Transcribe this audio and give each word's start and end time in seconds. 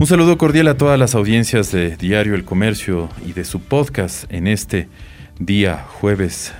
Un 0.00 0.06
saludo 0.06 0.38
cordial 0.38 0.68
a 0.68 0.76
todas 0.76 0.96
las 0.96 1.16
audiencias 1.16 1.72
de 1.72 1.96
Diario 1.96 2.36
El 2.36 2.44
Comercio 2.44 3.08
y 3.26 3.32
de 3.32 3.44
su 3.44 3.58
podcast 3.58 4.32
en 4.32 4.46
este 4.46 4.86
día 5.40 5.84
jueves 5.88 6.52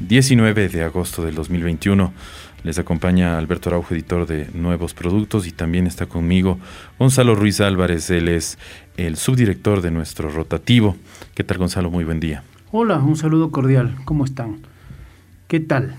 19 0.00 0.68
de 0.68 0.84
agosto 0.84 1.24
del 1.24 1.34
2021. 1.34 2.12
Les 2.64 2.78
acompaña 2.78 3.38
Alberto 3.38 3.70
Araujo, 3.70 3.94
editor 3.94 4.26
de 4.26 4.50
Nuevos 4.52 4.92
Productos, 4.92 5.46
y 5.46 5.52
también 5.52 5.86
está 5.86 6.04
conmigo 6.04 6.58
Gonzalo 6.98 7.34
Ruiz 7.34 7.62
Álvarez. 7.62 8.10
Él 8.10 8.28
es 8.28 8.58
el 8.98 9.16
subdirector 9.16 9.80
de 9.80 9.90
nuestro 9.90 10.28
rotativo. 10.28 10.94
¿Qué 11.34 11.44
tal, 11.44 11.56
Gonzalo? 11.56 11.90
Muy 11.90 12.04
buen 12.04 12.20
día. 12.20 12.42
Hola, 12.70 12.98
un 12.98 13.16
saludo 13.16 13.50
cordial. 13.50 13.96
¿Cómo 14.04 14.26
están? 14.26 14.58
¿Qué 15.46 15.60
tal? 15.60 15.96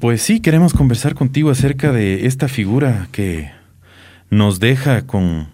Pues 0.00 0.20
sí, 0.20 0.40
queremos 0.40 0.74
conversar 0.74 1.14
contigo 1.14 1.50
acerca 1.50 1.92
de 1.92 2.26
esta 2.26 2.48
figura 2.48 3.06
que 3.12 3.54
nos 4.30 4.60
deja 4.60 5.06
con, 5.06 5.48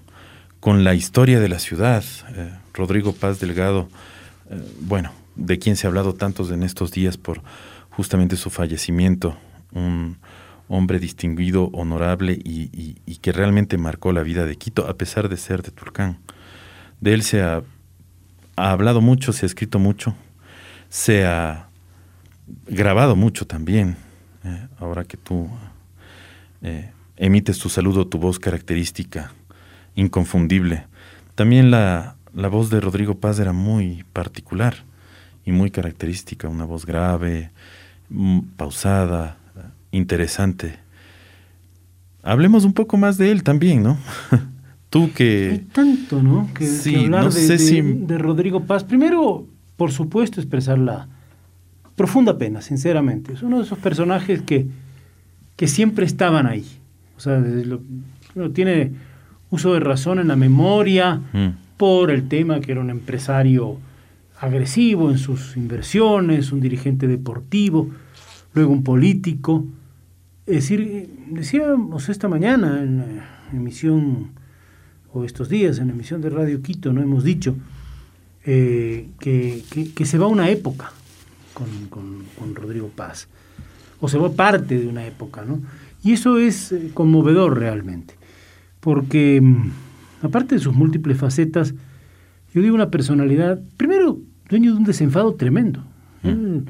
con 0.60 0.84
la 0.84 0.94
historia 0.94 1.40
de 1.40 1.48
la 1.48 1.58
ciudad. 1.58 2.04
Eh, 2.34 2.52
Rodrigo 2.72 3.12
Paz 3.12 3.40
Delgado, 3.40 3.88
eh, 4.50 4.62
bueno, 4.80 5.12
de 5.36 5.58
quien 5.58 5.76
se 5.76 5.86
ha 5.86 5.88
hablado 5.88 6.14
tantos 6.14 6.50
en 6.50 6.62
estos 6.62 6.92
días 6.92 7.16
por 7.16 7.42
justamente 7.90 8.36
su 8.36 8.50
fallecimiento, 8.50 9.36
un 9.72 10.18
hombre 10.68 10.98
distinguido, 10.98 11.68
honorable 11.72 12.32
y, 12.32 12.94
que 13.20 13.30
realmente 13.30 13.78
marcó 13.78 14.12
la 14.12 14.22
vida 14.24 14.46
de 14.46 14.56
Quito, 14.56 14.88
a 14.88 14.94
pesar 14.94 15.28
de 15.28 15.36
ser 15.36 15.62
de 15.62 15.70
Turcán. 15.70 16.18
De 17.00 17.12
él 17.12 17.22
se 17.22 17.42
ha, 17.42 17.62
hablado 18.56 19.00
mucho, 19.00 19.32
se 19.32 19.44
ha 19.44 19.48
escrito 19.48 19.78
mucho, 19.78 20.16
se 20.88 21.24
ha 21.24 21.68
grabado 22.66 23.14
mucho 23.14 23.46
también, 23.46 23.96
eh, 24.44 24.66
ahora 24.80 25.04
que 25.04 25.16
tú 25.16 25.48
emites 27.16 27.58
tu 27.58 27.68
saludo, 27.68 28.06
tu 28.06 28.18
voz 28.18 28.38
característica, 28.38 29.32
inconfundible. 29.94 30.86
También 31.34 31.70
la, 31.70 32.16
voz 32.32 32.70
de 32.70 32.80
Rodrigo 32.80 33.16
Paz 33.16 33.38
era 33.38 33.52
muy 33.52 34.04
particular 34.12 34.74
y 35.44 35.52
muy 35.52 35.70
característica, 35.70 36.48
una 36.48 36.64
voz 36.64 36.86
grave, 36.86 37.50
mm, 38.10 38.40
pausada, 38.56 39.36
interesante. 39.90 40.78
Hablemos 42.22 42.64
un 42.64 42.72
poco 42.72 42.96
más 42.96 43.18
de 43.18 43.30
él 43.30 43.42
también, 43.42 43.82
¿no? 43.82 43.98
Tú 44.90 45.10
que... 45.12 45.50
Hay 45.52 45.58
tanto, 45.72 46.22
¿no? 46.22 46.48
Que, 46.54 46.66
hablar 46.98 47.32
de, 47.32 47.82
de, 47.82 48.18
Rodrigo 48.18 48.64
Paz. 48.64 48.84
Primero, 48.84 49.46
por 49.76 49.90
supuesto, 49.90 50.38
expresar 50.38 50.78
la 50.78 51.08
profunda 51.96 52.36
pena, 52.36 52.60
sinceramente. 52.60 53.32
Es 53.32 53.42
uno 53.42 53.58
de 53.58 53.64
esos 53.64 53.78
personajes 53.78 54.42
que, 54.42 54.66
que 55.56 55.66
siempre 55.66 56.04
estaban 56.04 56.46
ahí 56.46 56.81
sea, 57.22 57.38
lo, 58.34 58.50
tiene 58.50 58.92
uso 59.50 59.74
de 59.74 59.80
razón 59.80 60.18
en 60.18 60.28
la 60.28 60.36
memoria 60.36 61.20
mm. 61.32 61.48
por 61.76 62.10
el 62.10 62.28
tema 62.28 62.60
que 62.60 62.72
era 62.72 62.80
un 62.80 62.90
empresario 62.90 63.78
agresivo 64.40 65.10
en 65.10 65.18
sus 65.18 65.56
inversiones, 65.56 66.50
un 66.50 66.60
dirigente 66.60 67.06
deportivo, 67.06 67.90
luego 68.54 68.72
un 68.72 68.82
político. 68.82 69.64
Es 70.46 70.56
decir, 70.56 71.08
decíamos 71.28 72.08
esta 72.08 72.28
mañana 72.28 72.82
en 72.82 73.20
emisión, 73.52 74.32
o 75.12 75.24
estos 75.24 75.48
días 75.48 75.78
en 75.78 75.90
emisión 75.90 76.20
de 76.22 76.30
Radio 76.30 76.60
Quito, 76.60 76.92
no 76.92 77.02
hemos 77.02 77.22
dicho 77.22 77.54
eh, 78.44 79.10
que, 79.20 80.04
se 80.04 80.18
va 80.18 80.26
una 80.26 80.50
época 80.50 80.90
con, 81.54 82.24
con 82.36 82.54
Rodrigo 82.56 82.88
Paz, 82.88 83.28
o 84.00 84.08
se 84.08 84.18
va 84.18 84.32
parte 84.32 84.76
de 84.76 84.88
una 84.88 85.06
época, 85.06 85.44
¿no? 85.44 85.60
Y 86.02 86.12
eso 86.12 86.38
es 86.38 86.72
eh, 86.72 86.90
conmovedor 86.94 87.58
realmente, 87.58 88.14
porque 88.80 89.40
mm, 89.40 89.70
aparte 90.22 90.56
de 90.56 90.60
sus 90.60 90.74
múltiples 90.74 91.16
facetas, 91.16 91.74
yo 92.52 92.60
digo 92.60 92.74
una 92.74 92.90
personalidad, 92.90 93.60
primero, 93.76 94.18
dueño 94.48 94.72
de 94.72 94.78
un 94.78 94.84
desenfado 94.84 95.34
tremendo. 95.34 95.84
Mm. 96.24 96.68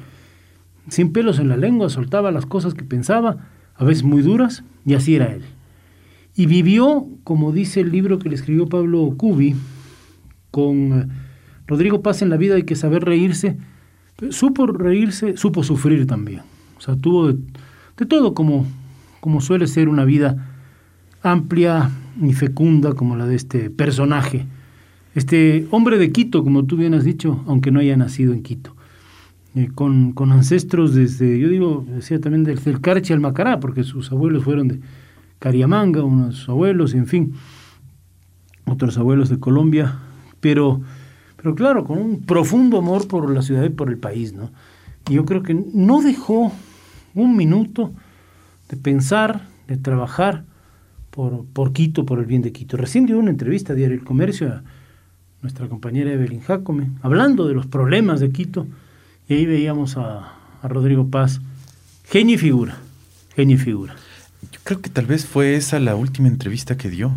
sin 0.89 1.13
pelos 1.13 1.37
en 1.37 1.47
la 1.47 1.57
lengua, 1.57 1.89
soltaba 1.89 2.31
las 2.31 2.47
cosas 2.47 2.73
que 2.73 2.83
pensaba, 2.83 3.49
a 3.75 3.83
veces 3.83 4.03
muy 4.03 4.23
duras, 4.23 4.63
y 4.85 4.95
así 4.95 5.15
era 5.15 5.31
él. 5.31 5.43
Y 6.35 6.47
vivió, 6.47 7.07
como 7.23 7.51
dice 7.51 7.81
el 7.81 7.91
libro 7.91 8.17
que 8.17 8.29
le 8.29 8.35
escribió 8.35 8.67
Pablo 8.67 9.13
Cubi, 9.15 9.55
con 10.49 11.01
eh, 11.01 11.07
Rodrigo 11.67 12.01
Paz 12.01 12.21
en 12.21 12.29
la 12.29 12.37
vida 12.37 12.55
hay 12.55 12.63
que 12.63 12.75
saber 12.75 13.03
reírse, 13.05 13.57
supo 14.29 14.67
reírse, 14.67 15.37
supo 15.37 15.63
sufrir 15.63 16.07
también. 16.07 16.41
O 16.77 16.81
sea, 16.81 16.95
tuvo 16.95 17.31
de 17.31 18.05
todo 18.07 18.33
como 18.33 18.65
como 19.23 19.39
suele 19.39 19.67
ser 19.67 19.87
una 19.87 20.03
vida 20.03 20.49
amplia 21.21 21.89
y 22.21 22.33
fecunda 22.33 22.91
como 22.91 23.15
la 23.15 23.25
de 23.25 23.35
este 23.35 23.69
personaje, 23.69 24.47
este 25.15 25.65
hombre 25.71 25.97
de 25.97 26.11
Quito, 26.11 26.43
como 26.43 26.65
tú 26.65 26.75
bien 26.75 26.93
has 26.93 27.05
dicho, 27.05 27.41
aunque 27.47 27.71
no 27.71 27.79
haya 27.79 27.95
nacido 27.95 28.33
en 28.33 28.43
Quito, 28.43 28.75
eh, 29.55 29.69
con, 29.73 30.13
ancestros 30.29 30.93
desde, 30.93 31.39
yo 31.39 31.47
digo, 31.47 31.85
decía 31.87 32.19
también 32.19 32.43
del, 32.43 32.61
del 32.61 32.81
Carchi 32.81 33.13
al 33.13 33.21
Macará, 33.21 33.61
porque 33.61 33.85
sus 33.85 34.11
abuelos 34.11 34.43
fueron 34.43 34.67
de 34.67 34.81
Cariamanga, 35.39 36.03
unos 36.03 36.49
abuelos, 36.49 36.93
en 36.93 37.07
fin, 37.07 37.33
otros 38.65 38.97
abuelos 38.97 39.29
de 39.29 39.39
Colombia, 39.39 39.99
pero, 40.41 40.81
pero 41.37 41.55
claro, 41.55 41.85
con 41.85 41.97
un 41.97 42.23
profundo 42.23 42.77
amor 42.77 43.07
por 43.07 43.33
la 43.33 43.41
ciudad 43.41 43.63
y 43.63 43.69
por 43.69 43.89
el 43.89 43.99
país, 43.99 44.33
¿no? 44.33 44.51
Y 45.09 45.13
yo 45.13 45.23
creo 45.23 45.43
que 45.43 45.53
no 45.53 46.01
dejó 46.01 46.51
un 47.15 47.37
minuto 47.37 47.93
de 48.73 48.81
pensar, 48.81 49.41
de 49.67 49.77
trabajar 49.77 50.45
por, 51.11 51.45
por 51.45 51.73
Quito, 51.73 52.07
por 52.07 52.17
el 52.17 52.25
bien 52.25 52.41
de 52.41 52.51
Quito. 52.51 52.75
Recién 52.75 53.05
dio 53.05 53.19
una 53.19 53.29
entrevista 53.29 53.73
a 53.73 53.75
Diario 53.75 53.95
El 53.95 54.03
Comercio 54.03 54.51
a 54.51 54.63
nuestra 55.43 55.67
compañera 55.67 56.11
Evelyn 56.11 56.41
Jacome, 56.41 56.89
hablando 57.03 57.47
de 57.47 57.53
los 57.53 57.67
problemas 57.67 58.19
de 58.19 58.31
Quito, 58.31 58.65
y 59.27 59.35
ahí 59.35 59.45
veíamos 59.45 59.95
a, 59.97 60.39
Rodrigo 60.63 61.09
Paz, 61.09 61.41
genio 62.05 62.35
y 62.35 62.37
figura, 62.37 62.77
genio 63.35 63.57
y 63.57 63.59
figura. 63.59 63.95
Yo 64.49 64.59
creo 64.63 64.81
que 64.81 64.89
tal 64.89 65.05
vez 65.05 65.25
fue 65.25 65.55
esa 65.55 65.77
la 65.79 65.95
última 65.95 66.29
entrevista 66.29 66.77
que 66.77 66.89
dio. 66.89 67.11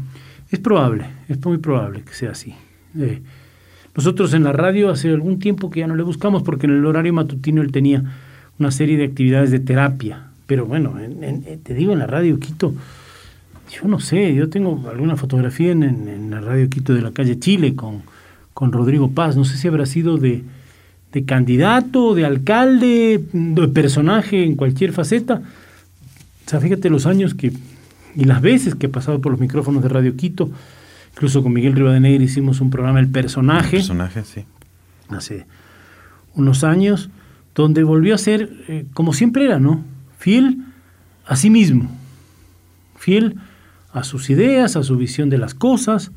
Es 0.50 0.58
probable, 0.58 1.06
es 1.28 1.42
muy 1.44 1.58
probable 1.58 2.02
que 2.02 2.12
sea 2.12 2.32
así. 2.32 2.56
Eh, 2.98 3.22
nosotros 3.96 4.34
en 4.34 4.42
la 4.42 4.52
radio 4.52 4.90
hace 4.90 5.08
algún 5.10 5.38
tiempo 5.38 5.70
que 5.70 5.80
ya 5.80 5.86
no 5.86 5.94
le 5.94 6.02
buscamos 6.02 6.42
porque 6.42 6.66
en 6.66 6.72
el 6.72 6.84
horario 6.84 7.12
matutino 7.12 7.62
él 7.62 7.70
tenía 7.70 8.02
una 8.58 8.72
serie 8.72 8.98
de 8.98 9.04
actividades 9.04 9.52
de 9.52 9.60
terapia 9.60 10.25
pero 10.46 10.66
bueno, 10.66 10.94
te 11.62 11.74
digo, 11.74 11.92
en 11.92 11.98
la 11.98 12.06
radio 12.06 12.38
Quito, 12.38 12.74
yo 13.70 13.88
no 13.88 13.98
sé, 13.98 14.34
yo 14.34 14.48
tengo 14.48 14.88
alguna 14.88 15.16
fotografía 15.16 15.72
en, 15.72 16.30
la 16.30 16.40
radio 16.40 16.68
Quito 16.68 16.94
de 16.94 17.02
la 17.02 17.10
calle 17.10 17.38
Chile 17.38 17.74
con, 17.74 18.02
con 18.54 18.72
Rodrigo 18.72 19.10
Paz, 19.10 19.36
no 19.36 19.44
sé 19.44 19.56
si 19.56 19.66
habrá 19.66 19.86
sido 19.86 20.18
de, 20.18 20.44
de 21.12 21.24
candidato, 21.24 22.14
de 22.14 22.24
alcalde, 22.24 23.24
de 23.32 23.68
personaje 23.68 24.44
en 24.44 24.54
cualquier 24.54 24.92
faceta. 24.92 25.42
O 26.46 26.48
sea, 26.48 26.60
fíjate 26.60 26.90
los 26.90 27.06
años 27.06 27.34
que, 27.34 27.52
y 28.14 28.24
las 28.24 28.40
veces 28.40 28.74
que 28.74 28.86
he 28.86 28.88
pasado 28.88 29.20
por 29.20 29.32
los 29.32 29.40
micrófonos 29.40 29.82
de 29.82 29.88
Radio 29.88 30.16
Quito, 30.16 30.50
incluso 31.14 31.42
con 31.42 31.52
Miguel 31.52 31.72
Rivadeneira 31.72 32.22
hicimos 32.22 32.60
un 32.60 32.70
programa 32.70 33.00
El 33.00 33.08
Personaje. 33.08 33.76
El 33.76 33.82
personaje, 33.82 34.24
sí. 34.24 34.44
Hace 35.08 35.46
unos 36.34 36.62
años, 36.62 37.10
donde 37.54 37.82
volvió 37.82 38.14
a 38.14 38.18
ser 38.18 38.50
eh, 38.68 38.84
como 38.92 39.12
siempre 39.12 39.44
era, 39.44 39.58
¿no? 39.58 39.82
Fiel 40.18 40.58
a 41.26 41.36
sí 41.36 41.50
mismo, 41.50 41.90
fiel 42.96 43.36
a 43.92 44.04
sus 44.04 44.30
ideas, 44.30 44.76
a 44.76 44.82
su 44.82 44.96
visión 44.96 45.30
de 45.30 45.38
las 45.38 45.54
cosas. 45.54 46.10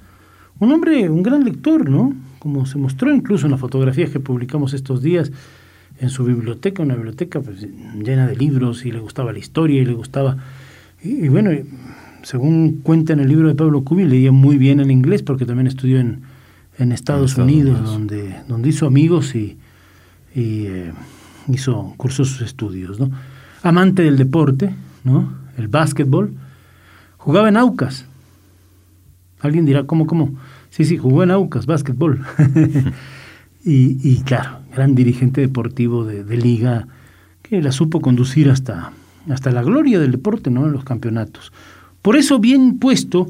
Un 0.59 0.71
hombre, 0.71 1.09
un 1.09 1.23
gran 1.23 1.45
lector, 1.45 1.89
¿no? 1.89 2.13
Como 2.39 2.65
se 2.65 2.77
mostró 2.77 3.13
incluso 3.13 3.45
en 3.45 3.51
las 3.51 3.59
fotografías 3.59 4.09
que 4.09 4.19
publicamos 4.19 4.73
estos 4.73 5.01
días 5.01 5.31
en 5.99 6.09
su 6.09 6.23
biblioteca, 6.23 6.83
una 6.83 6.95
biblioteca 6.95 7.41
pues, 7.41 7.67
llena 8.03 8.27
de 8.27 8.35
libros 8.35 8.85
y 8.85 8.91
le 8.91 8.99
gustaba 8.99 9.33
la 9.33 9.39
historia 9.39 9.81
y 9.81 9.85
le 9.85 9.93
gustaba... 9.93 10.37
Y, 11.01 11.29
bueno, 11.29 11.51
según 12.23 12.81
cuenta 12.83 13.13
en 13.13 13.19
el 13.19 13.29
libro 13.29 13.47
de 13.47 13.55
Pablo 13.55 13.83
Cubi, 13.83 14.05
leía 14.05 14.31
muy 14.31 14.57
bien 14.57 14.79
el 14.79 14.91
inglés 14.91 15.23
porque 15.23 15.45
también 15.45 15.67
estudió 15.67 15.99
en, 15.99 16.21
Estados, 16.77 17.37
Unidos, 17.37 17.83
Donde, 17.83 18.35
donde 18.47 18.69
hizo 18.69 18.87
amigos 18.87 19.35
y, 19.35 19.57
eh, 20.35 20.93
hizo 21.49 21.93
cursos 21.97 22.29
sus 22.29 22.41
estudios, 22.41 22.99
¿no? 22.99 23.11
Amante 23.61 24.03
del 24.03 24.17
deporte, 24.17 24.73
¿no? 25.03 25.33
El 25.57 25.67
básquetbol, 25.67 26.33
jugaba 27.17 27.49
en 27.49 27.57
Aucas. 27.57 28.05
Alguien 29.41 29.65
dirá, 29.65 29.85
¿cómo, 29.85 30.07
cómo? 30.07 30.31
Sí, 30.69 30.85
sí, 30.85 30.97
jugó 30.97 31.23
en 31.23 31.31
Aucas, 31.31 31.65
básquetbol. 31.65 32.25
y, 33.63 34.21
claro, 34.21 34.59
gran 34.73 34.95
dirigente 34.95 35.41
deportivo 35.41 36.05
de, 36.05 36.37
liga 36.37 36.87
que 37.41 37.61
la 37.61 37.71
supo 37.71 38.01
conducir 38.01 38.49
hasta, 38.49 38.91
hasta 39.29 39.51
la 39.51 39.63
gloria 39.63 39.99
del 39.99 40.11
deporte, 40.11 40.49
¿no? 40.49 40.65
En 40.65 40.71
los 40.71 40.83
campeonatos. 40.83 41.51
Por 42.01 42.15
eso, 42.15 42.39
bien 42.39 42.79
puesto, 42.79 43.27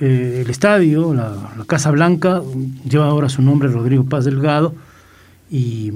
eh, 0.00 0.42
el 0.44 0.50
estadio, 0.50 1.14
la, 1.14 1.34
Casa 1.66 1.90
Blanca, 1.90 2.42
lleva 2.88 3.06
ahora 3.06 3.28
su 3.28 3.42
nombre 3.42 3.68
Rodrigo 3.68 4.04
Paz 4.04 4.24
Delgado, 4.24 4.74
y 5.50 5.92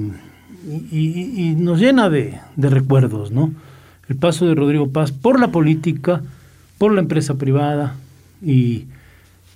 y, 0.66 1.54
nos 1.56 1.80
llena 1.80 2.10
de, 2.10 2.38
recuerdos, 2.56 3.30
¿no? 3.30 3.52
El 4.08 4.16
paso 4.16 4.46
de 4.46 4.54
Rodrigo 4.54 4.90
Paz 4.90 5.12
por 5.12 5.38
la 5.38 5.52
política, 5.52 6.22
por 6.78 6.92
la 6.92 7.00
empresa 7.00 7.34
privada 7.34 7.94
y 8.42 8.86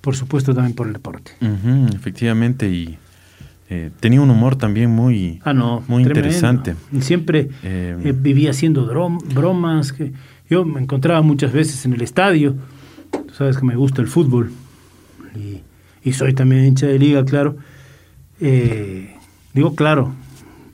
por 0.01 0.15
supuesto 0.15 0.53
también 0.53 0.75
por 0.75 0.87
el 0.87 0.93
deporte. 0.93 1.31
efectivamente, 1.93 2.69
y 2.69 2.97
eh, 3.67 3.89
tenía 3.99 4.21
un 4.21 4.29
humor 4.29 4.55
también 4.55 4.91
muy, 4.91 5.41
ah, 5.43 5.53
no, 5.53 5.83
muy 5.87 6.03
interesante. 6.03 6.75
Siempre 6.99 7.49
eh, 7.63 7.97
eh, 8.03 8.13
vivía 8.15 8.51
haciendo 8.51 8.85
bromas. 8.85 9.91
Que 9.91 10.11
yo 10.49 10.63
me 10.65 10.81
encontraba 10.81 11.23
muchas 11.23 11.51
veces 11.51 11.83
en 11.85 11.93
el 11.93 12.01
estadio. 12.01 12.55
Tú 13.11 13.33
sabes 13.33 13.57
que 13.57 13.65
me 13.65 13.75
gusta 13.75 14.01
el 14.01 14.07
fútbol. 14.07 14.51
Y, 15.35 16.13
soy 16.13 16.35
también 16.35 16.65
hincha 16.65 16.85
de 16.85 16.99
liga, 16.99 17.25
claro. 17.25 17.57
digo 18.39 19.75
claro, 19.75 20.13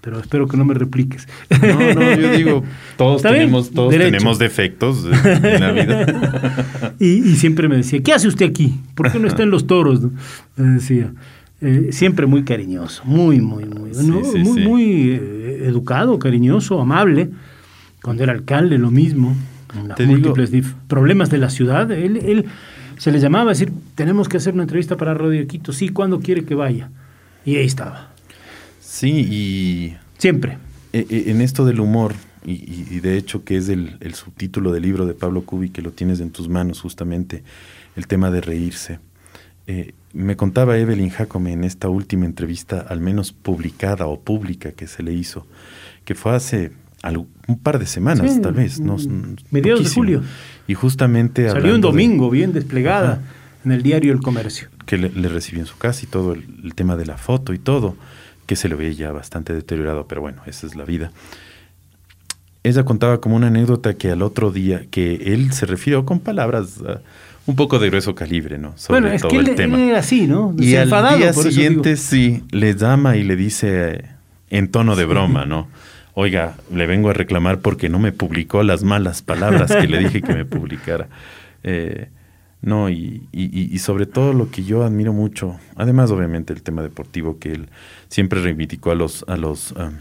pero 0.02 0.20
espero 0.20 0.48
que 0.48 0.58
no 0.58 0.66
me 0.66 0.74
repliques. 0.74 1.28
No, 1.62 1.94
no, 1.94 2.16
yo 2.16 2.32
digo, 2.32 2.64
todos 2.98 3.22
tenemos, 3.22 3.72
todos 3.72 3.92
tenemos 3.92 4.40
defectos 4.40 5.06
en 5.06 5.60
la 5.60 5.72
vida. 5.72 6.96
y, 7.00 7.36
siempre 7.36 7.70
me 7.70 7.78
decía, 7.78 8.02
¿qué 8.02 8.12
hace 8.12 8.28
usted 8.28 8.48
aquí? 8.48 8.80
¿Por 8.96 9.12
qué 9.12 9.20
no 9.20 9.28
está 9.28 9.44
en 9.44 9.52
los 9.52 9.68
toros? 9.68 10.02
Me 10.56 10.68
decía. 10.74 11.14
Eh, 11.64 11.90
siempre 11.92 12.26
muy 12.26 12.44
cariñoso, 12.44 13.04
muy, 13.06 13.40
muy, 13.40 13.66
muy, 13.66 13.92
muy, 13.92 14.60
muy 14.62 15.12
eh, 15.12 15.66
educado, 15.68 16.18
cariñoso, 16.18 16.82
amable. 16.82 17.30
Cuando 18.02 18.24
era 18.24 18.34
alcalde, 18.34 18.80
lo 18.80 18.90
mismo. 18.90 19.36
En 19.98 20.08
múltiples 20.08 20.52
problemas 20.88 21.30
de 21.30 21.38
la 21.38 21.52
ciudad, 21.52 21.92
él, 21.92 22.18
él 22.18 22.46
se 22.98 23.12
le 23.12 23.20
llamaba 23.20 23.46
a 23.46 23.54
decir, 23.54 23.72
tenemos 23.96 24.28
que 24.28 24.38
hacer 24.38 24.54
una 24.54 24.64
entrevista 24.64 24.98
para 24.98 25.14
Radio 25.14 25.46
Quito, 25.48 25.72
sí, 25.72 25.90
¿cuándo 25.90 26.20
quiere 26.20 26.44
que 26.44 26.56
vaya? 26.56 26.90
Y 27.46 27.56
ahí 27.56 27.66
estaba. 27.66 28.11
Sí, 28.92 29.26
y... 29.32 29.98
Siempre. 30.18 30.58
E, 30.92 31.06
e, 31.10 31.32
en 31.32 31.40
esto 31.40 31.64
del 31.64 31.80
humor, 31.80 32.14
y, 32.46 33.00
de 33.00 33.18
hecho 33.18 33.46
que 33.46 33.56
es 33.56 33.70
el, 33.70 33.96
el, 34.02 34.16
subtítulo 34.16 34.74
del 34.74 34.84
libro 34.84 35.06
de 35.06 35.14
Pablo 35.14 35.46
Cubi, 35.46 35.70
que 35.70 35.82
lo 35.82 35.92
tienes 35.92 36.20
en 36.20 36.32
tus 36.32 36.50
manos 36.50 36.82
justamente, 36.82 37.42
el 37.96 38.08
tema 38.08 38.32
de 38.32 38.42
reírse. 38.42 39.00
Eh, 39.68 39.94
me 40.12 40.36
contaba 40.36 40.78
Evelyn 40.78 41.10
Jacome 41.10 41.54
en 41.54 41.64
esta 41.64 41.88
última 41.88 42.26
entrevista, 42.26 42.82
al 42.82 43.00
menos 43.00 43.32
publicada 43.32 44.08
o 44.08 44.20
pública 44.20 44.74
que 44.74 44.88
se 44.88 45.04
le 45.04 45.14
hizo, 45.14 45.48
que 46.04 46.14
fue 46.14 46.36
hace 46.36 46.74
un 47.48 47.58
par 47.60 47.80
de 47.80 47.86
semanas, 47.86 48.42
tal 48.42 48.54
vez, 48.54 48.82
no, 48.82 48.98
mediados 49.52 49.86
de 49.86 49.90
julio. 49.90 50.22
Y 50.68 50.74
justamente 50.74 51.50
salió 51.50 51.74
un 51.76 51.82
domingo 51.82 52.30
bien 52.30 52.52
desplegada 52.52 53.22
en 53.64 53.72
el 53.72 53.84
diario 53.84 54.12
El 54.12 54.20
Comercio. 54.20 54.68
Que 54.86 54.98
le, 54.98 55.30
recibió 55.30 55.62
en 55.62 55.68
su 55.68 55.78
casa 55.78 56.02
y 56.04 56.08
todo 56.08 56.34
el, 56.34 56.76
tema 56.76 56.98
de 56.98 57.06
la 57.06 57.18
foto 57.18 57.54
y 57.54 57.60
todo, 57.60 57.96
que 58.52 58.58
se 58.58 58.68
le 58.68 58.76
veía 58.76 58.92
ya 58.92 59.12
bastante 59.14 59.54
deteriorado, 59.54 60.08
pero 60.08 60.20
bueno, 60.20 60.42
esa 60.46 60.68
es 60.68 60.76
la 60.76 60.84
vida. 60.84 61.14
Ella 62.64 62.84
contaba 62.84 63.22
como 63.22 63.38
una 63.38 63.48
anécdota 63.48 63.94
que 63.94 64.12
al 64.12 64.22
otro 64.22 64.52
día, 64.52 64.82
que 64.92 65.34
él 65.34 65.54
se 65.54 65.66
refirió 65.66 66.04
con 66.04 66.20
palabras 66.20 66.82
ah, 66.86 67.00
un 67.46 67.56
poco 67.56 67.80
de 67.80 67.90
grueso 67.90 68.14
calibre, 68.14 68.58
¿no? 68.58 68.74
Sobre 68.76 69.00
bueno, 69.00 69.16
es 69.16 69.22
todo 69.22 69.32
que 69.32 69.38
el 69.38 69.48
él, 69.48 69.56
tema. 69.56 69.82
era 69.82 70.00
así, 70.00 70.28
¿no? 70.28 70.54
Y 70.58 70.76
al 70.76 70.90
día 71.18 71.32
siguiente 71.32 71.96
sí, 71.96 72.44
le 72.52 72.76
llama 72.76 73.16
y 73.16 73.24
le 73.24 73.38
dice 73.38 74.04
en 74.50 74.68
tono 74.68 74.98
de 74.98 75.06
broma, 75.06 75.46
¿no? 75.46 75.70
Oiga, 76.14 76.56
le 76.74 76.88
vengo 76.88 77.10
a 77.10 77.14
reclamar 77.14 77.60
porque 77.60 77.88
no 77.88 78.00
me 78.00 78.12
publicó 78.12 78.64
las 78.64 78.84
malas 78.84 79.22
palabras 79.22 79.74
que 79.74 79.88
le 79.88 80.00
dije 80.00 80.22
que 80.22 80.34
me 80.34 80.44
publicara. 80.44 81.08
Eh, 81.64 82.10
no, 82.62 82.90
y, 82.90 83.28
y, 83.32 83.80
sobre 83.80 84.06
todo 84.06 84.34
lo 84.34 84.52
que 84.52 84.64
yo 84.64 84.84
admiro 84.84 85.14
mucho, 85.14 85.60
además 85.76 86.12
obviamente 86.12 86.54
el 86.54 86.62
tema 86.62 86.84
deportivo 86.84 87.40
que 87.40 87.54
él 87.54 87.70
siempre 88.08 88.40
reivindicó 88.40 88.92
a 88.92 88.96
los, 88.96 89.26
a 89.28 89.36
los 89.36 89.72
um, 89.72 89.94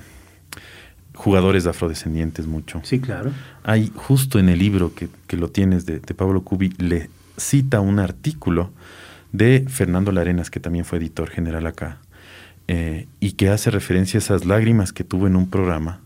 jugadores 1.14 1.66
afrodescendientes 1.66 2.46
mucho. 2.46 2.82
Sí, 2.84 3.00
claro. 3.00 3.30
Hay 3.64 3.90
justo 3.94 4.38
en 4.38 4.50
el 4.50 4.58
libro 4.58 4.94
que, 4.94 5.08
que 5.26 5.38
lo 5.38 5.48
tienes 5.48 5.86
de, 5.86 6.00
de 6.00 6.14
Pablo 6.14 6.42
Cubi, 6.42 6.68
le 6.76 7.08
cita 7.38 7.80
un 7.80 7.98
artículo 7.98 8.70
de 9.32 9.64
Fernando 9.66 10.12
Larenas, 10.12 10.50
que 10.50 10.60
también 10.60 10.84
fue 10.84 10.98
editor 10.98 11.30
general 11.30 11.66
acá, 11.66 11.96
eh, 12.68 13.06
y 13.20 13.32
que 13.32 13.48
hace 13.48 13.70
referencia 13.70 14.18
a 14.18 14.22
esas 14.22 14.44
lágrimas 14.44 14.92
que 14.92 15.02
tuvo 15.02 15.26
en 15.26 15.36
un 15.36 15.48
programa, 15.48 16.00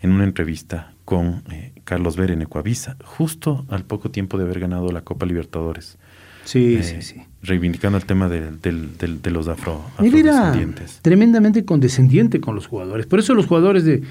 en 0.00 0.12
una 0.12 0.24
entrevista 0.24 0.93
con 1.04 1.42
eh, 1.50 1.72
Carlos 1.84 2.16
Ver 2.16 2.30
en 2.30 2.42
Ecuavisa, 2.42 2.96
justo 3.04 3.64
al 3.68 3.84
poco 3.84 4.10
tiempo 4.10 4.38
de 4.38 4.44
haber 4.44 4.60
ganado 4.60 4.90
la 4.90 5.02
Copa 5.02 5.26
Libertadores. 5.26 5.98
Sí, 6.44 6.76
eh, 6.76 6.82
sí, 6.82 7.02
sí. 7.02 7.22
Reivindicando 7.42 7.98
el 7.98 8.04
tema 8.04 8.28
de, 8.28 9.30
los 9.30 9.48
afro, 9.48 9.82
Él 9.98 10.14
era 10.14 10.54
tremendamente 11.02 11.64
condescendiente 11.64 12.40
con 12.40 12.54
los 12.54 12.66
jugadores. 12.66 13.06
Por 13.06 13.18
eso 13.18 13.34
los 13.34 13.46
jugadores 13.46 13.84
de, 13.84 14.02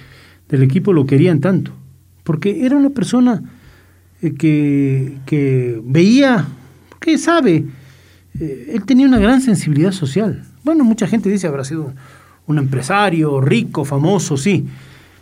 del 0.50 0.64
equipo 0.64 0.94
lo 0.94 1.06
querían 1.06 1.40
tanto. 1.40 1.72
Porque 2.24 2.66
era 2.66 2.76
una 2.76 2.90
persona 2.90 3.44
eh, 4.22 4.34
que, 5.26 5.82
veía, 5.84 6.48
que 7.00 7.18
sabe, 7.18 7.66
eh, 8.40 8.72
él 8.74 8.86
tenía 8.86 9.08
una 9.08 9.20
gran 9.20 9.42
sensibilidad 9.42 9.92
social. 9.92 10.44
Bueno, 10.64 10.84
mucha 10.84 11.08
gente 11.08 11.30
dice 11.30 11.48
habrá 11.48 11.66
sido 11.66 11.94
un 12.48 12.58
empresario 12.58 13.42
rico, 13.42 13.84
famoso, 13.84 14.38
sí, 14.38 14.66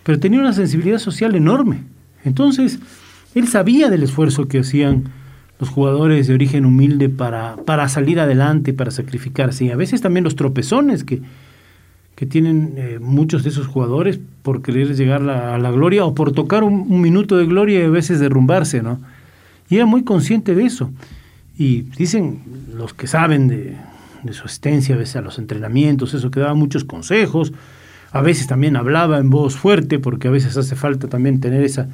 pero 0.04 0.20
tenía 0.20 0.40
una 0.40 0.54
sensibilidad 0.54 1.00
social 1.00 1.36
enorme. 1.36 1.84
Entonces, 2.24 2.80
él 3.36 3.48
sabía 3.48 3.90
del 3.90 4.04
esfuerzo 4.04 4.48
que 4.48 4.60
hacían 4.60 5.06
los 5.60 5.70
jugadores 5.70 6.28
de 6.28 6.34
origen 6.34 6.66
humilde 6.66 7.10
para, 7.10 7.56
para 7.58 7.88
salir 7.88 8.20
adelante, 8.20 8.74
para 8.74 8.92
sacrificarse, 8.92 9.66
y 9.66 9.70
a 9.70 9.76
veces 9.76 10.02
también 10.02 10.24
los 10.24 10.36
tropezones 10.36 11.04
que, 11.04 11.22
que 12.22 12.28
tienen 12.28 12.76
eh, 12.78 13.00
muchos 13.02 13.42
de 13.42 13.50
esos 13.50 13.66
jugadores 13.66 14.20
por 14.44 14.62
querer 14.62 14.96
llegar 14.96 15.28
a 15.28 15.58
la 15.58 15.72
gloria 15.72 16.06
o 16.06 16.14
por 16.14 16.32
tocar 16.34 16.64
un, 16.64 17.02
minuto 17.02 17.36
de 17.36 17.48
gloria 17.48 17.80
y 17.80 17.84
a 17.84 17.90
veces 17.90 18.20
derrumbarse, 18.20 18.84
¿no? 18.84 19.00
Y 19.70 19.78
era 19.78 19.88
muy 19.88 20.04
consciente 20.04 20.54
de 20.54 20.66
eso. 20.66 20.92
Y 21.58 21.82
dicen 21.98 22.42
los 22.76 22.94
que 22.94 23.08
saben 23.08 23.48
de, 23.48 23.76
su 24.34 24.46
asistencia, 24.46 24.94
a 24.94 25.00
veces 25.00 25.16
a 25.16 25.22
los 25.22 25.40
entrenamientos, 25.40 26.14
eso 26.14 26.30
que 26.30 26.40
daba 26.40 26.54
muchos 26.54 26.84
consejos, 26.84 27.54
a 28.12 28.22
veces 28.22 28.48
también 28.48 28.76
hablaba 28.76 29.20
en 29.20 29.30
voz 29.30 29.56
fuerte, 29.56 30.00
porque 30.00 30.28
a 30.28 30.32
veces 30.32 30.58
hace 30.58 30.76
falta 30.76 31.08
también 31.08 31.40
tener 31.40 31.64
esa, 31.64 31.88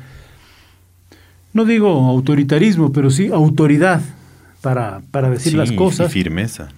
no 1.53 1.65
digo 1.65 1.89
autoritarismo, 1.89 2.91
pero 2.91 3.09
sí 3.09 3.27
autoridad 3.27 4.01
para, 4.61 5.01
para 5.11 5.29
decir 5.29 5.53
las 5.53 5.71
cosas. 5.71 6.09
Y 6.09 6.13
firmeza. 6.13 6.69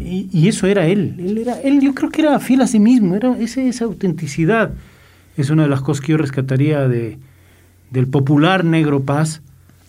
y, 0.00 0.48
eso 0.48 0.66
era 0.66 0.86
él. 0.86 1.14
Él 1.18 1.38
era, 1.38 1.60
él 1.60 1.80
yo 1.80 1.94
creo 1.94 2.10
que 2.10 2.22
era 2.22 2.38
fiel 2.40 2.60
a 2.62 2.66
sí 2.66 2.78
mismo, 2.78 3.14
era 3.14 3.36
esa, 3.38 3.62
esa 3.62 3.84
autenticidad. 3.84 4.72
Es 5.36 5.50
una 5.50 5.62
de 5.64 5.68
las 5.68 5.80
cosas 5.80 6.04
que 6.04 6.12
yo 6.12 6.18
rescataría 6.18 6.88
de, 6.88 7.18
del 7.90 8.06
popular 8.08 8.64
negro 8.64 9.02
paz, 9.02 9.40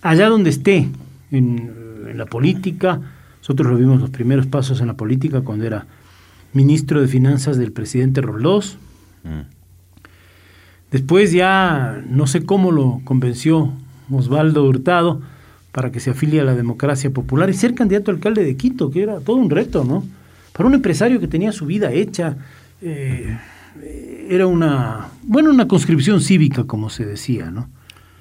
allá 0.02 0.30
donde 0.30 0.50
esté, 0.50 0.88
en, 1.32 1.78
la 2.16 2.26
política. 2.26 3.00
Nosotros 3.40 3.72
lo 3.72 3.78
vimos 3.78 4.02
los 4.02 4.10
primeros 4.10 4.48
pasos 4.48 4.82
en 4.82 4.88
la 4.88 4.96
política 4.96 5.42
cuando 5.42 5.66
era 5.66 5.86
ministro 6.54 7.02
de 7.02 7.08
Finanzas 7.08 7.58
del 7.58 7.72
presidente 7.72 8.22
Rolós. 8.22 8.78
Mm. 9.24 9.42
Después 10.92 11.32
ya 11.32 12.02
no 12.10 12.26
sé 12.28 12.46
cómo 12.46 12.72
lo 12.72 13.02
convenció 13.04 13.72
Osvaldo 14.12 14.66
Hurtado 14.66 15.22
para 15.72 15.92
que 15.92 16.00
se 16.00 16.10
afilie 16.10 16.42
a 16.42 16.44
la 16.44 16.56
democracia 16.56 17.12
popular 17.12 17.50
y 17.50 17.54
ser 17.54 17.76
candidato 17.76 18.12
a 18.12 18.16
alcalde 18.16 18.44
de 18.44 18.58
Quito, 18.58 18.90
que 18.90 19.04
era 19.04 19.20
todo 19.20 19.36
un 19.36 19.50
reto, 19.50 19.84
¿no? 19.84 20.04
Para 20.54 20.68
un 20.68 20.74
empresario 20.74 21.20
que 21.20 21.28
tenía 21.28 21.52
su 21.52 21.66
vida 21.68 21.92
hecha, 21.92 22.38
eh, 22.82 23.38
era 24.30 24.48
una, 24.48 25.10
bueno, 25.24 25.52
una 25.52 25.68
conscripción 25.68 26.22
cívica, 26.22 26.66
como 26.66 26.90
se 26.90 27.06
decía, 27.06 27.52
¿no? 27.52 27.70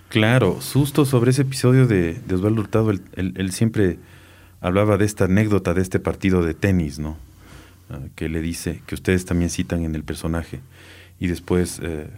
Claro, 0.08 0.60
susto 0.60 1.04
sobre 1.04 1.30
ese 1.30 1.42
episodio 1.42 1.86
de, 1.86 2.20
Osvaldo 2.32 2.62
Hurtado, 2.62 2.90
él, 2.90 3.52
siempre 3.52 3.98
hablaba 4.60 4.96
de 4.96 5.04
esta 5.04 5.24
anécdota 5.24 5.74
de 5.74 5.82
este 5.82 6.00
partido 6.00 6.42
de 6.42 6.54
tenis, 6.54 6.98
¿no? 6.98 7.16
Ah, 7.90 8.00
que 8.14 8.28
le 8.28 8.42
dice, 8.42 8.82
que 8.86 8.94
ustedes 8.94 9.24
también 9.24 9.50
citan 9.50 9.84
en 9.84 9.94
el 9.94 10.04
personaje, 10.04 10.60
y 11.18 11.26
después 11.28 11.80
eh, 11.82 12.08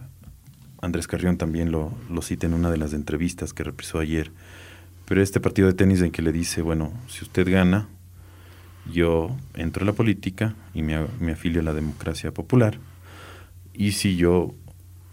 Andrés 0.81 1.07
Carrión 1.07 1.37
también 1.37 1.71
lo, 1.71 1.93
lo 2.09 2.21
cita 2.21 2.45
en 2.47 2.53
una 2.53 2.69
de 2.69 2.77
las 2.77 2.93
entrevistas 2.93 3.53
que 3.53 3.63
reprisó 3.63 3.99
ayer, 3.99 4.31
pero 5.05 5.21
este 5.21 5.39
partido 5.39 5.67
de 5.67 5.73
tenis 5.73 6.01
en 6.01 6.11
que 6.11 6.21
le 6.21 6.31
dice, 6.31 6.61
bueno, 6.61 6.93
si 7.07 7.23
usted 7.23 7.49
gana, 7.49 7.89
yo 8.91 9.35
entro 9.55 9.83
a 9.83 9.85
la 9.85 9.93
política 9.93 10.55
y 10.73 10.81
me, 10.81 10.95
afilio 11.31 11.61
a 11.61 11.63
la 11.63 11.73
democracia 11.73 12.33
popular. 12.33 12.79
Y 13.73 13.91
si 13.91 14.15
yo 14.15 14.55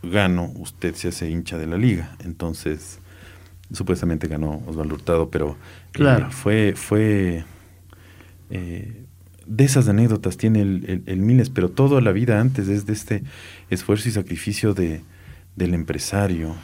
gano, 0.03 0.53
usted 0.57 0.95
se 0.95 1.09
hace 1.09 1.31
hincha 1.31 1.59
de 1.59 1.67
la 1.67 1.77
liga. 1.77 2.17
Entonces, 2.25 3.01
supuestamente 3.73 4.29
ganó 4.29 4.63
Osvaldo 4.67 4.95
Hurtado, 4.95 5.31
pero 5.31 5.53
eh, 5.53 5.57
claro. 5.93 6.31
fue, 6.31 6.75
fue 6.77 7.45
eh, 8.51 9.05
de 9.49 9.65
esas 9.65 9.89
anécdotas 9.89 10.37
tiene 10.37 10.61
el, 10.61 11.17
miles, 11.19 11.51
pero 11.51 11.71
toda 11.71 12.01
la 12.01 12.13
vida 12.13 12.41
antes 12.41 12.69
es 12.69 12.87
de 12.87 12.93
este 12.93 13.23
esfuerzo 13.71 14.09
y 14.09 14.13
sacrificio 14.13 14.75
de, 14.75 15.01
del 15.57 15.75
empresario, 15.75 16.55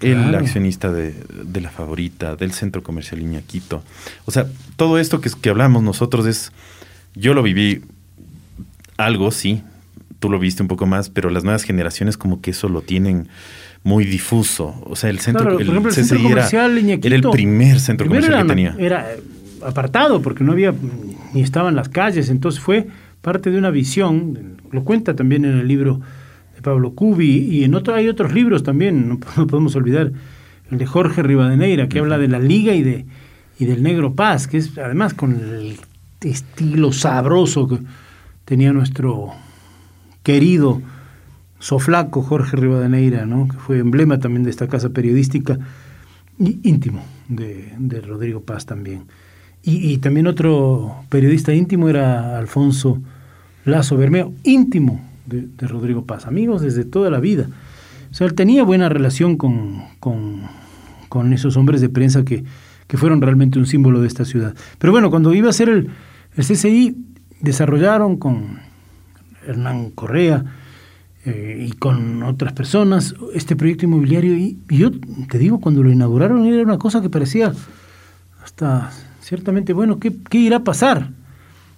el 0.00 0.34
accionista 0.34 0.92
de, 0.92 1.14
la 1.60 1.70
favorita, 1.70 2.36
del 2.36 2.52
centro 2.52 2.82
comercial 2.82 3.20
Iñaquito. 3.22 3.82
O 4.26 4.32
sea, 4.32 4.46
todo 4.76 4.98
esto 4.98 5.20
que, 5.20 5.30
que 5.40 5.48
hablamos 5.48 5.82
nosotros 5.82 6.26
es, 6.26 6.52
yo 7.14 7.32
lo 7.32 7.42
viví 7.42 7.82
algo, 8.96 9.30
sí, 9.30 9.62
tú 10.18 10.28
lo 10.28 10.38
viste 10.38 10.62
un 10.62 10.68
poco 10.68 10.86
más, 10.86 11.10
pero 11.10 11.30
las 11.30 11.44
nuevas 11.44 11.62
generaciones 11.62 12.16
como 12.16 12.40
que 12.40 12.50
eso 12.50 12.68
lo 12.68 12.82
tienen 12.82 13.28
muy 13.84 14.04
difuso. 14.04 14.82
O 14.84 14.96
sea, 14.96 15.10
el 15.10 15.20
centro, 15.20 15.58
el, 15.58 15.92
centro 15.92 16.20
comercial 16.22 16.72
era, 16.72 16.80
Iñaquito, 16.80 17.06
era, 17.06 17.16
el 17.16 17.30
primer 17.30 17.78
centro 17.78 18.06
comercial 18.08 18.42
que 18.42 18.48
tenía. 18.48 18.74
Era, 18.78 19.06
apartado 19.64 20.22
porque 20.22 20.44
no 20.44 20.52
había 20.52 20.74
ni 21.32 21.40
estaban 21.40 21.74
las 21.74 21.88
calles, 21.88 22.30
entonces 22.30 22.60
fue 22.60 22.86
parte 23.20 23.50
de 23.50 23.58
una 23.58 23.70
visión, 23.70 24.58
lo 24.70 24.84
cuenta 24.84 25.16
también 25.16 25.44
en 25.44 25.58
el 25.58 25.66
libro 25.66 26.00
de 26.54 26.62
Pablo 26.62 26.92
Cubi 26.92 27.38
y 27.38 27.64
en 27.64 27.74
otro 27.74 27.94
hay 27.94 28.08
otros 28.08 28.32
libros 28.32 28.62
también, 28.62 29.08
no, 29.36 29.46
podemos 29.46 29.74
olvidar 29.76 30.12
el 30.70 30.78
de 30.78 30.86
Jorge 30.86 31.22
Rivadeneira 31.22 31.88
que 31.88 31.98
habla 31.98 32.18
de 32.18 32.28
la 32.28 32.38
liga 32.38 32.74
y 32.74 32.82
de 32.82 33.06
y 33.58 33.66
del 33.66 33.82
Negro 33.82 34.14
Paz, 34.14 34.48
que 34.48 34.56
es 34.58 34.76
además 34.78 35.14
con 35.14 35.32
el 35.32 35.78
estilo 36.20 36.92
sabroso 36.92 37.68
que 37.68 37.78
tenía 38.44 38.72
nuestro 38.72 39.32
querido 40.22 40.82
soflaco 41.58 42.22
Jorge 42.22 42.56
Rivadeneira, 42.56 43.26
¿no? 43.26 43.48
que 43.48 43.56
fue 43.56 43.78
emblema 43.78 44.18
también 44.18 44.42
de 44.44 44.50
esta 44.50 44.68
casa 44.68 44.90
periodística, 44.90 45.58
y 46.38 46.58
íntimo 46.68 47.04
de, 47.28 47.72
de 47.78 48.00
Rodrigo 48.00 48.40
Paz 48.40 48.66
también. 48.66 49.04
Y, 49.66 49.96
también 49.98 50.26
otro 50.26 50.94
periodista 51.08 51.54
íntimo 51.54 51.88
era 51.88 52.38
Alfonso 52.38 53.00
Lazo 53.64 53.96
Bermeo, 53.96 54.34
íntimo 54.42 55.00
de, 55.24 55.48
Rodrigo 55.66 56.04
Paz, 56.04 56.26
amigos 56.26 56.60
desde 56.60 56.84
toda 56.84 57.08
la 57.08 57.18
vida. 57.18 57.48
O 58.10 58.14
sea, 58.14 58.26
él 58.26 58.34
tenía 58.34 58.62
buena 58.62 58.90
relación 58.90 59.36
con, 59.38 59.82
con, 60.00 61.32
esos 61.32 61.56
hombres 61.56 61.80
de 61.80 61.88
prensa 61.88 62.24
que, 62.24 62.44
que, 62.86 62.98
fueron 62.98 63.22
realmente 63.22 63.58
un 63.58 63.64
símbolo 63.64 64.02
de 64.02 64.08
esta 64.08 64.26
ciudad. 64.26 64.54
Pero 64.78 64.92
bueno, 64.92 65.08
cuando 65.08 65.32
iba 65.32 65.48
a 65.48 65.52
ser 65.54 65.70
el, 65.70 65.88
el 66.36 66.44
CCI, 66.44 66.96
desarrollaron 67.40 68.18
con 68.18 68.58
Hernán 69.46 69.90
Correa 69.92 70.44
eh, 71.24 71.66
y 71.66 71.72
con 71.72 72.22
otras 72.22 72.52
personas 72.52 73.14
este 73.32 73.56
proyecto 73.56 73.86
inmobiliario. 73.86 74.36
Y, 74.36 74.58
y, 74.68 74.76
yo 74.76 74.90
te 75.30 75.38
digo, 75.38 75.58
cuando 75.58 75.82
lo 75.82 75.90
inauguraron 75.90 76.44
era 76.44 76.62
una 76.62 76.76
cosa 76.76 77.00
que 77.00 77.08
parecía 77.08 77.54
hasta 78.42 78.90
ciertamente, 79.24 79.72
bueno, 79.72 79.98
¿qué, 79.98 80.12
qué 80.28 80.38
irá 80.38 80.58
a 80.58 80.64
pasar? 80.64 81.08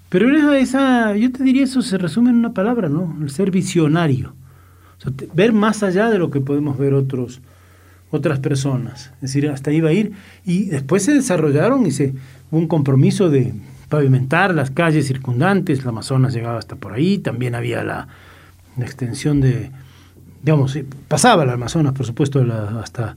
Pero 0.09 0.37
esa, 0.37 0.59
esa, 0.59 1.17
yo 1.17 1.31
te 1.31 1.45
diría, 1.45 1.65
eso 1.65 1.81
se 1.81 1.97
resume 1.97 2.31
en 2.31 2.37
una 2.37 2.53
palabra, 2.53 2.89
¿no? 2.89 3.17
El 3.23 3.31
ser 3.31 3.51
visionario. 3.51 4.35
ver 5.35 5.53
más 5.53 5.83
allá 5.83 6.11
de 6.11 6.19
lo 6.19 6.31
que 6.31 6.41
podemos 6.41 6.77
ver 6.77 6.95
otros, 6.95 7.41
otras 8.11 8.41
personas. 8.41 9.13
Es 9.17 9.33
decir, 9.33 9.49
hasta 9.49 9.71
ahí 9.71 9.81
va 9.81 9.91
a 9.91 9.93
ir. 9.93 10.13
Y 10.45 10.67
después 10.67 11.05
se 11.05 11.15
desarrollaron 11.15 11.87
y 11.87 11.93
se 11.93 12.15
hubo 12.51 12.59
un 12.59 12.69
compromiso 12.69 13.31
de 13.31 13.55
pavimentar 13.89 14.55
las 14.55 14.71
calles 14.71 15.07
circundantes. 15.07 15.85
La 15.85 15.91
Amazonas 15.91 16.35
llegaba 16.35 16.59
hasta 16.59 16.77
por 16.77 16.95
ahí. 16.95 17.19
También 17.19 17.55
había 17.55 17.85
la, 17.85 18.09
extensión 18.79 19.41
de, 19.41 19.71
digamos, 20.43 20.79
pasaba 21.09 21.45
el 21.45 21.51
Amazonas, 21.51 21.93
por 21.95 22.07
supuesto, 22.07 22.45
hasta 22.83 23.17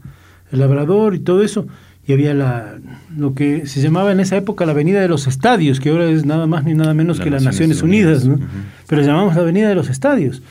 el 0.52 0.60
Labrador 0.60 1.16
y 1.16 1.20
todo 1.20 1.44
eso 1.44 1.68
y 2.10 2.14
había 2.14 2.34
la, 2.34 2.80
lo 3.16 3.36
que 3.36 3.68
se 3.68 3.82
llamaba 3.82 4.12
en 4.12 4.20
esa 4.20 4.36
época 4.36 4.66
la 4.66 4.72
Avenida 4.72 5.00
de 5.00 5.08
los 5.08 5.28
Estadios, 5.28 5.80
que 5.80 5.90
ahora 5.90 6.10
es 6.10 6.26
nada 6.26 6.48
más 6.48 6.64
ni 6.64 6.74
nada 6.74 6.96
menos 6.96 7.20
que 7.20 7.30
las 7.30 7.44
Naciones, 7.44 7.84
Unidas, 7.84 8.26
¿no? 8.26 8.40
pero 8.88 9.04
llamamos 9.04 9.36
la 9.36 9.44
Avenida 9.44 9.70
de 9.70 9.76
los 9.76 9.90
Estadios, 9.90 10.42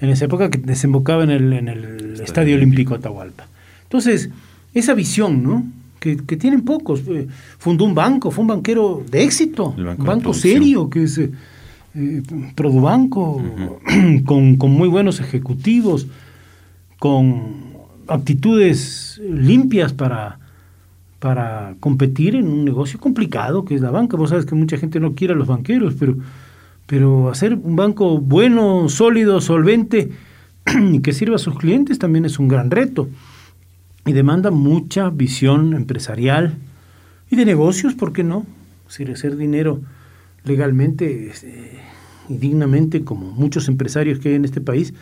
en 0.00 0.10
esa 0.10 0.26
época 0.26 0.48
que 0.48 0.58
desembocaba 0.58 1.24
en 1.24 1.30
el, 1.30 1.52
en 1.54 1.66
el 1.66 2.20
Estadio 2.20 2.54
Olímpico 2.54 2.94
Atahualpa. 2.94 3.48
Entonces, 3.82 4.30
esa 4.74 4.94
visión, 4.94 5.42
¿no? 5.42 5.64
Que, 5.98 6.18
que, 6.18 6.36
tienen 6.36 6.64
pocos. 6.64 7.00
Eh, 7.08 7.26
fundó 7.58 7.84
un 7.84 7.96
banco, 7.96 8.30
fue 8.30 8.42
un 8.42 8.48
banquero 8.48 9.04
de 9.10 9.24
éxito, 9.24 9.74
un 9.76 10.06
banco 10.06 10.32
serio, 10.32 10.88
que 10.88 11.02
es 11.02 11.18
eh, 11.18 11.32
eh 11.96 12.22
Produbanco, 12.54 13.42
con, 14.24 14.54
con 14.54 14.70
muy 14.70 14.86
buenos 14.86 15.18
ejecutivos, 15.18 16.06
con 17.00 17.72
actitudes 18.06 19.20
limpias 19.28 19.92
para 19.92 20.38
para 21.22 21.76
competir 21.78 22.34
en 22.34 22.48
un 22.48 22.64
negocio 22.64 22.98
complicado 22.98 23.64
que 23.64 23.76
es 23.76 23.80
la 23.80 23.92
banca. 23.92 24.16
Vos 24.16 24.30
sabes 24.30 24.44
que 24.44 24.56
mucha 24.56 24.76
gente 24.76 24.98
no 24.98 25.14
quiere 25.14 25.34
a 25.34 25.36
los 25.36 25.46
banqueros, 25.46 25.94
pero, 25.96 26.16
pero 26.86 27.30
hacer 27.30 27.54
un 27.54 27.76
banco 27.76 28.18
bueno, 28.18 28.88
sólido, 28.88 29.40
solvente 29.40 30.10
y 30.92 30.98
que 30.98 31.12
sirva 31.12 31.36
a 31.36 31.38
sus 31.38 31.56
clientes 31.56 32.00
también 32.00 32.24
es 32.24 32.40
un 32.40 32.48
gran 32.48 32.72
reto 32.72 33.08
y 34.04 34.14
demanda 34.14 34.50
mucha 34.50 35.10
visión 35.10 35.74
empresarial 35.74 36.56
y 37.30 37.36
de 37.36 37.44
negocios, 37.44 37.94
¿por 37.94 38.12
qué 38.12 38.24
no? 38.24 38.44
Si 38.88 39.04
hacer 39.04 39.36
dinero 39.36 39.80
legalmente 40.42 41.28
este, 41.28 41.78
y 42.28 42.36
dignamente, 42.36 43.04
como 43.04 43.30
muchos 43.30 43.68
empresarios 43.68 44.18
que 44.18 44.30
hay 44.30 44.34
en 44.34 44.44
este 44.44 44.60
país, 44.60 44.92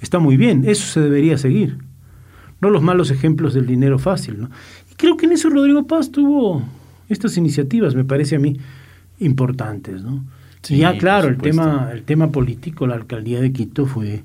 está 0.00 0.20
muy 0.20 0.38
bien, 0.38 0.64
eso 0.66 0.86
se 0.86 1.00
debería 1.00 1.36
seguir. 1.36 1.76
No 2.62 2.70
los 2.70 2.82
malos 2.82 3.10
ejemplos 3.10 3.52
del 3.52 3.66
dinero 3.66 3.98
fácil, 3.98 4.40
¿no? 4.40 4.50
Creo 4.96 5.16
que 5.16 5.26
en 5.26 5.32
eso 5.32 5.48
Rodrigo 5.50 5.86
Paz 5.86 6.10
tuvo 6.10 6.62
estas 7.08 7.36
iniciativas, 7.36 7.94
me 7.94 8.04
parece 8.04 8.36
a 8.36 8.38
mí, 8.38 8.56
importantes, 9.18 10.02
¿no? 10.02 10.24
y 10.68 10.78
ya, 10.78 10.98
claro, 10.98 11.28
el 11.28 11.36
tema, 11.36 11.90
el 11.92 12.02
tema 12.02 12.32
político, 12.32 12.86
la 12.86 12.96
alcaldía 12.96 13.40
de 13.40 13.52
Quito 13.52 13.86
fue 13.86 14.24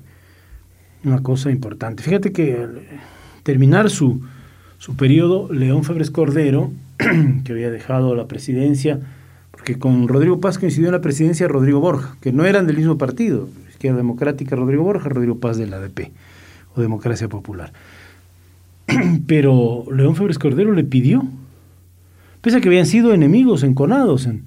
una 1.04 1.22
cosa 1.22 1.50
importante. 1.50 2.02
Fíjate 2.02 2.32
que 2.32 2.66
terminar 3.42 3.90
su, 3.90 4.22
su 4.78 4.96
periodo, 4.96 5.52
León 5.52 5.84
Febres 5.84 6.10
Cordero, 6.10 6.72
que 7.44 7.52
había 7.52 7.70
dejado 7.70 8.14
la 8.14 8.26
presidencia, 8.26 9.00
porque 9.50 9.78
con 9.78 10.08
Rodrigo 10.08 10.40
Paz 10.40 10.58
coincidió 10.58 10.88
en 10.88 10.92
la 10.92 11.00
presidencia 11.00 11.46
Rodrigo 11.48 11.80
Borja, 11.80 12.16
que 12.20 12.32
no 12.32 12.44
eran 12.44 12.66
del 12.66 12.76
mismo 12.76 12.98
partido, 12.98 13.48
Izquierda 13.70 13.98
Democrática 13.98 14.56
Rodrigo 14.56 14.82
Borja, 14.82 15.08
Rodrigo 15.08 15.38
Paz 15.38 15.56
de 15.56 15.66
la 15.66 15.76
ADP, 15.76 16.10
o 16.74 16.80
Democracia 16.80 17.28
Popular. 17.28 17.72
Pero 19.26 19.84
León 19.94 20.16
Febres 20.16 20.38
Cordero 20.38 20.72
le 20.72 20.84
pidió, 20.84 21.24
pese 22.40 22.58
a 22.58 22.60
que 22.60 22.68
habían 22.68 22.86
sido 22.86 23.14
enemigos 23.14 23.62
enconados 23.62 24.26
en, 24.26 24.44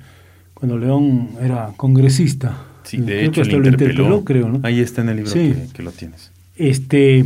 cuando 0.53 0.77
León 0.77 1.29
era 1.41 1.71
congresista. 1.77 2.57
Sí, 2.83 2.97
de 2.97 3.25
hecho, 3.25 3.43
lo 3.43 3.67
interpeló, 3.67 4.23
creo, 4.23 4.47
¿no? 4.47 4.59
Ahí 4.63 4.79
está 4.79 5.01
en 5.01 5.09
el 5.09 5.17
libro 5.17 5.33
que, 5.33 5.83
lo 5.83 5.91
tienes. 5.91 6.31
Este, 6.55 7.25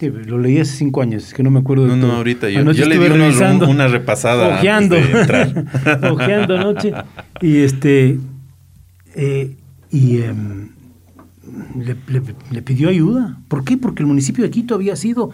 lo 0.00 0.38
leí 0.38 0.58
hace 0.58 0.76
cinco 0.76 1.02
años, 1.02 1.24
es 1.24 1.34
que 1.34 1.42
no 1.42 1.50
me 1.50 1.60
acuerdo 1.60 1.84
de 1.84 1.96
No, 1.96 2.08
no, 2.08 2.12
ahorita 2.12 2.50
yo, 2.50 2.70
yo 2.72 2.86
le 2.86 2.98
di 2.98 3.64
una 3.66 3.88
repasada 3.88 4.56
ojeando, 4.56 4.96
ojeando 6.10 6.56
anoche, 6.56 6.92
y 7.40 7.58
este, 7.58 8.18
eh, 9.14 9.56
y 9.90 10.18
em, 10.18 10.68
le, 11.76 11.96
le, 12.50 12.62
pidió 12.62 12.88
ayuda. 12.88 13.38
¿Por 13.48 13.64
qué? 13.64 13.76
Porque 13.76 14.02
el 14.02 14.06
municipio 14.06 14.44
de 14.44 14.50
Quito 14.50 14.74
había 14.74 14.96
sido 14.96 15.30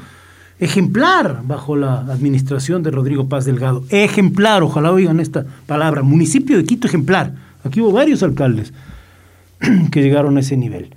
ejemplar 0.60 1.42
bajo 1.44 1.76
la 1.76 2.00
administración 2.00 2.82
de 2.82 2.90
Rodrigo 2.90 3.28
Paz 3.28 3.44
Delgado. 3.44 3.84
Ejemplar, 3.90 4.62
ojalá 4.62 4.92
oigan 4.92 5.20
esta 5.20 5.46
palabra, 5.66 6.02
municipio 6.02 6.56
de 6.56 6.64
Quito 6.64 6.86
ejemplar. 6.86 7.34
Aquí 7.64 7.80
hubo 7.80 7.92
varios 7.92 8.22
alcaldes 8.22 8.72
que 9.90 10.02
llegaron 10.02 10.36
a 10.36 10.40
ese 10.40 10.56
nivel. 10.56 10.94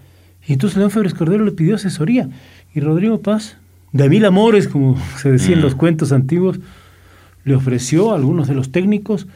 Y 0.47 0.53
entonces 0.53 0.77
León 0.77 0.91
Febres 0.91 1.13
Cordero 1.13 1.45
le 1.45 1.51
pidió 1.51 1.75
asesoría. 1.75 2.29
Y 2.73 2.79
Rodrigo 2.79 3.21
Paz, 3.21 3.57
de 3.91 4.09
mil 4.09 4.25
amores, 4.25 4.67
como 4.67 4.97
se 5.17 5.31
decía 5.31 5.55
en 5.55 5.61
los 5.61 5.75
mm. 5.75 5.77
cuentos 5.77 6.11
antiguos, 6.11 6.59
le 7.43 7.55
ofreció 7.55 8.11
a 8.11 8.15
algunos 8.15 8.47
de 8.47 8.55
los 8.55 8.71
técnicos 8.71 9.27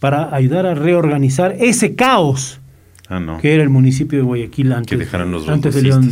para 0.00 0.34
ayudar 0.34 0.66
a 0.66 0.74
reorganizar 0.74 1.56
ese 1.58 1.94
caos 1.94 2.60
ah, 3.08 3.38
que 3.40 3.54
era 3.54 3.62
el 3.62 3.70
municipio 3.70 4.18
de 4.18 4.24
Guayaquil 4.24 4.72
antes, 4.72 5.14
antes, 5.14 5.74
de, 5.74 5.82
León, 5.82 6.10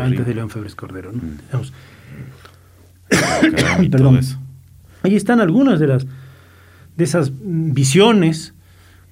antes 0.00 0.26
de 0.26 0.34
León 0.34 0.50
Febres 0.50 0.74
Cordero. 0.74 1.12
¿no? 1.12 1.18
Mm. 1.18 1.62
Perdón. 3.90 4.20
Ahí 5.02 5.16
están 5.16 5.40
algunas 5.40 5.80
de 5.80 5.86
las 5.86 6.06
de 6.96 7.04
esas 7.04 7.32
visiones 7.42 8.54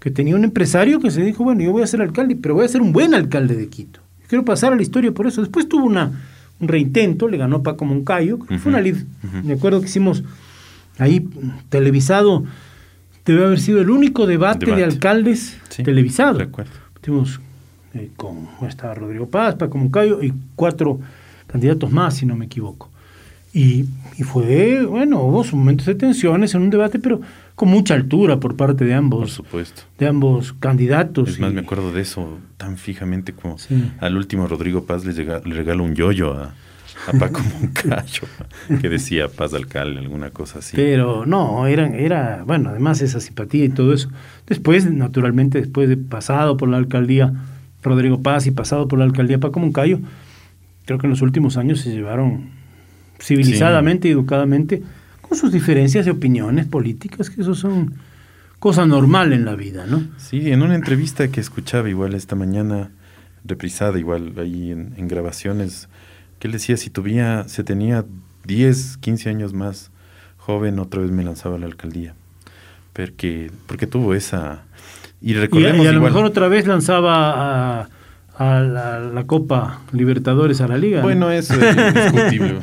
que 0.01 0.11
tenía 0.11 0.35
un 0.35 0.45
empresario 0.45 1.01
que 1.01 1.11
se 1.11 1.23
dijo, 1.23 1.45
bueno, 1.45 1.63
yo 1.63 1.73
voy 1.73 1.83
a 1.83 1.87
ser 1.87 2.01
alcalde, 2.01 2.37
pero 2.41 2.55
voy 2.55 2.65
a 2.65 2.69
ser 2.69 2.81
un 2.81 2.93
buen 2.93 3.15
alcalde 3.15 3.55
de 3.55 3.69
Quito. 3.69 4.01
Quiero 4.29 4.45
pasar 4.45 4.73
a 4.73 4.77
la 4.77 4.83
historia 4.83 5.13
por 5.13 5.27
eso. 5.27 5.41
Después 5.41 5.69
tuvo 5.69 5.85
una, 5.85 6.13
un 6.61 6.69
reintento, 6.69 7.29
le 7.29 7.37
ganó 7.37 7.63
Paco 7.63 7.85
Moncayo, 7.85 8.39
fue 8.39 8.71
una 8.71 8.81
lid. 8.81 8.97
Me 9.45 9.55
acuerdo 9.55 9.81
que 9.81 9.87
hicimos 9.87 10.25
ahí 10.99 11.29
televisado, 11.69 12.45
debe 13.27 13.45
haber 13.45 13.61
sido 13.61 13.81
el 13.81 13.91
único 13.91 14.27
debate, 14.27 14.67
de 14.67 14.85
alcaldes 14.85 15.57
televisado. 15.85 16.39
Recuerdo. 16.39 16.73
Tuvimos 17.01 17.41
eh, 17.95 18.11
con, 18.17 18.49
estaba 18.69 18.95
Rodrigo 18.95 19.29
Paz, 19.29 19.57
Paco 19.57 19.79
Moncayo 19.79 20.23
y 20.23 20.33
cuatro 20.55 21.01
candidatos 21.47 21.91
más, 21.91 22.15
si 22.15 22.27
no 22.27 22.37
me 22.37 22.47
equivoco. 22.47 22.89
Y, 23.53 23.87
fue, 24.25 24.85
bueno, 24.87 25.23
hubo 25.23 25.45
momentos 25.57 25.87
de 25.87 25.97
tensiones 25.97 26.55
en 26.55 26.63
un 26.63 26.71
debate, 26.71 26.99
pero 26.99 27.21
con 27.57 27.69
mucha 27.69 27.95
altura 27.95 28.39
por 28.39 28.55
parte 28.57 28.85
de 28.85 28.95
ambos. 28.95 29.21
Por 29.21 29.31
supuesto. 29.31 29.83
De 29.99 30.07
ambos 30.07 30.53
candidatos. 30.53 31.29
Es 31.29 31.41
más, 31.41 31.53
me 31.53 31.63
acuerdo 31.63 31.93
de 31.93 32.03
eso 32.03 32.39
tan 32.57 32.77
fijamente 32.77 33.33
como 33.33 33.57
al 33.99 34.17
último 34.17 34.47
Rodrigo 34.47 34.85
Paz 34.85 35.05
le, 35.05 35.15
llega, 35.15 35.41
le 35.45 35.55
regaló 35.55 35.83
un 35.83 35.95
yoyo 35.97 36.35
a, 36.35 36.55
a 37.09 37.19
Paco 37.19 37.41
Moncayo, 37.61 38.23
que 38.81 38.89
decía 38.89 39.29
Paz 39.29 39.53
Alcalde, 39.55 39.99
alguna 39.99 40.31
cosa 40.31 40.61
así. 40.61 40.77
Pero 40.77 41.27
no, 41.27 41.67
era, 41.67 41.89
era, 41.89 42.45
bueno, 42.47 42.71
además 42.71 43.01
esa 43.03 43.21
simpatía 43.21 43.65
y 43.65 43.71
todo 43.71 43.93
eso. 43.93 44.11
Después, 44.47 44.89
naturalmente, 44.91 45.61
después 45.61 45.89
de 45.89 45.97
pasado 45.97 46.57
por 46.57 46.69
la 46.69 46.77
alcaldía 46.77 47.33
Rodrigo 47.83 48.23
Paz 48.23 48.47
y 48.47 48.53
pasado 48.53 48.87
por 48.87 48.99
la 48.99 49.07
alcaldía 49.07 49.39
Paco 49.39 49.59
Moncayo, 49.59 49.99
creo 50.85 50.99
que 50.99 51.07
en 51.07 51.11
los 51.11 51.23
últimos 51.23 51.57
años 51.57 51.81
se 51.81 51.91
llevaron 51.91 52.60
civilizadamente 53.21 54.09
y 54.09 54.13
educadamente, 54.13 54.83
con 55.21 55.37
sus 55.37 55.53
diferencias 55.53 56.05
de 56.05 56.11
opiniones 56.11 56.67
políticas, 56.67 57.31
que 57.31 57.43
eso 57.43 57.55
son 57.55 57.95
cosa 58.59 58.87
normal 58.87 59.33
en 59.33 59.45
la 59.45 59.55
vida, 59.55 59.87
¿no? 59.87 60.03
Sí, 60.19 60.51
en 60.51 60.63
una 60.63 60.75
entrevista 60.75 61.29
que 61.29 61.41
escuchaba 61.41 61.89
igual 61.89 62.15
esta 62.15 62.37
mañana, 62.37 62.91
reprisada 63.45 63.99
igual 63.99 64.35
ahí 64.39 64.71
en, 64.71 65.09
grabaciones, 65.09 65.89
que 66.39 66.49
él 66.49 66.53
decía, 66.53 66.77
si 66.77 66.91
tuviera, 66.91 67.49
se 67.49 67.65
tenía 67.65 68.05
10, 68.45 68.99
15 68.99 69.31
años 69.31 69.53
más 69.55 69.91
joven, 70.37 70.79
otra 70.79 71.01
vez 71.01 71.11
me 71.11 71.25
lanzaba 71.25 71.57
a 71.57 71.59
la 71.59 71.67
alcaldía. 71.67 72.15
Porque, 72.93 73.51
porque 73.67 73.87
tuvo 73.87 74.15
esa... 74.15 74.65
Y, 75.23 75.35
recordemos 75.35 75.85
y, 75.85 75.89
a 75.89 75.93
lo 75.93 76.01
mejor 76.01 76.25
otra 76.25 76.49
vez 76.49 76.67
lanzaba 76.67 77.83
a 77.83 77.89
a 78.41 78.61
la, 78.61 79.25
Copa 79.27 79.83
Libertadores 79.93 80.63
a 80.63 80.67
la 80.67 80.79
Liga. 80.79 81.03
Bueno, 81.03 81.31
eso 81.31 81.55
es 81.63 81.95
discutible. 81.95 82.61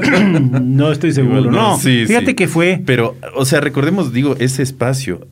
no 0.60 0.90
estoy 0.90 1.12
seguro. 1.12 1.48
no, 1.48 1.78
fíjate 1.78 2.34
que 2.34 2.48
fue. 2.48 2.82
Pero, 2.84 3.16
o 3.36 3.44
sea, 3.44 3.60
recordemos, 3.60 4.12
digo, 4.12 4.34
ese 4.40 4.64
espacio. 4.64 5.28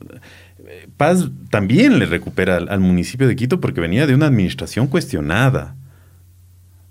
Paz 0.95 1.29
también 1.49 1.99
le 1.99 2.05
recupera 2.05 2.55
al, 2.55 2.79
municipio 2.79 3.27
de 3.27 3.35
Quito 3.35 3.59
porque 3.59 3.81
venía 3.81 4.07
de 4.07 4.15
una 4.15 4.27
administración 4.27 4.87
cuestionada 4.87 5.75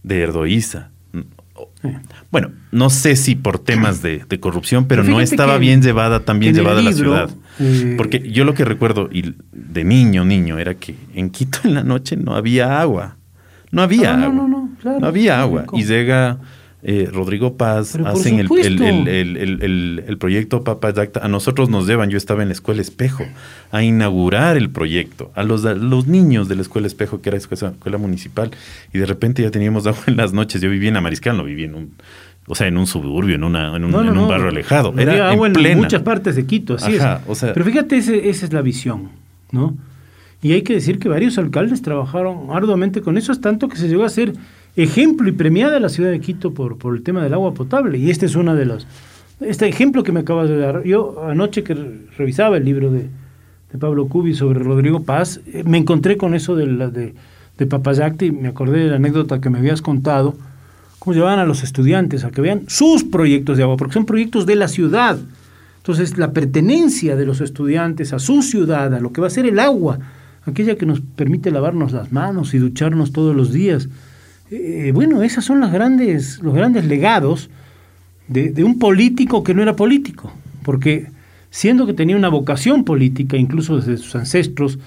de 0.02 0.20
Erdoíza. 0.20 0.90
Bueno, 2.30 2.50
no 2.70 2.90
sé 2.90 3.16
si 3.16 3.34
por 3.34 3.58
temas 3.58 4.02
de, 4.02 4.26
corrupción, 4.40 4.84
pero 4.86 5.04
no 5.04 5.22
estaba 5.22 5.56
bien 5.56 5.80
llevada, 5.80 6.20
tan 6.20 6.38
bien 6.38 6.54
llevada 6.54 6.82
la 6.82 6.92
ciudad. 6.92 7.30
Porque 7.96 8.30
yo 8.30 8.44
lo 8.44 8.54
que 8.54 8.64
recuerdo 8.64 9.08
y 9.12 9.34
de 9.52 9.84
niño, 9.84 10.24
niño, 10.24 10.58
era 10.58 10.74
que 10.74 10.94
en 11.14 11.30
Quito 11.30 11.60
en 11.64 11.74
la 11.74 11.82
noche 11.82 12.16
no 12.16 12.34
había 12.34 12.80
agua. 12.80 13.16
No 13.70 13.82
había 13.82 14.14
agua. 14.14 14.34
No, 14.34 14.48
no, 14.48 14.70
no, 14.82 14.98
no 14.98 15.06
había 15.06 15.40
agua. 15.40 15.66
Y 15.72 15.84
llega 15.84 16.38
eh, 16.82 17.10
Rodrigo 17.12 17.58
Paz, 17.58 17.96
hacen 18.06 18.40
el, 18.40 18.48
el, 18.48 20.18
proyecto 20.18 20.64
Papa 20.64 20.94
A 21.20 21.28
nosotros 21.28 21.68
nos 21.68 21.86
llevan, 21.86 22.08
yo 22.08 22.16
estaba 22.16 22.40
en 22.40 22.48
la 22.48 22.54
Escuela 22.54 22.80
Espejo, 22.80 23.24
a 23.70 23.82
inaugurar 23.82 24.56
el 24.56 24.70
proyecto. 24.70 25.30
A 25.34 25.42
los, 25.42 25.62
los 25.62 26.06
niños 26.06 26.48
de 26.48 26.56
la 26.56 26.62
Escuela 26.62 26.86
Espejo, 26.86 27.20
que 27.20 27.28
era 27.28 27.36
escuela, 27.36 27.74
escuela 27.74 27.98
municipal, 27.98 28.50
y 28.94 28.98
de 28.98 29.04
repente 29.04 29.42
ya 29.42 29.50
teníamos 29.50 29.86
agua 29.86 30.04
en 30.06 30.16
las 30.16 30.32
noches. 30.32 30.62
Yo 30.62 30.70
vivía 30.70 30.88
en 30.88 30.96
Amariscal, 30.96 31.36
no 31.36 31.44
vivía 31.44 31.66
en 31.66 31.74
un 31.74 31.92
o 32.50 32.54
sea, 32.56 32.66
en 32.66 32.76
un 32.76 32.88
suburbio, 32.88 33.36
en, 33.36 33.44
una, 33.44 33.76
en, 33.76 33.84
un, 33.84 33.92
barrio 33.92 34.48
alejado. 34.48 34.92
Era 34.98 35.30
agua 35.30 35.46
en, 35.46 35.78
muchas 35.78 36.02
partes 36.02 36.34
de 36.34 36.46
Quito, 36.46 36.74
así 36.74 36.96
es. 36.96 37.40
Pero 37.40 37.64
fíjate, 37.64 37.96
esa 37.96 38.12
es 38.12 38.52
la 38.52 38.60
visión, 38.60 39.08
¿no? 39.52 39.76
Y 40.42 40.52
hay 40.52 40.62
que 40.62 40.72
decir 40.72 40.98
que 40.98 41.08
varios 41.08 41.38
alcaldes 41.38 41.80
trabajaron 41.80 42.48
arduamente 42.50 43.02
con 43.02 43.16
eso, 43.16 43.30
es 43.30 43.40
tanto 43.40 43.68
que 43.68 43.76
se 43.76 43.86
llegó 43.86 44.04
a 44.04 44.08
ser 44.08 44.32
ejemplo 44.74 45.28
y 45.28 45.32
premiada 45.32 45.78
la 45.78 45.88
ciudad 45.88 46.10
de 46.10 46.18
Quito 46.18 46.52
por, 46.52 46.76
por 46.76 46.96
el 46.96 47.04
tema 47.04 47.22
del 47.22 47.34
agua 47.34 47.54
potable. 47.54 47.98
Y 47.98 48.10
este 48.10 48.26
es 48.26 48.34
uno 48.34 48.56
de 48.56 48.64
los... 48.64 48.86
Este 49.40 49.68
ejemplo 49.68 50.02
que 50.02 50.10
me 50.10 50.20
acabas 50.20 50.48
de 50.48 50.58
dar, 50.58 50.82
yo 50.82 51.24
anoche 51.28 51.62
que 51.62 51.76
revisaba 52.18 52.56
el 52.56 52.64
libro 52.64 52.90
de, 52.90 53.06
de 53.72 53.78
Pablo 53.78 54.08
Cubi 54.08 54.34
sobre 54.34 54.58
Rodrigo 54.58 55.04
Paz, 55.04 55.40
eh, 55.46 55.62
me 55.64 55.78
encontré 55.78 56.16
con 56.16 56.34
eso 56.34 56.56
de, 56.56 56.66
la, 56.66 56.88
de, 56.88 57.14
de 57.58 57.66
Papayacti 57.66 58.32
me 58.32 58.48
acordé 58.48 58.80
de 58.80 58.90
la 58.90 58.96
anécdota 58.96 59.40
que 59.40 59.50
me 59.50 59.58
habías 59.58 59.82
contado 59.82 60.34
cómo 61.00 61.14
llevaban 61.14 61.38
a 61.38 61.46
los 61.46 61.64
estudiantes 61.64 62.24
a 62.24 62.30
que 62.30 62.42
vean 62.42 62.64
sus 62.68 63.02
proyectos 63.04 63.56
de 63.56 63.64
agua, 63.64 63.76
porque 63.78 63.94
son 63.94 64.04
proyectos 64.04 64.46
de 64.46 64.54
la 64.54 64.68
ciudad. 64.68 65.18
Entonces, 65.78 66.18
la 66.18 66.32
pertenencia 66.32 67.16
de 67.16 67.24
los 67.24 67.40
estudiantes 67.40 68.12
a 68.12 68.18
su 68.18 68.42
ciudad, 68.42 68.94
a 68.94 69.00
lo 69.00 69.10
que 69.10 69.22
va 69.22 69.26
a 69.26 69.30
ser 69.30 69.46
el 69.46 69.58
agua, 69.58 69.98
aquella 70.44 70.76
que 70.76 70.84
nos 70.84 71.00
permite 71.00 71.50
lavarnos 71.50 71.92
las 71.92 72.12
manos 72.12 72.52
y 72.52 72.58
ducharnos 72.58 73.12
todos 73.12 73.34
los 73.34 73.50
días. 73.50 73.88
Eh, 74.50 74.92
bueno, 74.94 75.22
esos 75.22 75.42
son 75.42 75.60
las 75.60 75.72
grandes, 75.72 76.38
los 76.42 76.54
grandes 76.54 76.84
legados 76.84 77.48
de, 78.28 78.62
un 78.62 78.78
político 78.78 79.42
que 79.42 79.54
no 79.54 79.62
era 79.62 79.74
político, 79.76 80.30
porque 80.62 81.06
siendo 81.50 81.86
que 81.86 81.94
tenía 81.94 82.14
una 82.14 82.28
vocación 82.28 82.84
política, 82.84 83.38
incluso 83.38 83.76
desde 83.76 83.96
sus 83.96 84.14
ancestros, 84.16 84.78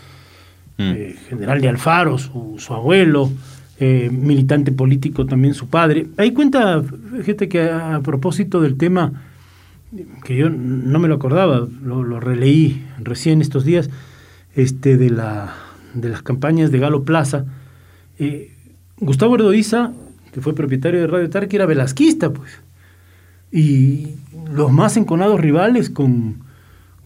mm. 0.78 0.92
eh, 0.96 1.16
general 1.28 1.60
de 1.60 1.70
Alfaro, 1.70 2.20
su 2.20 2.74
abuelo, 2.74 3.32
eh, 3.86 4.10
militante 4.10 4.72
político 4.72 5.26
también 5.26 5.54
su 5.54 5.68
padre. 5.68 6.08
Ahí 6.16 6.32
cuenta, 6.32 6.82
fíjate 6.82 7.50
que 7.50 7.70
a, 7.70 8.00
propósito 8.00 8.62
del 8.62 8.78
tema, 8.78 9.24
que 10.24 10.38
yo 10.38 10.50
no 10.50 11.00
me 11.00 11.10
lo 11.10 11.16
acordaba, 11.16 11.68
lo, 11.84 12.18
releí 12.22 12.82
recién 13.00 13.42
estos 13.42 13.66
días, 13.66 13.90
este, 14.56 14.96
de, 14.96 15.10
la, 15.10 15.54
de 15.96 16.08
las 16.08 16.22
campañas 16.22 16.72
de 16.72 16.80
Galo 16.80 17.04
Plaza. 17.04 17.44
Eh, 18.20 18.54
Gustavo 19.02 19.36
Erdoiza, 19.36 19.92
que 20.32 20.40
fue 20.40 20.56
propietario 20.56 21.02
de 21.02 21.08
Radio 21.08 21.30
Tarque, 21.30 21.58
era 21.58 21.66
velasquista, 21.66 22.32
pues. 22.32 22.62
Y 23.52 24.16
los 24.50 24.72
más 24.72 24.96
enconados 24.96 25.42
rivales 25.42 25.90
con, 25.90 26.38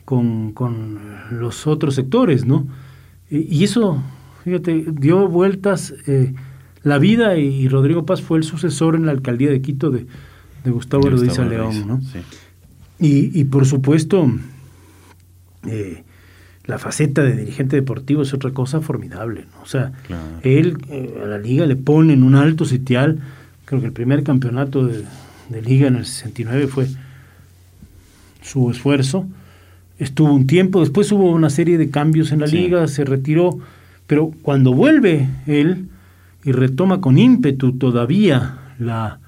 con, 0.06 1.00
los 1.32 1.66
otros 1.66 1.96
sectores, 1.96 2.46
¿no? 2.46 2.68
Y, 3.32 3.64
eso, 3.64 4.04
fíjate, 4.44 4.86
dio 4.92 5.28
vueltas 5.28 5.96
eh, 6.06 6.36
la 6.88 6.98
vida 6.98 7.38
y 7.38 7.68
Rodrigo 7.68 8.06
Paz 8.06 8.22
fue 8.22 8.38
el 8.38 8.44
sucesor 8.44 8.96
en 8.96 9.06
la 9.06 9.12
alcaldía 9.12 9.50
de 9.50 9.62
Quito 9.62 9.90
de, 9.92 10.06
Gustavo 10.66 11.10
Rodríguez 11.10 11.38
León. 11.40 11.88
¿no? 11.88 12.02
Y, 13.00 13.44
por 13.46 13.66
supuesto, 13.66 14.30
eh, 15.66 16.04
la 16.66 16.78
faceta 16.78 17.24
de 17.24 17.36
dirigente 17.36 17.76
deportivo 17.78 18.22
es 18.22 18.34
otra 18.34 18.52
cosa 18.52 18.82
formidable. 18.82 19.46
¿no? 19.54 19.62
O 19.64 19.66
sea, 19.66 19.94
él 20.44 20.78
eh, 20.90 21.22
a 21.24 21.28
la 21.28 21.38
liga 21.38 21.66
le 21.66 21.76
pone 21.76 22.14
en 22.14 22.24
un 22.24 22.36
alto 22.36 22.66
sitial, 22.66 23.20
creo 23.66 23.80
que 23.80 23.88
el 23.88 23.94
primer 23.94 24.24
campeonato 24.24 24.86
de, 24.86 25.06
liga 25.62 25.88
en 25.88 25.96
el 25.96 26.06
69 26.06 26.68
fue 26.68 26.88
su 28.42 28.70
esfuerzo. 28.70 29.26
Estuvo 30.00 30.34
un 30.34 30.46
tiempo, 30.46 30.82
después 30.82 31.12
hubo 31.12 31.32
una 31.32 31.50
serie 31.50 31.78
de 31.78 31.90
cambios 31.90 32.32
en 32.32 32.42
la 32.42 32.48
liga, 32.48 32.88
se 32.88 33.06
retiró, 33.06 33.58
pero 34.06 34.32
cuando 34.42 34.74
vuelve 34.74 35.30
él, 35.48 35.88
y 36.48 36.54
retoma 36.54 37.02
con 37.02 37.18
ímpetu 37.18 37.74
todavía 37.74 38.74
la, 38.80 39.20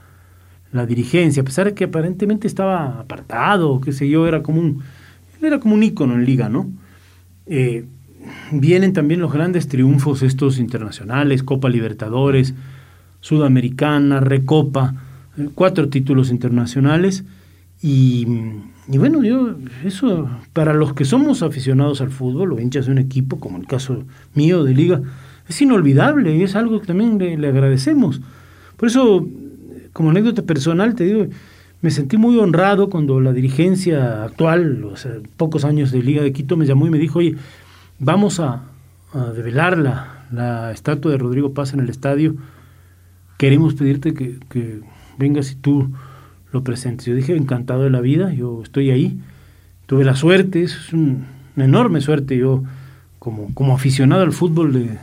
dirigencia, 0.87 1.41
a 1.41 1.43
pesar 1.43 1.65
de 1.65 1.73
que 1.73 1.83
aparentemente 1.83 2.47
estaba 2.47 3.01
apartado, 3.01 3.81
qué 3.81 3.91
sé 3.91 4.07
yo, 4.07 4.25
era 4.25 4.41
como 4.41 4.61
un, 4.61 4.81
era 5.41 5.59
como 5.59 5.75
un 5.75 5.83
ícono 5.83 6.13
en 6.13 6.23
liga, 6.23 6.47
¿no? 6.47 6.71
Eh, 7.45 7.83
vienen 8.53 8.93
también 8.93 9.19
los 9.19 9.33
grandes 9.33 9.67
triunfos 9.67 10.23
estos 10.23 10.59
internacionales, 10.59 11.43
Copa 11.43 11.67
Libertadores, 11.67 12.53
Sudamericana, 13.19 14.21
Recopa, 14.21 14.95
eh, 15.37 15.49
cuatro 15.53 15.89
títulos 15.89 16.31
internacionales 16.31 17.25
y, 17.81 18.25
y, 18.87 18.97
bueno, 18.97 19.25
yo, 19.25 19.57
eso, 19.83 20.29
para 20.53 20.73
los 20.73 20.93
que 20.93 21.03
somos 21.03 21.43
aficionados 21.43 21.99
al 21.99 22.11
fútbol 22.11 22.53
o 22.53 22.61
hinchas 22.61 22.85
de 22.85 22.93
un 22.93 22.97
equipo, 22.97 23.41
como 23.41 23.57
el 23.57 23.67
caso 23.67 24.05
mío 24.35 24.63
de 24.63 24.73
liga, 24.73 25.01
es 25.49 25.61
inolvidable 25.61 26.35
y 26.35 26.43
es 26.43 26.55
algo 26.55 26.79
que 26.79 26.87
también 26.87 27.17
le, 27.17 27.47
agradecemos. 27.47 28.21
Por 28.77 28.87
eso, 28.87 29.27
como 29.91 30.11
anécdota 30.11 30.43
personal, 30.43 30.93
te 30.93 31.03
digo, 31.03 31.25
me 31.81 31.89
sentí 31.89 32.17
muy 32.17 32.37
honrado 32.37 32.89
cuando 32.89 33.19
la 33.19 33.33
dirigencia 33.33 34.23
actual, 34.23 34.83
o 34.83 34.93
pocos 35.37 35.65
años 35.65 35.91
de 35.91 36.03
Liga 36.03 36.21
de 36.21 36.31
Quito, 36.31 36.55
me 36.55 36.67
llamó 36.67 36.85
y 36.85 36.91
me 36.91 36.99
dijo, 36.99 37.19
oye, 37.19 37.35
vamos 37.97 38.39
a, 38.39 38.61
develar 39.35 39.79
la, 39.79 40.27
la, 40.31 40.71
estatua 40.71 41.11
de 41.11 41.17
Rodrigo 41.17 41.55
Paz 41.55 41.73
en 41.73 41.79
el 41.79 41.89
estadio, 41.89 42.35
queremos 43.37 43.73
pedirte 43.73 44.13
que, 44.13 44.37
que 44.49 44.81
vengas 45.17 45.51
y 45.51 45.55
tú 45.55 45.89
lo 46.51 46.63
presentes. 46.63 47.07
Yo 47.07 47.15
dije, 47.15 47.35
encantado 47.35 47.83
de 47.83 47.89
la 47.89 48.01
vida, 48.01 48.31
yo 48.33 48.61
estoy 48.61 48.91
ahí, 48.91 49.19
tuve 49.87 50.03
la 50.03 50.15
suerte, 50.15 50.61
es 50.61 50.93
una 50.93 51.25
enorme 51.57 52.01
suerte, 52.01 52.37
yo 52.37 52.63
como, 53.17 53.51
como 53.55 53.73
aficionado 53.73 54.21
al 54.21 54.31
fútbol 54.31 54.99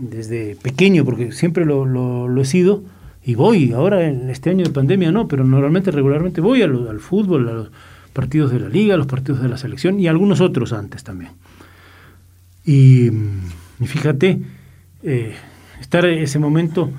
desde 0.00 0.56
pequeño, 0.56 1.04
porque 1.04 1.32
siempre 1.32 1.64
lo, 1.64 1.84
lo, 1.84 2.40
he 2.40 2.44
sido, 2.44 2.82
y 3.22 3.34
voy, 3.34 3.72
ahora 3.72 4.06
en 4.06 4.30
este 4.30 4.50
año 4.50 4.64
de 4.64 4.70
pandemia 4.70 5.12
no, 5.12 5.28
pero 5.28 5.44
normalmente, 5.44 5.90
regularmente 5.90 6.40
voy 6.40 6.62
al 6.62 7.00
fútbol, 7.00 7.48
a 7.48 7.52
los 7.52 7.70
partidos 8.12 8.50
de 8.50 8.60
la 8.60 8.68
liga, 8.68 8.94
a 8.94 8.96
los 8.96 9.06
partidos 9.06 9.42
de 9.42 9.48
la 9.48 9.56
selección 9.56 10.00
y 10.00 10.08
algunos 10.08 10.40
otros 10.40 10.72
antes 10.72 11.04
también. 11.04 11.32
Y, 12.64 13.10
fíjate, 13.84 14.40
eh, 15.02 15.34
estar 15.80 16.04
en 16.04 16.22
ese 16.22 16.38
momento 16.38 16.90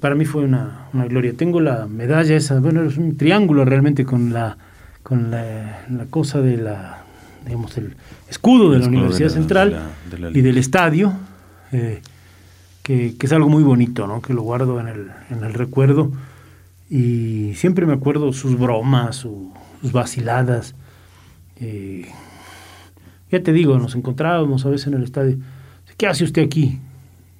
para 0.00 0.14
mí 0.14 0.24
fue 0.24 0.44
una, 0.44 0.88
una, 0.92 1.06
gloria. 1.06 1.32
Tengo 1.34 1.60
la 1.60 1.86
medalla 1.86 2.36
esa, 2.36 2.60
bueno, 2.60 2.82
es 2.84 2.96
un 2.96 3.16
triángulo 3.16 3.64
realmente 3.64 4.04
con 4.04 4.32
la, 4.32 4.56
con 5.02 5.30
la, 5.30 5.84
la 5.90 6.06
cosa 6.06 6.40
de 6.40 6.56
la, 6.56 7.04
digamos, 7.44 7.76
el 7.78 7.96
escudo 8.30 8.70
de 8.70 8.78
la 8.78 8.86
Universidad 8.86 9.30
Central 9.30 9.90
y 10.32 10.40
del 10.40 10.58
estadio. 10.58 11.12
Eh, 11.72 12.00
que, 12.88 13.14
es 13.20 13.32
algo 13.32 13.50
muy 13.50 13.62
bonito, 13.62 14.06
¿no? 14.06 14.22
que 14.22 14.32
lo 14.32 14.40
guardo 14.42 14.80
en 14.80 14.88
el, 14.88 15.10
en 15.28 15.44
el 15.44 15.52
recuerdo 15.52 16.10
y 16.88 17.52
siempre 17.54 17.84
me 17.84 17.92
acuerdo 17.92 18.32
sus 18.32 18.58
bromas, 18.58 19.16
sus 19.16 19.92
vaciladas. 19.92 20.74
Eh, 21.60 22.06
ya 23.30 23.42
te 23.42 23.52
digo, 23.52 23.78
nos 23.78 23.94
encontrábamos 23.94 24.64
a 24.64 24.70
veces 24.70 24.86
en 24.86 24.94
el 24.94 25.02
estadio. 25.02 25.36
¿Qué 25.98 26.06
hace 26.06 26.24
usted 26.24 26.42
aquí? 26.42 26.78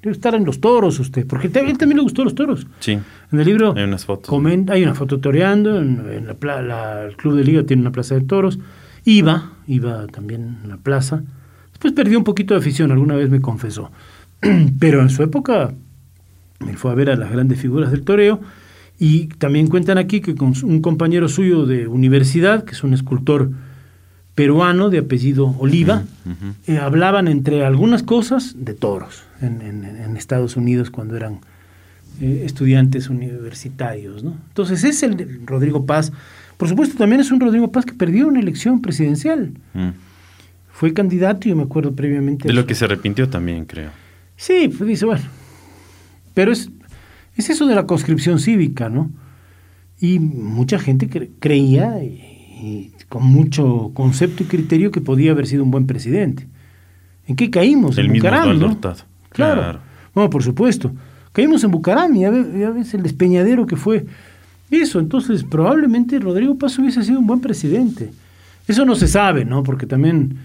Debe 0.03 0.15
estar 0.15 0.35
en 0.35 0.45
los 0.45 0.61
toros 0.61 1.01
usted, 1.01 1.27
porque 1.27 1.51
a 1.59 1.63
él 1.63 1.79
también 1.79 1.97
le 1.97 2.03
gustó 2.03 2.25
los 2.25 2.35
toros. 2.35 2.67
Sí. 2.81 2.99
En 3.33 3.41
el 3.41 3.47
libro 3.47 3.73
hay 3.75 3.85
unas 3.85 4.05
fotos. 4.05 4.29
Comenta, 4.29 4.75
hay 4.75 4.83
una 4.83 4.95
foto 4.95 5.19
toreando, 5.19 5.79
en, 5.79 6.27
la, 6.27 7.05
el 7.05 7.17
club 7.17 7.37
de 7.37 7.45
liga 7.45 7.63
tiene 7.63 7.81
una 7.81 7.93
plaza 7.93 8.15
de 8.15 8.21
toros, 8.21 8.59
Iba, 9.05 9.53
iba 9.67 10.07
también 10.09 10.59
a 10.65 10.67
la 10.67 10.77
plaza. 10.77 11.23
Después 11.71 11.95
perdió 11.95 12.19
un 12.19 12.25
poquito 12.25 12.53
de 12.53 12.61
afición, 12.61 12.93
alguna 12.93 13.15
vez 13.15 13.31
me 13.31 13.41
confesó. 13.41 13.91
Pero 14.79 15.03
en 15.03 15.11
su 15.11 15.23
época 15.23 15.75
él 16.67 16.77
fue 16.77 16.91
a 16.91 16.95
ver 16.95 17.11
a 17.11 17.17
las 17.17 17.31
grandes 17.31 17.61
figuras 17.61 17.91
del 17.91 18.03
toreo 18.03 18.41
y 18.99 19.27
también 19.27 19.69
cuentan 19.69 19.99
aquí 19.99 20.21
que 20.21 20.35
con 20.35 20.55
un 20.63 20.81
compañero 20.81 21.29
suyo 21.29 21.67
de 21.67 21.87
universidad, 21.87 22.65
que 22.65 22.73
es 22.73 22.83
un 22.83 22.95
escultor 22.95 23.51
peruano 24.35 24.91
de 24.91 24.99
apellido 24.99 25.55
Oliva, 25.59 26.05
eh, 26.67 26.79
hablaban 26.79 27.29
entre 27.29 27.65
algunas 27.65 28.03
cosas 28.03 28.55
de 28.57 28.75
toros 28.75 29.25
en, 29.41 30.17
Estados 30.17 30.57
Unidos 30.57 30.91
cuando 30.91 31.17
eran 31.17 31.39
eh, 32.21 32.43
estudiantes 32.45 33.09
universitarios. 33.09 34.25
¿no? 34.25 34.37
Entonces 34.49 34.83
es 34.83 35.03
el 35.05 35.43
Rodrigo 35.47 35.87
Paz. 35.87 36.13
Por 36.57 36.69
supuesto, 36.69 36.99
también 36.99 37.21
es 37.21 37.31
un 37.31 37.39
Rodrigo 37.39 37.71
Paz 37.71 37.85
que 37.85 37.93
perdió 37.93 38.27
una 38.27 38.41
elección 38.41 38.83
presidencial. 38.83 39.53
Mm. 39.75 39.91
Fue 40.73 40.93
candidato, 40.93 41.49
yo 41.49 41.55
me 41.55 41.63
acuerdo 41.63 41.95
previamente. 41.95 42.49
De 42.49 42.55
lo 42.55 42.67
que 42.67 42.75
se 42.75 42.85
arrepintió 42.85 43.29
también, 43.29 43.65
creo. 43.65 43.91
Sí, 44.39 44.69
pues 44.69 44.89
dice, 44.89 45.05
bueno. 45.05 45.25
Pero 46.33 46.53
es, 46.53 46.71
es 47.37 47.51
eso 47.51 47.67
de 47.67 47.75
la 47.75 47.87
conscripción 47.87 48.39
cívica, 48.39 48.89
¿no? 48.89 49.11
Y 50.01 50.21
mucha 50.21 50.79
gente 50.79 51.09
creía, 51.41 52.03
y, 52.03 52.93
con 53.09 53.25
mucho 53.25 53.91
concepto 53.95 54.45
y 54.45 54.47
criterio, 54.47 54.93
que 54.93 55.01
podía 55.01 55.33
haber 55.33 55.49
sido 55.49 55.65
un 55.65 55.73
buen 55.73 55.87
presidente. 55.87 56.47
¿En 57.27 57.35
qué 57.35 57.51
caímos? 57.51 57.99
El 57.99 58.07
en 58.07 58.13
mismo 58.13 58.31
¿no? 58.31 58.81
Claro. 58.81 59.05
claro. 59.31 59.81
No, 60.15 60.31
por 60.31 60.45
supuesto. 60.45 60.93
Caímos 61.33 61.65
en 61.65 61.73
Bucaram 61.73 62.15
y 62.17 62.21
ya 62.21 62.31
ves 62.31 62.95
el 62.95 63.03
despeñadero 63.03 63.67
que 63.67 63.77
fue 63.77 64.07
eso. 64.71 65.01
Entonces, 65.01 65.43
probablemente 65.43 66.19
Rodrigo 66.21 66.57
Paz 66.57 66.79
hubiese 66.79 67.03
sido 67.03 67.19
un 67.19 67.27
buen 67.27 67.41
presidente. 67.41 68.11
Eso 68.69 68.85
no 68.85 68.95
se 68.95 69.09
sabe, 69.09 69.45
¿no? 69.45 69.65
Porque 69.65 69.87
también 69.87 70.37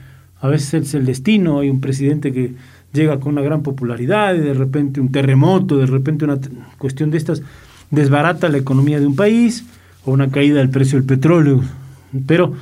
a 0.41 0.47
veces 0.47 0.73
es 0.73 0.93
el 0.95 1.05
destino. 1.05 1.59
Hay 1.59 1.69
un 1.69 1.79
presidente 1.79 2.33
que 2.33 2.55
llega 2.93 3.19
con 3.19 3.33
una 3.33 3.41
gran 3.41 3.63
popularidad 3.63 4.35
y 4.35 4.39
de 4.39 4.53
repente 4.53 5.01
un 5.01 5.11
terremoto, 5.11 5.77
de 5.77 5.87
repente 5.87 6.25
una 6.25 6.37
cuestión 6.77 7.11
de 7.11 7.17
estas 7.17 7.41
desbarata 7.89 8.49
la 8.49 8.57
economía 8.57 8.99
de 8.99 9.07
un 9.07 9.15
país 9.15 9.65
o 10.05 10.11
una 10.11 10.29
caída 10.29 10.59
del 10.59 10.69
precio 10.69 10.97
del 10.97 11.07
petróleo. 11.07 11.61
Pero 12.25 12.53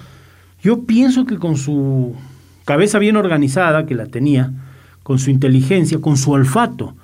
yo 0.63 0.83
pienso 0.83 1.25
que 1.25 1.37
con 1.37 1.57
su 1.57 2.15
cabeza 2.65 2.99
bien 2.99 3.17
organizada, 3.17 3.85
que 3.85 3.95
la 3.95 4.07
tenía, 4.07 4.51
con 5.03 5.19
su 5.19 5.29
inteligencia, 5.29 5.99
con 5.99 6.17
su 6.17 6.31
olfato, 6.31 6.95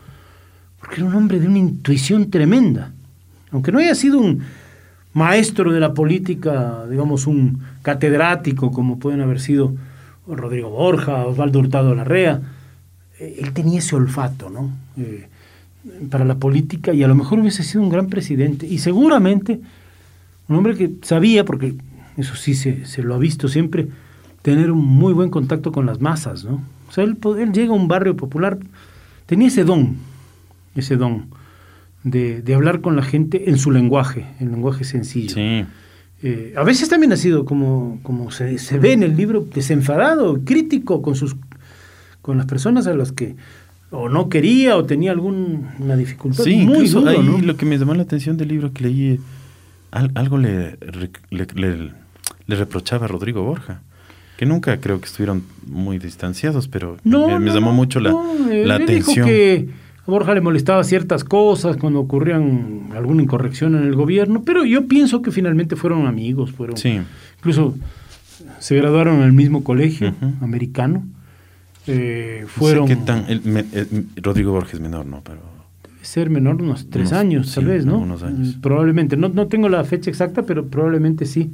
porque 0.80 0.98
era 0.98 1.06
un 1.06 1.16
hombre 1.16 1.40
de 1.40 1.48
una 1.48 1.58
intuición 1.58 2.30
tremenda, 2.30 2.92
aunque 3.52 3.72
no 3.72 3.80
haya 3.80 3.96
sido 3.96 4.20
un 4.20 4.42
maestro 5.14 5.72
de 5.74 5.80
la 5.80 5.94
política, 5.94 6.86
digamos 6.90 7.28
un 7.28 7.60
catedrático 7.82 8.72
como 8.72 9.00
pueden 9.00 9.22
haber 9.22 9.40
sido 9.40 9.74
Rodrigo 10.28 10.70
Borja, 10.70 11.26
Osvaldo 11.26 11.60
Hurtado 11.60 11.96
Larrea, 11.96 12.42
él 13.20 13.54
tenía 13.54 13.80
ese 13.80 13.96
olfato, 13.96 14.50
¿no? 14.50 14.72
Eh, 14.98 15.28
para 16.10 16.26
la 16.26 16.36
política 16.36 16.94
y 16.94 17.04
a 17.04 17.08
lo 17.08 17.16
mejor 17.16 17.40
hubiese 17.40 17.64
sido 17.64 17.82
un 17.82 17.90
gran 17.90 18.08
presidente 18.08 18.66
y 18.66 18.80
seguramente 18.80 19.60
un 20.48 20.56
hombre 20.56 20.76
que 20.76 20.92
sabía, 21.02 21.46
porque 21.46 21.76
eso 22.18 22.36
sí 22.36 22.56
se, 22.56 23.04
lo 23.04 23.16
ha 23.16 23.18
visto 23.18 23.48
siempre, 23.48 23.88
tener 24.42 24.72
un 24.72 24.84
muy 24.84 25.14
buen 25.14 25.30
contacto 25.30 25.72
con 25.72 25.86
las 25.86 26.02
masas, 26.02 26.44
¿no? 26.46 26.62
O 26.90 26.92
sea, 26.92 27.04
él, 27.04 27.18
llega 27.52 27.72
a 27.72 27.76
un 27.76 27.88
barrio 27.88 28.16
popular, 28.16 28.58
tenía 29.26 29.50
ese 29.50 29.64
don, 29.64 29.98
ese 30.76 30.96
don 30.96 31.26
de, 32.04 32.44
hablar 32.56 32.82
con 32.82 32.96
la 32.96 33.04
gente 33.04 33.50
en 33.50 33.58
su 33.58 33.72
lenguaje, 33.72 34.26
en 34.40 34.52
lenguaje 34.52 34.86
sencillo. 34.86 35.36
Sí. 35.36 35.66
Eh, 36.24 36.54
a 36.58 36.64
veces 36.64 36.90
también 36.90 37.12
ha 37.14 37.18
sido, 37.18 37.46
como, 37.46 38.00
como 38.04 38.32
se, 38.32 38.58
se, 38.58 38.80
ve 38.80 38.94
en 38.94 39.04
el 39.04 39.16
libro, 39.16 39.46
desenfadado, 39.54 40.40
crítico 40.44 41.02
con 41.02 41.16
sus 41.16 41.36
con 42.28 42.38
las 42.38 42.46
personas 42.46 42.86
a 42.88 42.94
las 42.94 43.14
que 43.14 43.38
o 43.90 44.10
no 44.10 44.28
quería 44.28 44.76
o 44.76 44.84
tenía 44.84 45.12
alguna 45.12 45.96
dificultad. 45.96 46.44
Sí, 46.44 46.58
muy 46.58 46.74
incluso 46.74 47.08
ahí 47.08 47.24
lo 47.42 47.56
que 47.56 47.66
me 47.66 47.78
llamó 47.78 47.94
la 47.94 48.04
atención 48.04 48.36
del 48.36 48.50
libro 48.50 48.74
que 48.74 48.84
leí, 48.84 49.20
algo 49.92 50.38
le, 50.38 50.78
le, 51.32 52.58
reprochaba 52.58 53.06
a 53.06 53.08
Rodrigo 53.08 53.44
Borja, 53.44 53.80
que 54.36 54.46
nunca 54.46 54.76
creo 54.82 55.00
que 55.00 55.06
estuvieron 55.06 55.44
muy 55.66 56.00
distanciados, 56.00 56.68
pero 56.68 56.98
me, 57.06 57.50
llamó 57.50 57.72
mucho 57.72 58.02
la, 58.02 58.12
la 58.12 58.76
atención. 58.76 59.26
Dijo 59.26 59.26
que 59.26 59.70
a 60.06 60.12
Borja 60.12 60.34
le 60.34 60.42
molestaba 60.42 60.84
ciertas 60.84 61.24
cosas 61.24 61.78
cuando 61.78 62.02
ocurrían 62.02 62.90
alguna 62.94 63.24
incorrección 63.24 63.74
en 63.74 63.84
el 63.84 63.96
gobierno, 63.96 64.44
pero 64.44 64.66
yo 64.66 64.86
pienso 64.90 65.22
que 65.22 65.32
finalmente 65.32 65.78
fueron 65.78 66.08
amigos, 66.08 66.52
fueron 66.52 66.76
sí. 66.76 67.00
incluso 67.38 67.74
se 68.60 68.76
graduaron 68.76 69.20
en 69.20 69.24
el 69.24 69.32
mismo 69.32 69.64
colegio 69.64 70.14
americano 70.42 71.06
eh, 71.88 72.46
fueron... 72.48 73.06
tan, 73.06 73.26
Rodrigo 74.18 74.52
Borges 74.52 74.80
menor, 74.80 75.06
¿no? 75.06 75.22
Pero... 75.24 75.40
Debe 75.84 76.06
ser 76.06 76.30
menor, 76.30 76.62
unos 76.62 76.90
tres 76.90 77.14
años, 77.14 77.54
tal 77.54 77.66
vez, 77.66 77.86
¿no? 77.86 78.00
Unos 78.00 78.24
años. 78.24 78.58
Mm, 78.58 78.62
probablemente, 78.62 79.18
no, 79.18 79.30
no 79.30 79.48
tengo 79.48 79.70
la 79.70 79.84
fecha 79.84 80.10
exacta, 80.10 80.44
pero 80.44 80.68
probablemente 80.68 81.26
sí. 81.26 81.52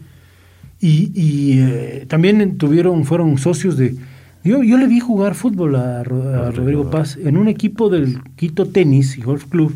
Y, 0.81 1.59
eh, 1.59 2.05
también 2.09 2.57
tuvieron, 2.57 3.05
fueron 3.05 3.37
socios 3.37 3.77
de... 3.77 3.95
Yo, 4.43 4.61
yo 4.61 4.77
le 4.77 4.87
vi 4.87 4.99
jugar 4.99 5.35
fútbol 5.35 5.77
a, 5.77 6.03
Rodrigo, 6.03 6.89
Paz 6.89 7.17
en 7.17 7.37
un 7.37 7.47
equipo 7.47 7.89
del 7.89 8.21
Quito 8.35 8.65
Tenis 8.65 9.17
y 9.17 9.21
Golf 9.21 9.45
Club 9.45 9.73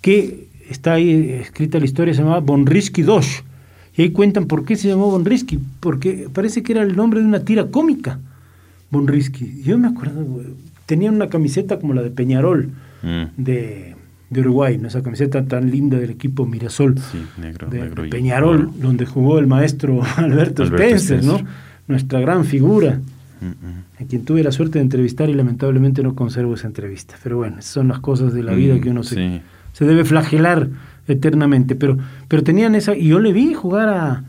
que 0.00 0.48
está 0.68 0.94
ahí 0.94 1.30
escrita 1.40 1.78
la 1.78 1.84
historia, 1.84 2.12
se 2.12 2.22
llamaba 2.22 2.40
Bonrisky 2.40 3.02
Dosh. 3.02 3.42
Y 3.96 4.02
ahí 4.02 4.10
cuentan 4.10 4.46
por 4.46 4.64
qué 4.64 4.74
se 4.74 4.88
llamó 4.88 5.10
Bonrisky, 5.10 5.60
porque 5.78 6.28
parece 6.32 6.64
que 6.64 6.72
era 6.72 6.82
el 6.82 6.96
nombre 6.96 7.20
de 7.20 7.26
una 7.26 7.44
tira 7.44 7.68
cómica. 7.68 8.18
Bonrisky. 8.90 9.62
Yo 9.62 9.78
me 9.78 9.88
acuerdo, 9.88 10.24
tenía 10.86 11.10
una 11.10 11.28
camiseta 11.28 11.78
como 11.78 11.94
la 11.94 12.02
de 12.02 12.10
Peñarol 12.10 12.70
mm. 13.02 13.24
de, 13.36 13.96
Uruguay, 14.30 14.80
esa 14.84 15.02
camiseta 15.02 15.44
tan 15.44 15.70
linda 15.70 15.98
del 15.98 16.10
equipo 16.10 16.46
Mirasol 16.46 16.96
de, 16.96 18.08
Peñarol, 18.10 18.70
donde 18.80 19.06
jugó 19.06 19.38
el 19.38 19.46
maestro 19.46 20.02
Alberto, 20.16 20.64
Spencer, 20.64 21.24
¿no? 21.24 21.40
Nuestra 21.88 22.20
gran 22.20 22.44
figura, 22.44 23.00
a 24.00 24.04
quien 24.04 24.24
tuve 24.24 24.42
la 24.42 24.50
suerte 24.50 24.78
de 24.78 24.82
entrevistar 24.82 25.30
y 25.30 25.34
lamentablemente 25.34 26.02
no 26.02 26.14
conservo 26.14 26.54
esa 26.54 26.66
entrevista. 26.66 27.14
Pero 27.22 27.36
bueno, 27.38 27.58
esas 27.60 27.72
son 27.72 27.88
las 27.88 28.00
cosas 28.00 28.34
de 28.34 28.42
la 28.42 28.52
vida 28.52 28.74
mm, 28.74 28.80
que 28.80 28.90
uno 28.90 29.04
se, 29.04 29.42
se 29.72 29.84
debe 29.84 30.04
flagelar 30.04 30.68
eternamente. 31.06 31.76
Pero, 31.76 31.96
pero 32.26 32.42
tenían 32.42 32.74
esa, 32.74 32.96
y 32.96 33.08
yo 33.08 33.20
le 33.20 33.32
vi 33.32 33.54
jugar 33.54 33.88
a 33.88 34.24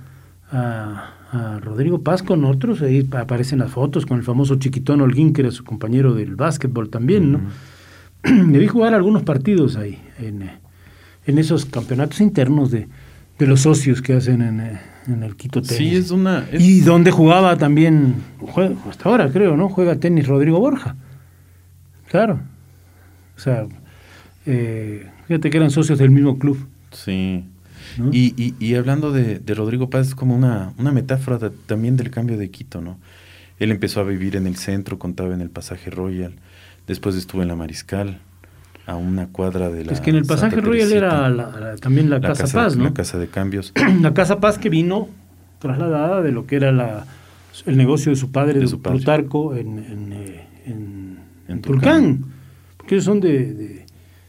a 0.52 1.12
Rodrigo 1.32 2.02
Paz 2.02 2.24
con 2.24 2.46
otros, 2.46 2.82
ahí 2.82 3.08
aparecen 3.12 3.60
las 3.60 3.72
fotos 3.72 4.06
con 4.06 4.18
el 4.18 4.24
famoso 4.24 4.56
Chiquitón 4.56 5.02
Holguín, 5.02 5.34
que 5.34 5.42
era 5.42 5.52
su 5.52 5.64
compañero 5.64 6.14
del 6.14 6.36
básquetbol 6.36 6.90
también, 6.90 7.32
¿no? 7.34 7.42
Me 8.24 8.58
vi 8.60 8.68
jugar 8.68 8.94
algunos 8.94 9.24
partidos 9.24 9.76
ahí, 9.76 10.02
en, 10.20 10.50
en 11.26 11.38
esos 11.38 11.66
campeonatos 11.66 12.22
internos 12.22 12.72
de, 12.72 12.88
de, 13.38 13.48
los 13.48 13.62
socios 13.62 14.02
que 14.02 14.14
hacen 14.14 14.42
en, 14.42 14.80
en 15.08 15.24
el 15.24 15.36
Quito 15.36 15.62
Tenis. 15.62 15.78
Sí, 15.78 15.96
es 15.96 16.12
una... 16.12 16.46
Y 16.54 16.80
donde 16.82 17.12
jugaba 17.12 17.58
también, 17.58 18.16
hasta 18.90 19.10
ahora 19.10 19.30
creo, 19.30 19.58
¿no? 19.58 19.70
Juega 19.70 19.98
tenis 19.98 20.28
Rodrigo 20.28 20.60
Borja. 20.60 20.96
Claro. 22.10 22.40
O 23.36 23.40
sea, 23.40 23.68
eh, 24.46 25.10
fíjate 25.28 25.50
que 25.50 25.58
eran 25.58 25.72
socios 25.72 26.00
del 26.00 26.10
mismo 26.10 26.40
club. 26.40 26.58
Sí. 26.92 27.44
Y, 28.12 28.54
y, 28.60 28.76
hablando 28.76 29.12
de, 29.12 29.42
Rodrigo 29.54 29.90
Paz, 29.90 30.08
es 30.08 30.16
como 30.16 30.36
una, 30.36 30.74
una 30.78 30.92
metáfora 30.92 31.52
también 31.66 31.98
del 31.98 32.12
cambio 32.12 32.38
de 32.38 32.50
Quito, 32.50 32.82
¿no? 32.82 32.98
Él 33.60 33.72
empezó 33.72 34.02
a 34.02 34.04
vivir 34.04 34.36
en 34.36 34.46
el 34.46 34.56
centro, 34.56 35.00
contaba 35.00 35.34
en 35.34 35.42
el 35.42 35.50
pasaje 35.50 35.90
Royal, 35.90 36.34
después 36.86 37.16
estuvo 37.16 37.42
en 37.42 37.48
la 37.48 37.56
Mariscal, 37.56 38.20
a 38.86 38.96
una 38.96 39.28
cuadra 39.28 39.70
de 39.70 39.86
la. 39.86 39.94
Es 39.94 40.00
que 40.00 40.12
en 40.12 40.16
el 40.16 40.26
pasaje 40.26 40.62
Royal 40.62 40.92
era 40.92 41.76
también 41.82 42.10
la, 42.10 42.22
casa, 42.22 42.48
Paz, 42.48 42.78
¿no? 42.78 42.86
La 42.86 42.94
casa 42.94 43.18
de 43.18 43.28
cambios. 43.28 43.74
la 44.02 44.14
casa 44.14 44.40
Paz 44.40 44.58
que 44.58 44.70
vino 44.70 45.10
trasladada 45.60 46.22
de 46.22 46.32
lo 46.32 46.46
que 46.46 46.56
era 46.56 46.72
la, 46.72 47.06
el 47.66 47.78
negocio 47.78 48.12
de 48.12 48.16
su 48.16 48.32
padre, 48.32 48.60
de, 48.60 48.68
su 48.68 48.82
Plutarco, 48.82 49.56
en, 49.56 49.80
en, 49.80 50.14
eh, 50.14 50.48
en, 51.48 51.62
Tulcán. 51.62 52.24
Porque 52.78 52.96
ellos 52.96 53.06
son 53.06 53.20
de 53.20 53.86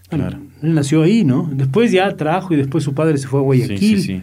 Claro. 0.09 0.39
Él 0.62 0.75
nació 0.75 1.03
ahí, 1.03 1.25
¿no? 1.25 1.49
Después 1.53 1.92
ya 1.92 2.16
trajo 2.16 2.55
y 2.55 2.57
después 2.57 2.85
su 2.85 2.94
padre 2.94 3.18
se 3.18 3.29
fue 3.29 3.40
a 3.40 3.42
Guayaquil. 3.42 3.79
Sí, 3.79 3.97
sí, 3.97 4.03
sí. 4.03 4.23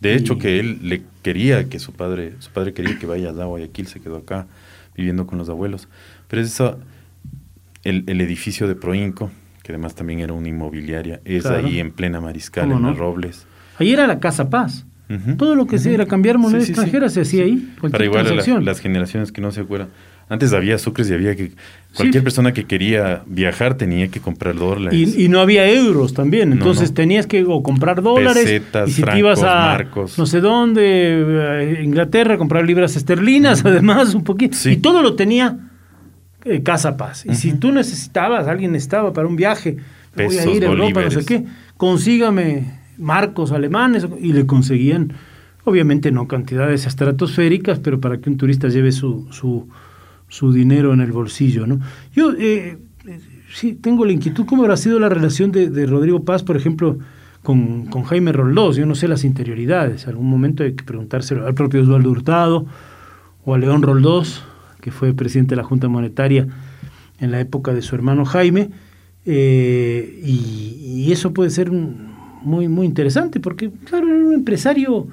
De 0.00 0.14
hecho, 0.14 0.38
que 0.38 0.58
él 0.58 0.78
le 0.82 1.02
quería 1.22 1.68
que 1.68 1.78
su 1.78 1.92
padre, 1.92 2.34
su 2.38 2.50
padre 2.50 2.72
quería 2.72 2.98
que 2.98 3.06
vaya 3.06 3.28
a 3.28 3.44
Guayaquil, 3.44 3.86
se 3.86 4.00
quedó 4.00 4.16
acá 4.16 4.46
viviendo 4.96 5.26
con 5.26 5.36
los 5.38 5.48
abuelos. 5.50 5.88
Pero 6.28 6.40
es 6.40 6.48
eso, 6.48 6.78
el, 7.84 8.20
edificio 8.20 8.66
de 8.66 8.74
Proinco, 8.74 9.30
que 9.62 9.72
además 9.72 9.94
también 9.94 10.20
era 10.20 10.32
una 10.32 10.48
inmobiliaria, 10.48 11.20
es 11.24 11.44
ahí 11.46 11.80
en 11.80 11.92
plena 11.92 12.20
Mariscal, 12.20 12.70
en 12.72 12.82
los 12.82 12.96
Robles. 12.96 13.46
Ahí 13.78 13.92
era 13.92 14.06
la 14.06 14.20
Casa 14.20 14.48
Paz. 14.48 14.86
Todo 15.36 15.56
lo 15.56 15.66
que 15.66 15.78
se 15.78 15.92
era 15.92 16.06
cambiar 16.06 16.38
moneda 16.38 16.62
extranjera 16.62 17.08
se 17.08 17.22
hacía 17.22 17.42
ahí. 17.42 17.74
Para 17.90 18.04
igual 18.04 18.36
las 18.64 18.80
generaciones 18.80 19.32
que 19.32 19.40
no 19.40 19.50
se 19.50 19.60
acuerdan, 19.60 19.88
Antes 20.30 20.52
había 20.52 20.78
sucres 20.78 21.10
y 21.10 21.14
había 21.14 21.34
que 21.34 21.50
cualquier 21.96 22.22
persona 22.22 22.52
que 22.52 22.62
quería 22.62 23.22
viajar 23.26 23.74
tenía 23.74 24.06
que 24.06 24.20
comprar 24.20 24.54
dólares. 24.54 25.16
Y, 25.16 25.28
no 25.28 25.40
había 25.40 25.68
euros 25.68 26.14
también, 26.14 26.52
entonces 26.52 26.94
tenías 26.94 27.26
que 27.26 27.44
o 27.44 27.64
comprar 27.64 28.00
dólares 28.00 28.62
y 28.86 28.90
si 28.92 29.02
te 29.02 29.18
ibas 29.18 29.42
a 29.42 29.76
no 30.16 30.26
sé 30.26 30.40
dónde, 30.40 30.84
eh, 30.84 31.82
Inglaterra, 31.82 32.38
comprar 32.38 32.64
libras 32.64 32.94
esterlinas, 32.94 33.64
además 33.64 34.14
un 34.14 34.22
poquito. 34.22 34.56
Y 34.68 34.76
todo 34.76 35.02
lo 35.02 35.16
tenía 35.16 35.58
eh, 36.44 36.62
Casa 36.62 36.96
Paz. 36.96 37.26
Y 37.26 37.34
si 37.34 37.54
tú 37.54 37.72
necesitabas, 37.72 38.46
alguien 38.46 38.76
estaba 38.76 39.12
para 39.12 39.26
un 39.26 39.34
viaje, 39.34 39.78
voy 40.14 40.38
a 40.38 40.46
ir 40.46 40.64
a 40.64 40.68
Europa, 40.68 41.02
no 41.02 41.10
sé 41.10 41.24
qué, 41.24 41.44
consígame 41.76 42.78
marcos 42.98 43.50
alemanes 43.50 44.06
y 44.20 44.32
le 44.32 44.46
conseguían 44.46 45.12
obviamente 45.64 46.12
no 46.12 46.28
cantidades 46.28 46.86
estratosféricas, 46.86 47.80
pero 47.80 48.00
para 48.00 48.18
que 48.18 48.30
un 48.30 48.36
turista 48.36 48.68
lleve 48.68 48.92
su, 48.92 49.26
su 49.32 49.68
su 50.30 50.52
dinero 50.52 50.94
en 50.94 51.02
el 51.02 51.12
bolsillo. 51.12 51.66
¿no? 51.66 51.80
Yo 52.14 52.32
eh, 52.38 52.78
sí 53.52 53.74
tengo 53.74 54.06
la 54.06 54.12
inquietud, 54.12 54.46
¿cómo 54.46 54.62
habrá 54.62 54.78
sido 54.78 54.98
la 54.98 55.10
relación 55.10 55.52
de, 55.52 55.86
Rodrigo 55.86 56.24
Paz, 56.24 56.42
por 56.42 56.56
ejemplo, 56.56 56.98
con, 57.42 57.86
con, 57.86 58.04
Jaime 58.04 58.32
Roldós? 58.32 58.76
Yo 58.76 58.86
no 58.86 58.94
sé 58.94 59.08
las 59.08 59.24
interioridades, 59.24 60.06
algún 60.06 60.30
momento 60.30 60.62
hay 60.62 60.72
que 60.72 60.84
preguntárselo 60.84 61.46
al 61.46 61.54
propio 61.54 61.82
Osvaldo 61.82 62.10
Hurtado 62.10 62.66
o 63.44 63.54
a 63.54 63.58
León 63.58 63.82
Roldós, 63.82 64.42
que 64.80 64.90
fue 64.90 65.12
presidente 65.12 65.50
de 65.50 65.56
la 65.56 65.64
Junta 65.64 65.88
Monetaria 65.88 66.46
en 67.18 67.30
la 67.30 67.40
época 67.40 67.74
de 67.74 67.82
su 67.82 67.94
hermano 67.94 68.24
Jaime, 68.24 68.70
eh, 69.26 70.20
y, 70.24 71.04
y, 71.06 71.12
eso 71.12 71.34
puede 71.34 71.50
ser 71.50 71.70
muy, 71.70 72.68
muy 72.68 72.86
interesante, 72.86 73.38
porque 73.38 73.70
claro, 73.84 74.08
era 74.08 74.26
un 74.26 74.32
empresario 74.32 75.08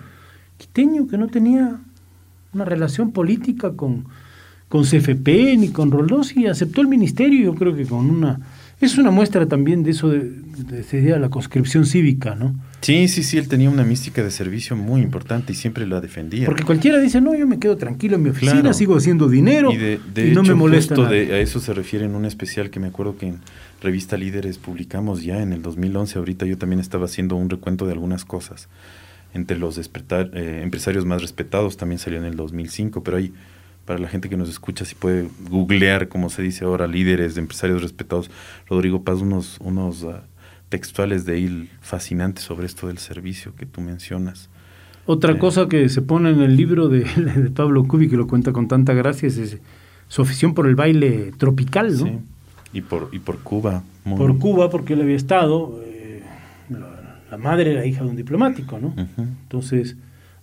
quiteño 0.58 1.08
que 1.08 1.18
no 1.18 1.28
tenía 1.28 1.82
una 2.54 2.64
relación 2.64 3.12
política 3.12 3.74
con 3.74 4.06
con 4.70 4.84
CFP 4.84 5.58
ni 5.58 5.70
con 5.70 5.92
Roldós 5.92 6.36
y 6.36 6.48
aceptó 6.48 6.82
el 6.82 6.88
ministerio, 6.88 7.46
yo 7.46 7.56
creo 7.56 7.76
que 7.76 7.86
con 7.86 8.10
una... 8.10 8.40
Es 8.80 9.00
una 9.00 9.10
muestra 9.10 9.48
también 9.48 9.82
de 9.82 9.90
eso, 9.90 10.08
de, 10.08 10.20
de, 10.22 11.20
la 11.20 11.30
conscripción 11.30 11.88
cívica, 11.88 12.36
¿no? 12.36 12.54
Sí, 12.82 13.08
sí, 13.08 13.24
sí, 13.24 13.40
él 13.40 13.48
tenía 13.48 13.72
una 13.72 13.84
mística 13.84 14.22
de 14.22 14.30
servicio 14.30 14.76
muy 14.76 15.02
importante 15.02 15.52
y 15.52 15.56
siempre 15.56 15.88
la 15.88 16.00
defendía. 16.00 16.46
Porque 16.46 16.62
cualquiera 16.62 17.00
dice, 17.00 17.20
no, 17.20 17.34
yo 17.34 17.48
me 17.48 17.58
quedo 17.58 17.76
tranquilo 17.78 18.18
en 18.18 18.22
mi 18.22 18.30
oficina, 18.30 18.74
sigo 18.74 18.96
haciendo 18.96 19.30
dinero 19.30 19.72
y, 19.72 19.78
de, 19.78 20.00
no 20.32 20.44
me 20.44 20.54
molesta. 20.54 20.96
Justo 20.96 21.12
a 21.12 21.40
eso 21.40 21.60
se 21.60 21.74
refiere 21.74 22.06
en 22.06 22.14
un 22.14 22.26
especial 22.26 22.70
que 22.70 22.80
me 22.80 22.86
acuerdo 22.86 23.18
que 23.18 23.26
en 23.30 23.40
Revista 23.82 24.16
Líderes 24.16 24.60
publicamos 24.60 25.24
ya 25.24 25.42
en 25.42 25.54
el 25.54 25.64
2011. 25.64 26.20
Ahorita 26.20 26.46
yo 26.46 26.60
también 26.60 26.80
estaba 26.80 27.06
haciendo 27.06 27.36
un 27.36 27.50
recuento 27.50 27.88
de 27.88 27.94
algunas 27.94 28.26
cosas. 28.26 28.70
Entre 29.34 29.58
los 29.58 29.80
eh, 29.80 30.62
empresarios 30.62 31.04
más 31.04 31.24
respetados 31.24 31.78
también 31.78 31.98
salió 31.98 32.20
en 32.20 32.26
el 32.26 32.36
2005, 32.36 33.02
pero 33.02 33.18
hay 33.18 33.34
para 33.88 34.00
la 34.00 34.10
gente 34.10 34.30
que 34.30 34.36
nos 34.36 34.50
escucha, 34.50 34.84
si 34.84 34.96
puede 34.96 35.30
googlear, 35.50 36.10
como 36.10 36.30
se 36.30 36.42
dice 36.42 36.66
ahora, 36.66 36.88
líderes 36.88 37.36
de 37.36 37.42
empresarios 37.42 37.82
respetados, 37.82 38.30
Rodrigo 38.70 39.02
Paz, 39.04 39.22
unos, 39.22 39.58
unos 39.62 40.04
ah, 40.04 40.24
textuales 40.68 41.26
de 41.26 41.38
él 41.38 41.70
fascinantes 41.80 42.44
sobre 42.44 42.66
esto 42.66 42.88
del 42.88 42.98
servicio 42.98 43.56
que 43.56 43.66
tú 43.66 43.80
mencionas. 43.80 44.50
Otra 45.06 45.32
eh, 45.32 45.38
cosa 45.38 45.70
que 45.70 45.88
se 45.88 46.02
pone 46.02 46.32
en 46.32 46.42
el 46.42 46.58
libro 46.58 46.90
de, 46.90 47.06
Pablo 47.56 47.86
Cubi, 47.86 48.10
que 48.10 48.18
lo 48.18 48.28
cuenta 48.28 48.52
con 48.52 48.68
tanta 48.68 48.94
gracia, 48.94 49.28
es 49.28 49.58
su 50.10 50.22
afición 50.22 50.54
por 50.54 50.68
el 50.68 50.76
baile 50.76 51.32
tropical, 51.38 51.98
¿no? 51.98 52.06
Sí. 52.06 52.20
Y 52.74 52.82
por, 52.82 53.08
y 53.14 53.20
por 53.20 53.40
Cuba. 53.40 53.84
Por 54.04 54.38
Cuba, 54.38 54.70
porque 54.70 54.94
él 54.96 55.02
había 55.02 55.16
estado, 55.16 55.82
eh, 55.86 56.22
la, 57.32 57.38
madre 57.38 57.72
era 57.72 57.86
hija 57.86 58.04
de 58.04 58.10
un 58.10 58.18
diplomático, 58.18 58.80
¿no? 58.80 58.94
Entonces, 59.18 59.96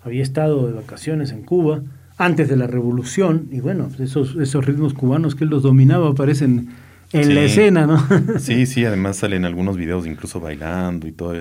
había 0.02 0.22
estado 0.22 0.66
de 0.66 0.72
vacaciones 0.72 1.30
en 1.30 1.42
Cuba 1.42 1.82
antes 2.16 2.48
de 2.48 2.56
la 2.56 2.66
revolución, 2.66 3.48
y 3.50 3.60
bueno, 3.60 3.88
esos, 3.98 4.36
esos 4.36 4.64
ritmos 4.64 4.94
cubanos 4.94 5.34
que 5.34 5.44
él 5.44 5.50
los 5.50 5.62
dominaba 5.62 6.10
aparecen 6.10 6.68
en 7.12 7.34
la 7.34 7.42
escena, 7.42 7.86
¿no? 7.86 8.04
sí, 8.38 8.66
sí, 8.66 8.84
además 8.84 9.16
salen 9.16 9.44
algunos 9.44 9.76
videos 9.76 10.06
incluso 10.06 10.40
bailando 10.40 11.06
y 11.06 11.12
todo, 11.12 11.34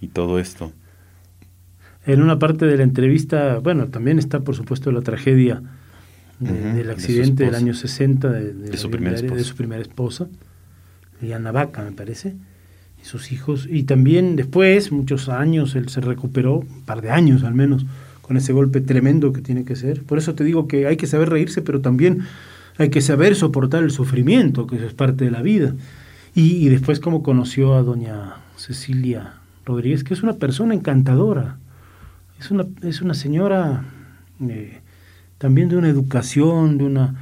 y 0.00 0.08
todo 0.08 0.38
esto. 0.38 0.72
En 2.06 2.20
una 2.20 2.38
parte 2.38 2.66
de 2.66 2.76
la 2.76 2.82
entrevista, 2.82 3.58
bueno, 3.58 3.88
también 3.88 4.18
está 4.18 4.40
por 4.40 4.56
supuesto 4.56 4.90
la 4.90 5.02
tragedia 5.02 5.62
del 6.40 6.90
accidente 6.90 7.44
del 7.44 7.54
año 7.54 7.72
60 7.72 8.28
de, 8.32 8.76
su 8.76 8.90
primera 8.90 9.14
esposa. 9.14 9.34
de 9.36 9.44
su 9.44 9.54
primera 9.54 9.80
esposa, 9.80 10.26
Liana 11.20 11.52
Vaca, 11.52 11.82
me 11.84 11.92
parece, 11.92 12.34
y 13.00 13.04
sus 13.04 13.30
hijos. 13.30 13.68
Y 13.70 13.84
también 13.84 14.34
después, 14.34 14.90
muchos 14.90 15.28
años, 15.28 15.76
él 15.76 15.88
se 15.88 16.00
recuperó, 16.00 16.56
un 16.56 16.82
par 16.84 17.00
de 17.00 17.10
años 17.10 17.44
al 17.44 17.54
menos, 17.54 17.86
con 18.22 18.36
ese 18.36 18.52
golpe 18.52 18.80
tremendo 18.80 19.32
que 19.32 19.42
tiene 19.42 19.64
que 19.64 19.76
ser. 19.76 20.02
Por 20.04 20.18
eso 20.18 20.34
te 20.34 20.44
digo 20.44 20.66
que 20.66 20.86
hay 20.86 20.96
que 20.96 21.06
saber 21.06 21.28
reírse, 21.28 21.60
pero 21.60 21.80
también 21.80 22.22
hay 22.78 22.88
que 22.88 23.00
saber 23.00 23.36
soportar 23.36 23.82
el 23.82 23.90
sufrimiento, 23.90 24.66
que 24.66 24.84
es 24.84 24.94
parte 24.94 25.24
de 25.24 25.30
la 25.30 25.42
vida. 25.42 25.74
Y, 26.34 26.70
después 26.70 26.98
como 26.98 27.22
conoció 27.22 27.74
a 27.74 27.82
doña 27.82 28.36
Cecilia 28.56 29.34
Rodríguez, 29.66 30.02
que 30.02 30.14
es 30.14 30.22
una 30.22 30.34
persona 30.34 30.72
encantadora, 30.72 31.58
es 32.40 32.50
una, 32.50 32.64
es 32.82 33.02
una 33.02 33.12
señora 33.12 33.84
eh, 34.48 34.80
también 35.36 35.68
de 35.68 35.76
una 35.76 35.88
educación, 35.88 36.78
de 36.78 36.84
una 36.84 37.16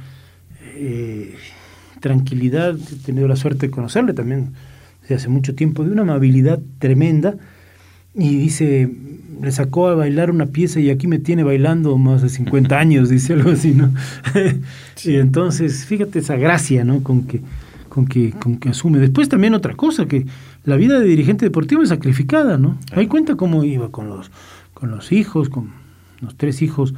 eh, 0.75 1.35
tranquilidad, 1.99 2.77
he 2.77 3.05
tenido 3.05 3.27
la 3.27 3.35
suerte 3.35 3.67
de 3.67 3.71
conocerle 3.71 4.13
también 4.13 4.53
desde 5.01 5.15
hace 5.15 5.29
mucho 5.29 5.55
tiempo, 5.55 5.83
de 5.83 5.91
una 5.91 6.03
amabilidad 6.03 6.59
tremenda, 6.79 7.35
y 8.13 8.35
dice, 8.35 8.89
le 9.41 9.51
sacó 9.51 9.87
a 9.87 9.95
bailar 9.95 10.31
una 10.31 10.47
pieza 10.47 10.79
y 10.79 10.89
aquí 10.89 11.07
me 11.07 11.19
tiene 11.19 11.43
bailando 11.43 11.97
más 11.97 12.21
de 12.21 12.29
50 12.29 12.77
años, 12.79 13.09
dice 13.09 13.33
algo 13.33 13.51
así, 13.51 13.73
¿no? 13.73 13.91
y 15.03 15.15
entonces, 15.15 15.85
fíjate 15.85 16.19
esa 16.19 16.35
gracia, 16.35 16.83
¿no? 16.83 17.03
Con 17.03 17.23
que, 17.23 17.41
con 17.89 18.05
que, 18.05 18.31
con 18.31 18.57
que 18.57 18.69
asume. 18.69 18.99
Después 18.99 19.29
también 19.29 19.53
otra 19.53 19.75
cosa, 19.75 20.05
que 20.05 20.25
la 20.65 20.75
vida 20.75 20.99
de 20.99 21.07
dirigente 21.07 21.45
deportivo 21.45 21.81
es 21.81 21.89
sacrificada, 21.89 22.57
¿no? 22.57 22.77
Ahí 22.91 23.07
cuenta 23.07 23.35
cómo 23.35 23.63
iba 23.63 23.89
con 23.89 24.09
los, 24.09 24.31
con 24.73 24.91
los 24.91 25.11
hijos, 25.11 25.49
con 25.49 25.71
los 26.21 26.35
tres 26.35 26.61
hijos, 26.61 26.93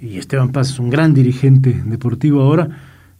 y 0.00 0.16
Esteban 0.16 0.52
Paz 0.52 0.70
es 0.70 0.78
un 0.78 0.90
gran 0.90 1.12
dirigente 1.12 1.82
deportivo 1.84 2.42
ahora, 2.42 2.68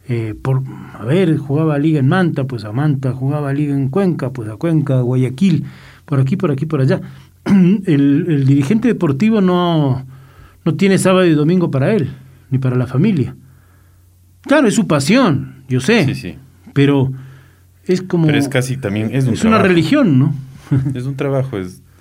eh, 0.07 0.33
por, 0.41 0.63
a 0.97 1.03
ver, 1.05 1.37
jugaba 1.37 1.77
liga 1.77 1.99
en 1.99 2.07
Manta, 2.07 2.45
pues 2.45 2.63
a 2.63 2.71
Manta, 2.71 3.11
jugaba 3.11 3.53
liga 3.53 3.75
en 3.75 3.89
Cuenca, 3.89 4.31
pues 4.31 4.49
a 4.49 4.55
Cuenca, 4.55 5.01
Guayaquil, 5.01 5.65
por 6.09 6.19
aquí, 6.19 6.35
por 6.37 6.49
aquí, 6.51 6.65
por 6.65 6.81
allá. 6.81 7.01
el, 7.45 8.43
dirigente 8.47 8.87
deportivo 8.87 9.41
no, 9.41 10.07
no 10.65 10.75
tiene 10.75 10.97
sábado 10.97 11.27
y 11.27 11.33
domingo 11.33 11.69
para 11.69 11.93
él, 11.93 12.09
ni 12.49 12.57
para 12.57 12.75
la 12.75 12.87
familia. 12.87 13.35
Claro, 14.41 14.67
es 14.67 14.73
su 14.73 14.87
pasión, 14.87 15.63
yo 15.69 15.79
sé. 15.79 16.05
Sí, 16.05 16.15
sí. 16.15 16.35
Pero 16.73 17.11
es 17.85 18.01
como. 18.01 18.25
Pero 18.25 18.39
es 18.39 18.49
casi 18.49 18.75
también. 18.75 19.11
Es, 19.13 19.27
es 19.27 19.43
una 19.43 19.59
religión, 19.59 20.17
¿no? 20.17 20.33
es 20.95 21.05
un 21.05 21.15
trabajo, 21.15 21.57
es. 21.57 21.81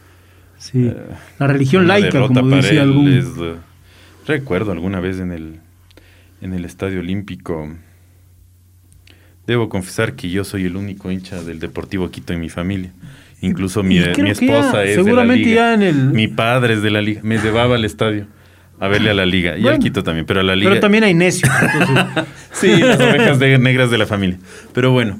Sí. 0.61 0.93
La 1.39 1.47
religión 1.47 1.87
laica, 1.87 2.27
como 2.27 2.57
decía 2.57 2.83
algún. 2.83 3.13
Eh, 3.13 3.55
recuerdo 4.27 4.73
alguna 4.73 4.99
vez 4.99 5.21
en 5.21 5.31
el, 5.31 5.61
en 6.41 6.53
el 6.53 6.65
Estadio 6.65 6.99
Olímpico. 6.99 7.73
Debo 9.47 9.69
confesar 9.69 10.15
que 10.15 10.29
yo 10.31 10.43
soy 10.43 10.65
el 10.65 10.75
único 10.75 11.13
hincha 11.13 11.45
del 11.45 11.61
Deportivo 11.61 12.11
Quito 12.11 12.33
en 12.33 12.41
mi 12.41 12.49
familia. 12.49 12.91
Incluso 13.41 13.83
mi, 13.83 14.01
mi 14.19 14.31
esposa 14.31 14.85
es 14.85 15.05
de 15.05 15.13
la 15.13 15.25
liga. 15.25 15.77
Mi 15.77 16.29
padre 16.29 16.75
es 16.75 16.83
de 16.83 16.91
la 16.91 17.01
liga. 17.01 17.21
Me 17.23 17.39
llevaba 17.39 17.77
al 17.77 17.85
estadio 17.85 18.27
a 18.81 18.89
verle 18.89 19.11
a 19.11 19.15
la 19.15 19.27
liga. 19.27 19.59
Y 19.59 19.67
al 19.67 19.79
Quito 19.79 20.03
también, 20.03 20.27
pero 20.27 20.41
a 20.41 20.43
la 20.43 20.57
liga. 20.57 20.71
Pero 20.71 20.81
también 20.81 21.05
hay 21.05 21.15
necios. 21.15 21.51
sí, 22.53 22.77
las 22.77 23.01
ovejas 23.01 23.39
negras 23.39 23.91
de 23.91 23.99
la 23.99 24.07
familia. 24.07 24.39
Pero 24.73 24.93
bueno, 24.93 25.19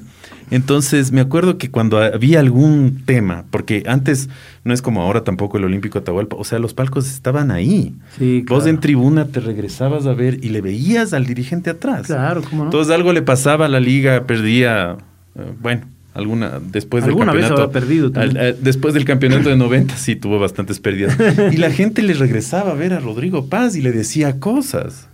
entonces 0.51 1.11
me 1.11 1.21
acuerdo 1.21 1.57
que 1.57 1.69
cuando 1.69 1.97
había 2.01 2.39
algún 2.39 3.03
tema, 3.05 3.45
porque 3.51 3.83
antes 3.85 4.29
no 4.63 4.73
es 4.73 4.81
como 4.81 5.01
ahora 5.01 5.23
tampoco 5.23 5.57
el 5.57 5.65
Olímpico 5.65 5.99
Atahualpa, 5.99 6.37
o 6.37 6.43
sea, 6.43 6.59
los 6.59 6.73
palcos 6.73 7.09
estaban 7.09 7.51
ahí. 7.51 7.95
Sí, 8.17 8.43
Vos 8.47 8.65
en 8.65 8.79
tribuna 8.79 9.25
te 9.25 9.39
regresabas 9.39 10.05
a 10.05 10.13
ver 10.13 10.39
y 10.43 10.49
le 10.49 10.61
veías 10.61 11.13
al 11.13 11.25
dirigente 11.25 11.69
atrás. 11.69 12.07
Claro, 12.07 12.41
cómo 12.41 12.63
no. 12.63 12.69
Entonces 12.69 12.93
algo 12.93 13.13
le 13.13 13.21
pasaba 13.21 13.65
a 13.65 13.69
la 13.69 13.79
liga, 13.79 14.25
perdía. 14.25 14.97
Eh, 15.35 15.53
bueno, 15.61 15.85
alguna 16.13 16.59
después 16.59 17.05
del 17.05 17.15
campeonato. 17.15 17.71
perdido 17.71 18.11
eh, 18.15 18.55
después 18.59 18.93
del 18.93 19.05
campeonato 19.05 19.49
de 19.49 19.55
90 19.55 19.95
sí 19.97 20.15
tuvo 20.15 20.39
bastantes 20.39 20.79
pérdidas. 20.79 21.17
Y 21.51 21.57
la 21.57 21.71
gente 21.71 22.01
le 22.01 22.13
regresaba 22.13 22.71
a 22.71 22.75
ver 22.75 22.93
a 22.93 22.99
Rodrigo 22.99 23.47
Paz 23.47 23.75
y 23.75 23.81
le 23.81 23.91
decía 23.91 24.39
cosas. 24.39 25.07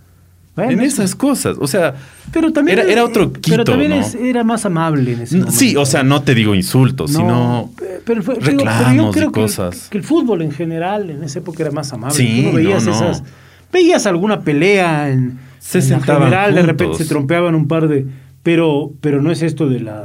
En 0.56 0.80
esas 0.80 1.14
cosas 1.14 1.58
o 1.60 1.66
sea 1.66 1.96
pero 2.32 2.50
también 2.50 2.78
era, 2.78 3.04
otro 3.04 3.30
Quito, 3.30 3.50
pero 3.50 3.64
también 3.64 3.92
era 4.18 4.42
más 4.42 4.64
amable 4.64 5.12
en 5.12 5.20
ese 5.20 5.36
momento. 5.36 5.54
sí 5.54 5.76
o 5.76 5.84
sea 5.84 6.02
no 6.02 6.22
te 6.22 6.34
digo 6.34 6.54
insultos 6.54 7.12
sino 7.12 7.70
pero, 8.06 8.22
reclamos 8.22 8.96
yo 8.96 9.10
creo 9.10 9.32
cosas. 9.32 9.88
que, 9.90 9.98
el 9.98 10.04
fútbol 10.04 10.40
en 10.40 10.52
general 10.52 11.10
en 11.10 11.22
esa 11.24 11.40
época 11.40 11.62
era 11.62 11.72
más 11.72 11.92
amable. 11.92 12.16
Sí, 12.16 12.50
veías 12.54 12.86
esas 12.86 13.22
veías 13.70 14.06
alguna 14.06 14.40
pelea 14.40 15.10
en, 15.10 15.38
se 15.58 15.78
en 15.92 16.00
general 16.00 16.54
de 16.54 16.62
repente 16.62 16.96
se 16.96 17.04
trompeaban 17.04 17.54
un 17.54 17.68
par 17.68 17.86
de 17.86 18.06
pero, 18.46 18.92
pero 19.00 19.20
no 19.20 19.32
es 19.32 19.42
esto 19.42 19.68
de 19.68 19.80
la, 19.80 20.02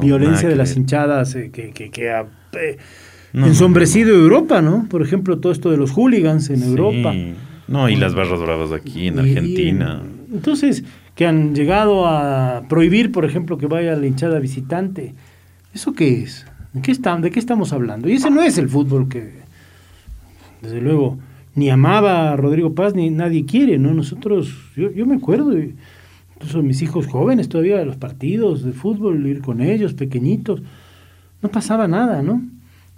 violencia 0.00 0.48
de 0.48 0.56
las 0.56 0.74
hinchadas 0.78 1.34
eh, 1.34 1.50
que, 1.52 1.72
que, 1.72 2.10
ha 2.10 2.24
eh, 2.54 2.78
ensombrecido 3.34 4.14
Europa, 4.14 4.62
¿no? 4.62 4.86
Por 4.88 5.02
ejemplo, 5.02 5.40
todo 5.40 5.52
esto 5.52 5.70
de 5.70 5.76
los 5.76 5.90
hooligans 5.90 6.48
en 6.48 6.62
Europa. 6.62 7.12
No, 7.68 7.90
y 7.90 7.96
las 7.96 8.14
barras 8.14 8.40
bravas 8.40 8.72
aquí 8.72 9.08
en 9.08 9.18
Argentina. 9.18 10.00
entonces, 10.32 10.84
que 11.14 11.26
han 11.26 11.54
llegado 11.54 12.06
a 12.06 12.62
prohibir, 12.66 13.12
por 13.12 13.26
ejemplo, 13.26 13.58
que 13.58 13.66
vaya 13.66 13.94
la 13.94 14.06
hinchada 14.06 14.38
visitante. 14.38 15.12
¿Eso 15.74 15.92
qué 15.92 16.22
es? 16.22 16.46
¿De 16.72 16.80
qué, 16.80 16.94
¿De 16.94 17.30
qué 17.30 17.38
estamos 17.38 17.74
hablando? 17.74 18.08
Y 18.08 18.14
ese 18.14 18.30
no 18.30 18.40
es 18.42 18.56
el 18.56 18.70
fútbol 18.70 19.10
que, 19.10 19.34
desde 20.62 20.80
luego, 20.80 21.18
ni 21.54 21.68
amaba 21.68 22.32
a 22.32 22.36
Rodrigo 22.38 22.74
Paz, 22.74 22.94
ni 22.94 23.10
nadie 23.10 23.44
quiere, 23.44 23.76
¿no? 23.76 23.92
Nosotros, 23.92 24.50
yo, 24.76 24.90
yo 24.92 25.04
me 25.04 25.16
acuerdo, 25.16 25.52
incluso 26.42 26.62
mis 26.62 26.82
hijos 26.82 27.06
jóvenes 27.06 27.48
todavía 27.48 27.78
de 27.78 27.84
los 27.84 27.96
partidos 27.96 28.64
de 28.64 28.72
fútbol, 28.72 29.26
ir 29.26 29.40
con 29.40 29.60
ellos, 29.60 29.94
pequeñitos, 29.94 30.60
no 31.40 31.48
pasaba 31.48 31.86
nada, 31.86 32.22
¿no? 32.22 32.42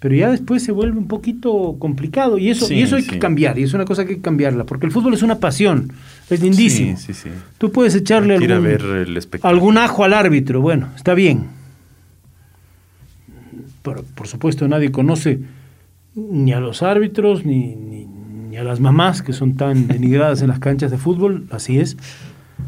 Pero 0.00 0.14
ya 0.14 0.30
después 0.30 0.62
se 0.62 0.72
vuelve 0.72 0.98
un 0.98 1.08
poquito 1.08 1.76
complicado 1.78 2.36
y 2.38 2.50
eso, 2.50 2.72
y 2.72 2.82
eso 2.82 2.96
hay 2.96 3.06
que 3.06 3.18
cambiar, 3.18 3.58
y 3.58 3.62
es 3.62 3.74
una 3.74 3.84
cosa 3.84 4.04
que 4.04 4.12
hay 4.12 4.16
que 4.16 4.22
cambiarla, 4.22 4.64
porque 4.64 4.86
el 4.86 4.92
fútbol 4.92 5.14
es 5.14 5.22
una 5.22 5.38
pasión, 5.38 5.92
es 6.28 6.42
lindísimo. 6.42 6.96
Sí, 6.96 7.12
sí, 7.14 7.30
Tú 7.58 7.70
puedes 7.70 7.94
echarle 7.94 8.34
algún, 8.34 8.68
algún 9.42 9.78
ajo 9.78 10.04
al 10.04 10.14
árbitro, 10.14 10.60
bueno, 10.60 10.88
está 10.96 11.14
bien. 11.14 11.46
Por, 13.82 14.04
por 14.04 14.26
supuesto, 14.26 14.66
nadie 14.68 14.90
conoce 14.90 15.40
ni 16.14 16.52
a 16.52 16.60
los 16.60 16.82
árbitros, 16.82 17.44
ni, 17.44 17.74
ni, 17.74 18.56
a 18.56 18.62
las 18.62 18.78
mamás 18.78 19.20
que 19.20 19.32
son 19.32 19.56
tan 19.56 19.88
denigradas 19.88 20.40
en 20.40 20.48
las 20.48 20.60
canchas 20.60 20.90
de 20.90 20.96
fútbol, 20.96 21.46
así 21.50 21.80
es. 21.80 21.96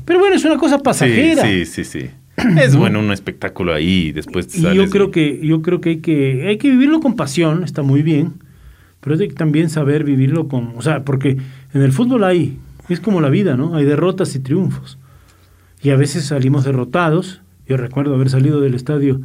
Pero 0.05 0.19
bueno, 0.19 0.37
es 0.37 0.45
una 0.45 0.59
cosa 0.59 0.79
pasajera. 0.79 1.43
Sí, 1.43 1.67
sí, 1.67 1.85
sí. 1.85 2.11
Es 2.59 2.77
bueno 2.77 3.01
un 3.01 3.13
espectáculo 3.13 3.73
ahí, 3.73 4.13
después 4.13 4.55
y 4.57 4.63
yo 4.63 4.91
creo 4.91 5.11
que 5.11 5.41
yo 5.45 5.63
creo 5.63 5.81
que 5.81 5.91
hay 5.91 5.97
que 5.99 6.47
hay 6.49 6.59
que 6.59 6.71
vivirlo 6.71 7.01
con 7.01 7.17
pasión, 7.17 7.65
está 7.65 7.83
muy 7.83 8.03
bien, 8.03 8.35
pero 9.01 9.17
hay 9.17 9.29
que 9.29 9.35
también 9.35 9.71
saber 9.71 10.05
vivirlo 10.05 10.49
con, 10.49 10.75
o 10.77 10.83
sea, 10.83 11.03
porque 11.03 11.39
en 11.73 11.83
el 11.83 11.93
fútbol 11.93 12.25
hay 12.25 12.59
es 12.89 13.01
como 13.01 13.21
la 13.21 13.31
vida, 13.31 13.57
¿no? 13.57 13.75
Hay 13.75 13.85
derrotas 13.85 14.35
y 14.35 14.41
triunfos. 14.41 14.99
Y 15.83 15.91
a 15.91 15.97
veces 15.97 16.27
salimos 16.27 16.65
derrotados. 16.65 17.41
Yo 17.67 17.77
recuerdo 17.77 18.15
haber 18.15 18.31
salido 18.31 18.61
del 18.61 18.75
estadio 18.75 19.21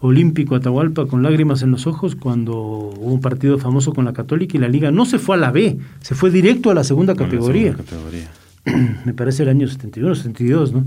Olímpico 0.00 0.54
Atahualpa 0.54 1.06
con 1.06 1.22
lágrimas 1.22 1.62
en 1.62 1.70
los 1.70 1.86
ojos 1.86 2.16
cuando 2.16 2.54
hubo 2.54 3.12
un 3.12 3.20
partido 3.20 3.58
famoso 3.58 3.92
con 3.92 4.04
la 4.04 4.12
Católica 4.12 4.56
y 4.56 4.60
la 4.60 4.68
Liga 4.68 4.90
no 4.90 5.04
se 5.04 5.18
fue 5.18 5.36
a 5.36 5.38
la 5.38 5.50
B, 5.50 5.78
se 6.00 6.14
fue 6.14 6.30
directo 6.30 6.70
a 6.70 6.74
la 6.74 6.84
segunda 6.84 7.14
categoría. 7.14 7.74
categoría. 7.74 8.30
Me 9.04 9.14
parece 9.14 9.44
el 9.44 9.48
año 9.48 9.68
71, 9.68 10.14
72, 10.14 10.72
¿no? 10.72 10.84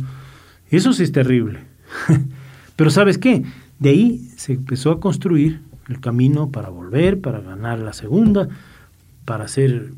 Eso 0.69 0.93
sí 0.93 1.03
es 1.03 1.11
terrible. 1.11 1.59
Pero 2.75 2.89
¿sabes 2.91 3.17
qué? 3.17 3.43
De 3.79 3.89
ahí 3.89 4.29
se 4.37 4.53
empezó 4.53 4.91
a 4.91 4.99
construir 4.99 5.61
el 5.87 5.99
camino 5.99 6.51
para 6.51 6.69
volver, 6.69 7.19
para 7.19 7.39
ganar 7.41 7.79
la 7.79 7.93
segunda, 7.93 8.47
para 9.25 9.47
ser 9.47 9.91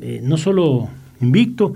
eh, 0.00 0.20
no 0.22 0.36
solo 0.36 0.88
invicto, 1.20 1.74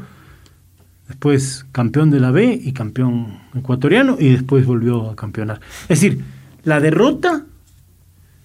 después 1.09 1.67
campeón 1.73 2.11
de 2.11 2.21
la 2.21 2.31
B 2.31 2.59
y 2.63 2.73
campeón 2.73 3.39
ecuatoriano 3.55 4.17
y 4.19 4.31
después 4.31 4.67
volvió 4.67 5.11
a 5.11 5.17
campeonar. 5.17 5.61
Es 5.89 6.01
decir, 6.01 6.25
la 6.65 6.81
derrota 6.81 7.45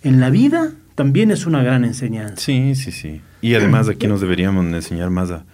en 0.03 0.19
la 0.19 0.29
vida 0.29 0.73
también 0.95 1.31
es 1.31 1.45
una 1.45 1.63
gran 1.63 1.85
enseñanza. 1.85 2.37
Sí, 2.37 2.75
sí, 2.75 2.91
sí. 2.91 3.21
Y 3.41 3.55
además 3.55 3.89
aquí 3.89 4.07
nos 4.07 4.21
deberíamos 4.21 4.65
enseñar 4.65 5.09
más 5.09 5.31
a, 5.31 5.45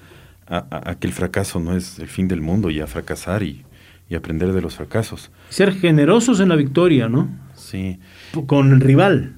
a, 0.58 0.96
que 1.00 1.08
el 1.08 1.14
fracaso 1.14 1.60
no 1.60 1.76
es 1.76 2.00
el 2.00 2.08
fin 2.08 2.28
del 2.28 2.42
mundo 2.42 2.70
y 2.70 2.80
a 2.80 2.88
fracasar 2.88 3.44
y, 3.44 3.64
y, 4.10 4.16
aprender 4.16 4.54
de 4.54 4.62
los 4.62 4.76
fracasos. 4.76 5.32
Ser 5.50 5.74
generosos 5.74 6.40
en 6.40 6.50
la 6.50 6.56
victoria, 6.56 7.10
¿no? 7.10 7.30
Sí. 7.56 8.00
Con 8.48 8.72
el 8.72 8.82
rival. 8.82 9.36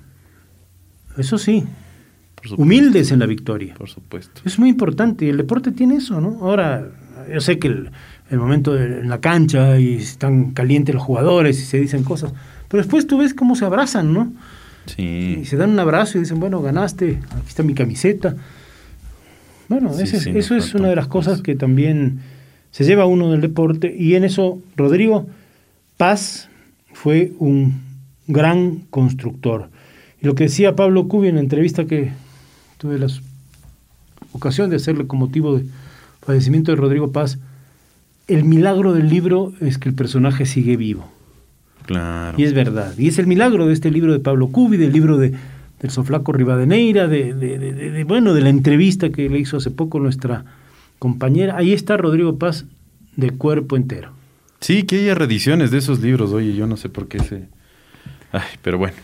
Eso 1.18 1.38
sí. 1.38 1.64
Humildes 2.58 3.12
en 3.12 3.20
la 3.20 3.26
victoria. 3.26 3.74
Por 3.74 3.90
supuesto. 3.90 4.42
Es 4.46 4.60
muy 4.60 4.70
importante 4.70 5.26
y 5.26 5.30
el 5.30 5.38
deporte 5.38 5.72
tiene 5.72 5.96
eso, 5.96 6.22
¿no? 6.22 6.38
Ahora, 6.42 6.88
yo 7.34 7.42
sé 7.42 7.58
que 7.58 7.68
el, 7.68 7.90
el 8.30 8.38
momento 8.38 8.74
de, 8.74 9.00
en 9.00 9.10
la 9.10 9.20
cancha 9.20 9.80
y 9.80 9.96
están 9.96 10.52
calientes 10.52 10.94
los 10.94 11.04
jugadores 11.04 11.60
y 11.60 11.64
se 11.64 11.80
dicen 11.80 12.04
cosas 12.04 12.34
pero 12.68 12.84
después 12.84 13.08
tú 13.08 13.18
ves 13.18 13.34
cómo 13.34 13.56
se 13.56 13.66
abrazan, 13.66 14.14
¿no? 14.14 14.34
Sí. 14.86 15.40
Y 15.42 15.46
se 15.46 15.58
dan 15.58 15.72
un 15.72 15.80
abrazo 15.80 16.18
y 16.18 16.22
dicen, 16.22 16.40
bueno, 16.40 16.62
ganaste, 16.62 17.20
aquí 17.32 17.48
está 17.48 17.64
mi 17.64 17.74
camiseta. 17.74 18.36
Bueno, 19.68 19.92
eso 19.98 20.56
es 20.56 20.76
una 20.76 20.90
de 20.90 20.96
las 20.96 21.08
cosas 21.08 21.42
que 21.42 21.56
también 21.56 22.20
se 22.72 22.84
lleva 22.84 23.06
uno 23.06 23.32
del 23.32 23.42
deporte. 23.42 23.96
Y 23.98 24.16
en 24.16 24.24
eso, 24.24 24.62
Rodrigo 24.76 25.28
Paz 25.98 26.50
fue 26.94 27.32
un 27.40 27.82
gran 28.28 28.82
constructor. 28.90 29.70
Y 30.22 30.26
lo 30.26 30.36
que 30.36 30.46
decía 30.46 30.76
Pablo 30.76 31.08
Cubi 31.08 31.30
en 31.30 31.36
la 31.36 31.42
entrevista 31.42 31.86
que 31.86 32.12
tuve 32.78 33.00
la 33.00 33.08
ocasión 34.34 34.70
de 34.70 34.76
hacerle 34.76 35.08
con 35.08 35.20
motivo 35.20 35.58
de 35.58 35.66
fallecimiento 36.22 36.72
de 36.72 36.78
Rodrigo 36.78 37.12
Paz, 37.12 37.40
el 38.28 38.44
milagro 38.44 38.94
del 38.94 39.10
libro 39.10 39.54
es 39.62 39.78
que 39.78 39.90
el 39.90 39.96
personaje 39.96 40.46
sigue 40.46 40.78
vivo. 40.78 41.10
Claro. 41.86 42.38
Y 42.38 42.44
es 42.44 42.54
verdad. 42.54 42.94
Y 42.98 43.08
es 43.08 43.20
el 43.20 43.28
milagro 43.28 43.68
de 43.68 43.74
este 43.74 43.92
libro 43.92 44.12
de 44.12 44.20
Pablo 44.20 44.48
Cubi, 44.48 44.78
del 44.78 44.92
libro 44.92 45.18
de, 45.18 45.34
del 45.80 45.92
Soflaco 45.92 46.32
Rivadeneira, 46.32 47.08
de, 47.08 47.34
de, 47.34 48.04
bueno, 48.06 48.34
de 48.34 48.42
la 48.42 48.50
entrevista 48.50 49.10
que 49.10 49.30
le 49.30 49.40
hizo 49.40 49.58
hace 49.58 49.72
poco 49.72 50.00
nuestra 50.00 50.46
compañera. 51.00 51.58
Ahí 51.58 51.74
está 51.74 51.98
Rodrigo 51.98 52.38
Paz 52.38 52.66
de 53.16 53.32
cuerpo 53.32 53.76
entero. 53.76 54.12
Sí, 54.60 54.84
que 54.84 55.00
haya 55.00 55.16
reediciones 55.16 55.72
de 55.72 55.78
esos 55.78 56.00
libros. 56.00 56.32
Oye, 56.32 56.56
yo 56.56 56.68
no 56.68 56.78
sé 56.78 56.90
por 56.90 57.08
qué 57.08 57.20
se... 57.20 57.48
Ay, 58.32 58.58
pero 58.62 58.78
bueno, 58.78 58.96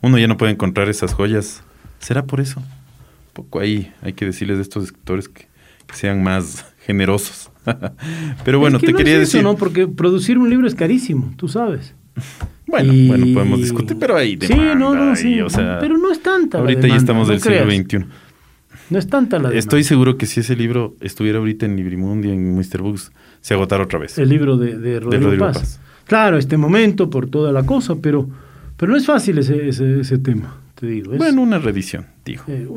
uno 0.00 0.18
ya 0.18 0.26
no 0.26 0.36
puede 0.36 0.52
encontrar 0.52 0.88
esas 0.88 1.14
joyas. 1.14 1.62
¿Será 2.00 2.24
por 2.24 2.40
eso? 2.40 2.60
Un 2.60 3.32
poco 3.32 3.60
ahí 3.60 3.92
hay 4.02 4.14
que 4.14 4.24
decirles 4.24 4.58
a 4.58 4.62
estos 4.62 4.84
escritores 4.84 5.28
que, 5.28 5.46
sean 5.92 6.22
más 6.22 6.66
generosos. 6.86 7.50
pero 8.44 8.58
bueno, 8.58 8.78
te 8.78 8.94
quería 8.94 9.18
decir... 9.18 9.42
¿no? 9.42 9.56
Porque 9.56 9.86
producir 9.86 10.38
un 10.38 10.50
libro 10.50 10.66
es 10.66 10.74
carísimo, 10.74 11.32
tú 11.36 11.48
sabes. 11.48 11.94
Bueno, 12.68 12.92
bueno, 13.06 13.26
podemos 13.34 13.60
discutir, 13.60 13.96
pero 13.98 14.16
ahí 14.16 14.36
demanda, 14.36 14.72
Sí, 14.72 14.78
no, 14.78 14.94
no, 14.94 15.16
sí. 15.16 15.40
o 15.40 15.48
sea, 15.50 15.78
pero 15.80 15.96
no 15.96 16.12
es 16.12 16.22
tanta 16.22 16.58
Ahorita 16.58 16.86
ya 16.86 16.96
estamos 16.96 17.28
del 17.28 17.40
siglo 17.40 17.64
XXI. 17.70 18.04
No 18.90 18.98
es 18.98 19.08
tanta 19.08 19.36
la 19.38 19.44
demanda. 19.44 19.58
Estoy 19.58 19.84
seguro 19.84 20.16
que 20.16 20.26
si 20.26 20.40
ese 20.40 20.54
libro 20.54 20.94
estuviera 21.00 21.38
ahorita 21.38 21.66
en 21.66 21.76
Librimundi, 21.76 22.30
en 22.30 22.56
Mr. 22.56 22.82
Books, 22.82 23.10
se 23.40 23.54
agotara 23.54 23.84
otra 23.84 23.98
vez. 23.98 24.18
El 24.18 24.28
libro 24.28 24.56
de, 24.56 24.78
de 24.78 25.00
Rodrigo, 25.00 25.38
Paz. 25.38 25.80
Claro, 26.06 26.38
este 26.38 26.56
momento, 26.56 27.10
por 27.10 27.28
toda 27.28 27.52
la 27.52 27.64
cosa, 27.64 27.96
pero, 27.96 28.28
pero 28.76 28.92
no 28.92 28.98
es 28.98 29.06
fácil 29.06 29.38
ese, 29.38 29.68
ese, 29.68 30.00
ese 30.00 30.18
tema 30.18 30.56
te 30.78 30.86
digo. 30.86 31.16
bueno, 31.16 31.42
una 31.42 31.58
reedición, 31.58 32.06
digo. 32.24 32.44
Eh, 32.46 32.68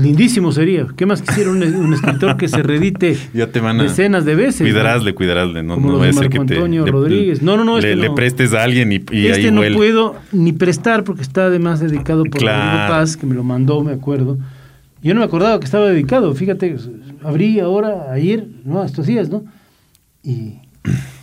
lindísimo 0.00 0.52
sería. 0.52 0.86
¿Qué 0.96 1.04
más 1.04 1.20
quisiera 1.20 1.50
un, 1.50 1.92
escritor 1.92 2.36
que 2.36 2.46
se 2.46 2.62
reedite 2.62 3.16
ya 3.34 3.48
te 3.48 3.58
van 3.58 3.80
a 3.80 3.82
decenas 3.82 4.24
de 4.24 4.36
veces? 4.36 4.60
Cuidarásle, 4.60 5.16
cuidarásle. 5.16 5.64
No, 5.64 5.76
no 5.76 5.98
va 5.98 6.06
a 6.06 6.12
ser 6.12 6.28
que 6.28 6.38
Antonio 6.38 6.86
Rodríguez. 6.86 7.42
No, 7.42 7.56
no, 7.56 7.64
no. 7.64 7.78
Este 7.78 7.96
le, 7.96 8.10
prestes 8.10 8.54
a 8.54 8.62
alguien 8.62 8.92
y, 8.92 9.02
y 9.10 9.26
este 9.26 9.50
no 9.50 9.62
puedo 9.74 10.14
ni 10.30 10.52
prestar 10.52 11.02
porque 11.02 11.22
está 11.22 11.46
además 11.46 11.80
dedicado 11.80 12.22
por 12.22 12.40
claro. 12.40 12.92
Paz, 12.92 13.16
que 13.16 13.26
me 13.26 13.34
lo 13.34 13.42
mandó, 13.42 13.82
me 13.82 13.92
acuerdo. 13.92 14.38
Yo 15.02 15.12
no 15.12 15.20
me 15.20 15.26
acordaba 15.26 15.58
que 15.58 15.64
estaba 15.64 15.88
dedicado. 15.88 16.32
Fíjate, 16.36 16.76
abrí 17.24 17.58
ahora, 17.58 18.12
ayer, 18.12 18.46
no, 18.64 18.84
estos 18.84 19.06
días, 19.06 19.28
¿no? 19.28 19.44
Y, 20.22 20.60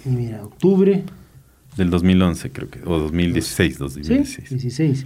y 0.06 0.10
mira, 0.10 0.44
octubre. 0.44 1.06
Del 1.78 1.90
2011, 1.90 2.52
creo 2.52 2.70
que, 2.70 2.82
o 2.86 3.00
2016, 3.00 3.78
2016. 3.78 4.50
Sí, 4.50 4.56
16 4.56 5.06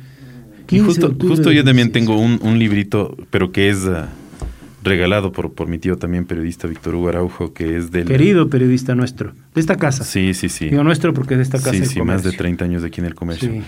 justo, 0.69 1.15
justo 1.19 1.51
yo 1.51 1.63
también 1.63 1.91
tengo 1.91 2.17
un, 2.17 2.59
librito, 2.59 3.15
pero 3.29 3.51
que 3.51 3.69
es 3.69 3.85
ah, 3.85 4.09
regalado 4.83 5.31
por, 5.31 5.53
por 5.53 5.67
mi 5.67 5.77
tío 5.77 5.97
también 5.97 6.25
periodista 6.25 6.67
Víctor 6.67 6.95
Hugo 6.95 7.09
Araujo, 7.09 7.53
que 7.53 7.77
es 7.77 7.91
del... 7.91 8.07
Querido 8.07 8.49
periodista 8.49 8.95
nuestro, 8.95 9.33
de 9.53 9.61
esta 9.61 9.75
casa. 9.75 10.03
Sí, 10.03 10.33
sí, 10.33 10.47
sí. 10.47 10.69
Digo 10.69 10.83
nuestro 10.83 11.13
porque 11.13 11.35
de 11.35 11.43
esta 11.43 11.57
casa. 11.57 11.73
Sí, 11.73 11.85
sí, 11.85 12.01
más 12.01 12.23
de 12.23 12.31
30 12.31 12.65
años 12.65 12.81
de 12.81 12.87
aquí 12.87 13.01
en 13.01 13.07
el 13.07 13.15
comercio. 13.15 13.63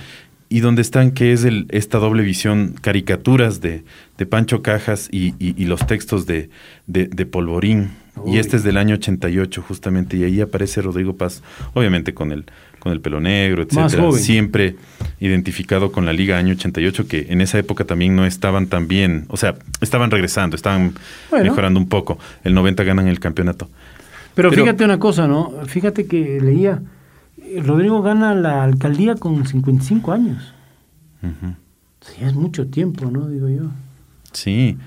Y 0.49 0.62
donde 0.62 0.81
están, 0.81 1.12
que 1.12 1.33
es 1.33 1.43
el, 1.43 1.65
esta 1.69 1.97
doble 1.97 2.23
visión, 2.23 2.75
caricaturas 2.79 3.60
de, 3.60 3.83
de 4.17 4.25
Pancho 4.25 4.62
Cajas 4.62 5.10
y, 5.12 5.33
y, 5.39 5.65
los 5.65 5.86
textos 5.86 6.25
de, 6.25 6.49
de, 6.86 7.07
de 7.07 7.25
Polvorín. 7.25 7.89
Y 8.25 8.38
este 8.38 8.55
es 8.55 8.63
del 8.63 8.77
año 8.77 8.95
88 8.95 9.62
justamente, 9.67 10.17
y 10.17 10.23
ahí 10.23 10.41
aparece 10.41 10.81
Rodrigo 10.81 11.17
Paz, 11.17 11.43
obviamente 11.73 12.13
con 12.13 12.31
el 12.31 12.45
con 12.79 12.91
el 12.91 13.01
pelo 13.01 13.19
negro, 13.19 13.63
etcétera, 13.63 14.11
siempre 14.13 14.75
identificado 15.19 15.91
con 15.91 16.05
la 16.05 16.13
Liga 16.13 16.38
año 16.38 16.53
88 16.53 17.07
que 17.07 17.28
en 17.30 17.41
esa 17.41 17.57
época 17.57 17.86
también 17.86 18.15
no 18.15 18.25
estaban 18.25 18.67
tan 18.67 18.88
bien, 18.88 19.25
o 19.30 19.38
sea, 19.38 19.55
estaban 19.82 20.11
regresando, 20.11 20.55
estaban 20.55 20.93
mejorando 21.32 21.80
un 21.80 21.89
poco. 21.89 22.19
El 22.43 22.53
90 22.53 22.84
ganan 22.84 23.07
el 23.07 23.19
campeonato. 23.19 23.69
Pero, 24.36 24.51
fíjate 24.51 24.86
una 24.86 24.99
cosa, 24.99 25.28
¿no? 25.28 25.51
Fíjate 25.65 26.05
que 26.05 26.39
leía 26.39 26.82
Rodrigo 27.63 28.01
gana 28.01 28.36
la 28.36 28.63
alcaldía 28.63 29.15
con 29.15 29.45
55 29.45 30.11
años. 30.11 30.53
Sí, 32.01 32.23
es 32.23 32.34
mucho 32.36 32.67
tiempo, 32.67 33.09
¿no? 33.09 33.28
Digo 33.28 33.49
yo. 33.49 33.71
Sí. 34.32 34.78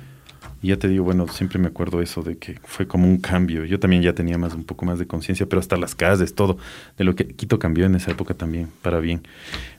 Y 0.63 0.69
ya 0.69 0.77
te 0.77 0.89
digo, 0.89 1.05
bueno, 1.05 1.27
siempre 1.29 1.59
me 1.59 1.69
acuerdo 1.69 2.03
eso 2.03 2.23
de 2.23 2.37
que 2.37 2.59
fue 2.65 2.87
como 2.87 3.07
un 3.07 3.19
cambio. 3.19 3.65
Yo 3.65 3.81
también 3.81 4.03
ya 4.03 4.13
tenía 4.13 4.37
más 4.37 4.55
un 4.55 4.65
poco 4.65 4.85
más 4.85 4.99
de 4.99 5.07
conciencia, 5.07 5.47
pero 5.47 5.61
hasta 5.61 5.77
las 5.77 5.95
calles, 5.95 6.35
todo, 6.35 6.59
de 6.99 7.05
lo 7.05 7.15
que 7.15 7.27
Quito 7.29 7.59
cambió 7.59 7.87
en 7.87 7.95
esa 7.95 8.11
época 8.11 8.35
también, 8.35 8.69
para 8.83 9.01
bien. 9.01 9.23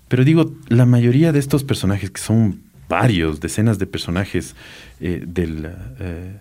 Pero 0.07 0.23
digo, 0.23 0.53
la 0.69 0.85
mayoría 0.85 1.31
de 1.31 1.39
estos 1.39 1.63
personajes, 1.63 2.09
que 2.09 2.19
son 2.19 2.61
varios, 2.89 3.39
decenas 3.39 3.77
de 3.79 3.85
personajes 3.85 4.55
eh, 4.99 5.23
del, 5.25 5.69
eh, 5.99 6.37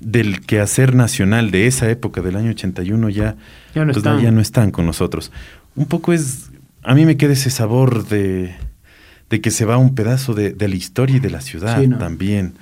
del 0.00 0.40
quehacer 0.40 0.94
nacional 0.94 1.50
de 1.50 1.66
esa 1.66 1.90
época, 1.90 2.20
del 2.20 2.36
año 2.36 2.50
81, 2.50 3.08
ya, 3.08 3.36
ya, 3.74 3.84
no, 3.84 3.92
pues, 3.92 3.96
están. 3.96 4.20
ya 4.20 4.30
no 4.30 4.40
están 4.40 4.70
con 4.70 4.86
nosotros. 4.86 5.32
Un 5.76 5.86
poco 5.86 6.12
es, 6.12 6.50
a 6.82 6.94
mí 6.94 7.06
me 7.06 7.16
queda 7.16 7.32
ese 7.32 7.50
sabor 7.50 8.06
de, 8.06 8.54
de 9.30 9.40
que 9.40 9.50
se 9.50 9.64
va 9.64 9.78
un 9.78 9.94
pedazo 9.94 10.34
de, 10.34 10.54
la 10.58 10.74
historia 10.74 11.16
y 11.16 11.20
de 11.20 11.30
la 11.30 11.40
ciudad 11.40 11.82
también. 11.98 12.54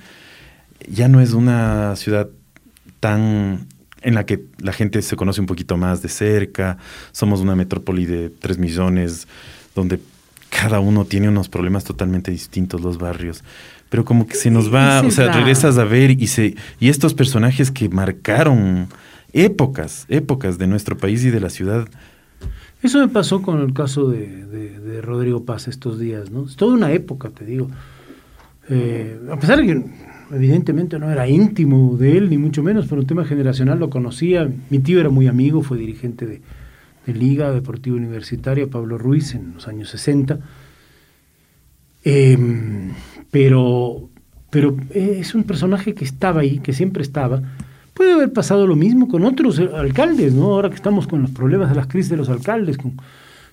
Ya 0.87 1.07
no 1.07 1.21
es 1.21 1.33
una 1.33 1.95
ciudad 1.95 2.29
tan 2.99 3.67
en 4.01 4.15
la 4.15 4.25
que 4.25 4.45
la 4.59 4.71
gente 4.71 5.01
se 5.01 5.15
conoce 5.15 5.41
un 5.41 5.47
poquito 5.47 5.75
más 5.75 6.01
de 6.01 6.09
cerca, 6.09 6.77
somos 7.11 7.41
una 7.41 7.55
metrópoli 7.55 8.05
de 8.05 8.29
3 8.29 8.57
millones, 8.57 9.27
donde 9.75 9.99
cada 10.49 10.79
uno 10.79 11.03
tiene 11.05 11.27
unos 11.27 11.49
problemas 11.49 11.83
totalmente 11.83 12.31
distintos 12.31 12.81
los 12.81 12.97
barrios 12.97 13.43
pero 13.89 14.05
como 14.05 14.27
que 14.27 14.35
se 14.35 14.51
nos 14.51 14.73
va, 14.73 15.01
o 15.01 15.11
sea, 15.11 15.31
regresas 15.31 15.77
a 15.77 15.83
ver 15.83 16.11
y 16.11 16.27
se 16.27 16.55
y 16.79 16.89
estos 16.89 17.13
personajes 17.13 17.71
que 17.71 17.89
marcaron 17.89 18.87
épocas, 19.33 20.05
épocas 20.09 20.57
de 20.57 20.67
nuestro 20.67 20.97
país 20.97 21.23
y 21.25 21.31
de 21.31 21.39
la 21.39 21.49
ciudad. 21.49 21.87
Eso 22.81 22.99
me 22.99 23.09
pasó 23.09 23.41
con 23.41 23.61
el 23.61 23.73
caso 23.73 24.09
de, 24.09 25.01
Rodrigo 25.01 25.43
Paz 25.43 25.67
estos 25.67 25.99
días, 25.99 26.29
¿no? 26.29 26.45
Es 26.45 26.55
toda 26.55 26.75
una 26.75 26.91
época, 26.91 27.29
te 27.29 27.45
digo. 27.45 27.69
Eh, 28.69 29.19
a 29.31 29.37
pesar 29.37 29.59
de 29.59 29.65
que 29.65 29.85
evidentemente 30.31 30.99
no 30.99 31.11
era 31.11 31.27
íntimo 31.27 31.97
de 31.97 32.17
él, 32.17 32.29
ni 32.29 32.37
mucho 32.37 32.63
menos, 32.63 32.87
pero 32.87 33.01
un 33.01 33.07
tema 33.07 33.25
generacional 33.25 33.79
lo 33.79 33.89
conocía. 33.89 34.49
Mi 34.69 34.79
tío 34.79 34.99
era 34.99 35.09
muy 35.09 35.27
amigo, 35.27 35.61
fue 35.61 35.77
dirigente 35.77 36.25
de, 36.25 36.41
Liga 37.07 37.51
Deportiva 37.51 37.95
Universitaria, 37.95 38.67
Pablo 38.67 38.99
Ruiz, 38.99 39.33
en 39.33 39.55
los 39.55 39.67
años 39.67 39.89
60. 39.89 40.39
Eh, 42.03 42.37
pero, 43.31 44.09
pero 44.51 44.77
es 44.91 45.33
un 45.33 45.43
personaje 45.43 45.95
que 45.95 46.05
estaba 46.05 46.41
ahí, 46.41 46.59
que 46.59 46.71
siempre 46.71 47.01
estaba. 47.01 47.41
Puede 47.95 48.13
haber 48.13 48.31
pasado 48.31 48.67
lo 48.67 48.75
mismo 48.75 49.07
con 49.07 49.25
otros 49.25 49.59
alcaldes, 49.59 50.33
¿no? 50.33 50.45
Ahora 50.53 50.69
que 50.69 50.75
estamos 50.75 51.07
con 51.07 51.23
los 51.23 51.31
problemas 51.31 51.69
de 51.69 51.75
las 51.75 51.87
crisis 51.87 52.11
de 52.11 52.17
los 52.17 52.29
alcaldes, 52.29 52.77
con 52.77 52.93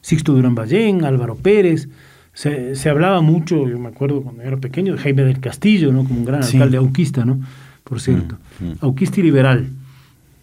Sixto 0.02 0.34
Durán 0.34 0.54
Ballén, 0.54 1.04
Álvaro 1.04 1.34
Pérez, 1.34 1.88
se, 2.36 2.76
se, 2.76 2.90
hablaba 2.90 3.22
mucho, 3.22 3.66
yo 3.66 3.78
me 3.78 3.88
acuerdo 3.88 4.20
cuando 4.20 4.42
era 4.42 4.58
pequeño, 4.58 4.92
de 4.92 4.98
Jaime 4.98 5.24
del 5.24 5.40
Castillo, 5.40 5.90
¿no? 5.90 6.04
Como 6.04 6.18
un 6.18 6.26
gran 6.26 6.42
alcalde 6.42 6.76
auquista, 6.76 7.24
¿no? 7.24 7.40
Por 7.82 7.98
cierto, 7.98 8.36
mm, 8.60 8.64
mm. 8.64 8.78
auquista 8.82 9.20
y 9.20 9.22
liberal. 9.22 9.70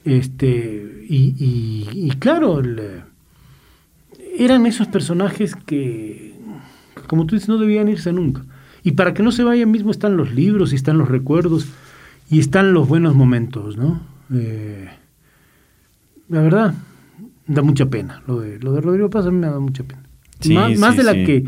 Este, 0.04 1.06
y, 1.08 1.86
y, 1.94 2.10
claro, 2.18 2.64
eran 4.40 4.66
esos 4.66 4.88
personajes 4.88 5.56
que, 5.56 6.34
como 7.06 7.28
tú 7.28 7.36
dices, 7.36 7.48
no 7.48 7.60
debían 7.60 7.88
irse 7.90 8.12
nunca. 8.12 8.44
Y 8.82 8.94
para 8.94 9.14
que 9.14 9.22
no 9.22 9.32
se 9.32 9.44
vayan 9.44 9.70
mismo 9.70 9.92
están 9.92 10.18
los 10.18 10.34
libros 10.34 10.74
y 10.74 10.78
están 10.78 10.98
los 10.98 11.10
recuerdos 11.10 11.68
y 12.28 12.40
están 12.40 12.74
los 12.74 12.88
buenos 12.88 13.14
momentos, 13.14 13.78
¿no? 13.78 14.02
Eh, 14.34 14.90
la 16.28 16.42
verdad, 16.42 16.74
da 17.46 17.62
mucha 17.62 17.86
pena. 17.86 18.24
Lo 18.26 18.40
de, 18.40 18.58
lo 18.58 18.74
de 18.74 18.82
Rodrigo 18.82 19.12
Paz 19.12 19.28
a 19.28 19.32
mí 19.32 19.38
me 19.38 19.46
da 19.46 19.60
mucha 19.60 19.84
pena. 19.84 20.02
más, 20.80 20.98
de 20.98 21.04
la 21.04 21.14
que 21.14 21.46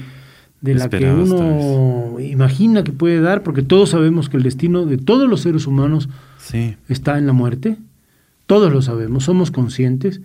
de 0.65 0.75
la 0.75 0.89
que 0.89 1.09
uno 1.09 2.19
imagina 2.19 2.83
que 2.83 2.91
puede 2.91 3.21
dar, 3.21 3.43
porque 3.43 3.61
todos 3.61 3.89
sabemos 3.91 4.27
que 4.27 4.37
el 4.37 4.43
destino 4.43 4.85
de 4.85 4.97
todos 4.97 5.29
los 5.29 5.41
seres 5.41 5.67
humanos 5.67 6.09
está 6.89 7.17
en 7.17 7.27
la 7.27 7.33
muerte. 7.33 7.77
Todos 8.45 8.71
lo 8.71 8.81
sabemos, 8.81 9.23
somos 9.23 9.51
conscientes. 9.51 10.21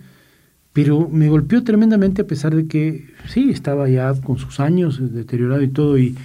Pero 0.73 1.09
me 1.09 1.27
golpeó 1.27 1.63
tremendamente 1.63 2.21
a 2.21 2.27
pesar 2.27 2.55
de 2.55 2.65
que, 2.65 3.07
sí, 3.27 3.49
estaba 3.49 3.89
ya 3.89 4.13
con 4.13 4.37
sus 4.37 4.61
años 4.61 5.01
deteriorado 5.13 5.61
y 5.61 5.67
todo, 5.67 5.97
y 5.97 6.15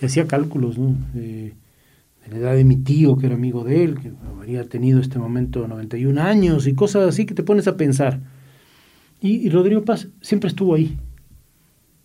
y 0.00 0.06
hacía 0.06 0.26
cálculos 0.26 0.78
¿no? 0.78 0.96
de, 1.12 1.54
la 2.30 2.36
edad 2.36 2.54
de 2.54 2.64
mi 2.64 2.76
tío, 2.76 3.16
que 3.16 3.26
era 3.26 3.34
amigo 3.34 3.64
de 3.64 3.84
él, 3.84 3.98
que 3.98 4.12
habría 4.36 4.64
tenido 4.64 5.00
este 5.00 5.18
momento 5.18 5.66
91 5.66 6.20
años 6.20 6.66
y 6.66 6.74
cosas 6.74 7.08
así 7.08 7.26
que 7.26 7.34
te 7.34 7.42
pones 7.42 7.66
a 7.66 7.76
pensar. 7.76 8.20
Y, 9.20 9.50
Rodrigo 9.50 9.84
Paz 9.84 10.08
siempre 10.22 10.48
estuvo 10.48 10.74
ahí. 10.74 10.96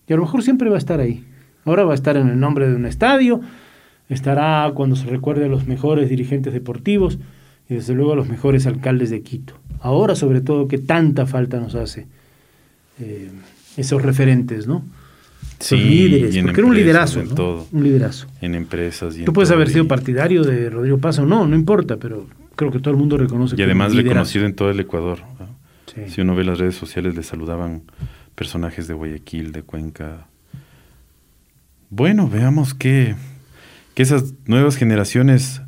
Y 0.07 0.13
a 0.13 0.15
lo 0.17 0.23
mejor 0.23 0.43
siempre 0.43 0.69
va 0.69 0.75
a 0.75 0.79
estar 0.79 0.99
ahí. 0.99 1.23
Ahora 1.65 1.83
va 1.83 1.91
a 1.91 1.95
estar 1.95 2.15
en 2.15 2.29
el 2.29 2.39
nombre 2.39 2.69
de 2.69 2.75
un 2.75 2.85
estadio, 2.85 3.41
estará 4.09 4.71
cuando 4.73 4.95
se 4.95 5.07
recuerde 5.07 5.45
a 5.45 5.47
los 5.47 5.67
mejores 5.67 6.09
dirigentes 6.09 6.53
deportivos 6.53 7.19
y 7.69 7.75
desde 7.75 7.93
luego 7.93 8.13
a 8.13 8.15
los 8.15 8.29
mejores 8.29 8.67
alcaldes 8.67 9.09
de 9.09 9.21
Quito. 9.21 9.55
Ahora 9.79 10.15
sobre 10.15 10.41
todo 10.41 10.67
que 10.67 10.77
tanta 10.77 11.25
falta 11.25 11.59
nos 11.59 11.75
hace 11.75 12.07
eh, 12.99 13.29
esos 13.77 14.01
referentes, 14.01 14.67
¿no? 14.67 14.85
Sí, 15.59 15.77
líderes, 15.77 16.43
porque 16.43 16.59
era 16.59 16.67
un 16.67 16.75
liderazo, 16.75 17.23
¿no? 17.23 17.33
todo, 17.33 17.67
un 17.71 17.83
liderazo. 17.83 18.27
En 18.41 18.55
empresas. 18.55 19.17
Y 19.17 19.23
Tú 19.23 19.33
puedes 19.33 19.51
haber 19.51 19.69
sido 19.69 19.87
partidario 19.87 20.43
de 20.43 20.69
Rodrigo 20.69 20.97
Paz 20.97 21.19
o 21.19 21.25
no, 21.25 21.47
no 21.47 21.55
importa, 21.55 21.97
pero 21.97 22.27
creo 22.55 22.71
que 22.71 22.79
todo 22.79 22.91
el 22.91 22.99
mundo 22.99 23.17
reconoce. 23.17 23.55
Y 23.57 23.61
además 23.61 23.95
reconocido 23.95 24.45
en 24.45 24.53
todo 24.53 24.69
el 24.69 24.79
Ecuador. 24.79 25.19
Si 26.07 26.19
uno 26.19 26.35
ve 26.35 26.43
las 26.43 26.59
redes 26.59 26.75
sociales, 26.75 27.15
le 27.15 27.23
saludaban 27.23 27.83
personajes 28.35 28.87
de 28.87 28.93
Guayaquil, 28.93 29.53
de 29.53 29.63
Cuenca. 29.63 30.27
Bueno, 31.95 32.27
veamos 32.29 32.73
que, 32.73 33.15
que 33.93 34.03
esas 34.03 34.33
nuevas 34.47 34.75
generaciones, 34.75 35.61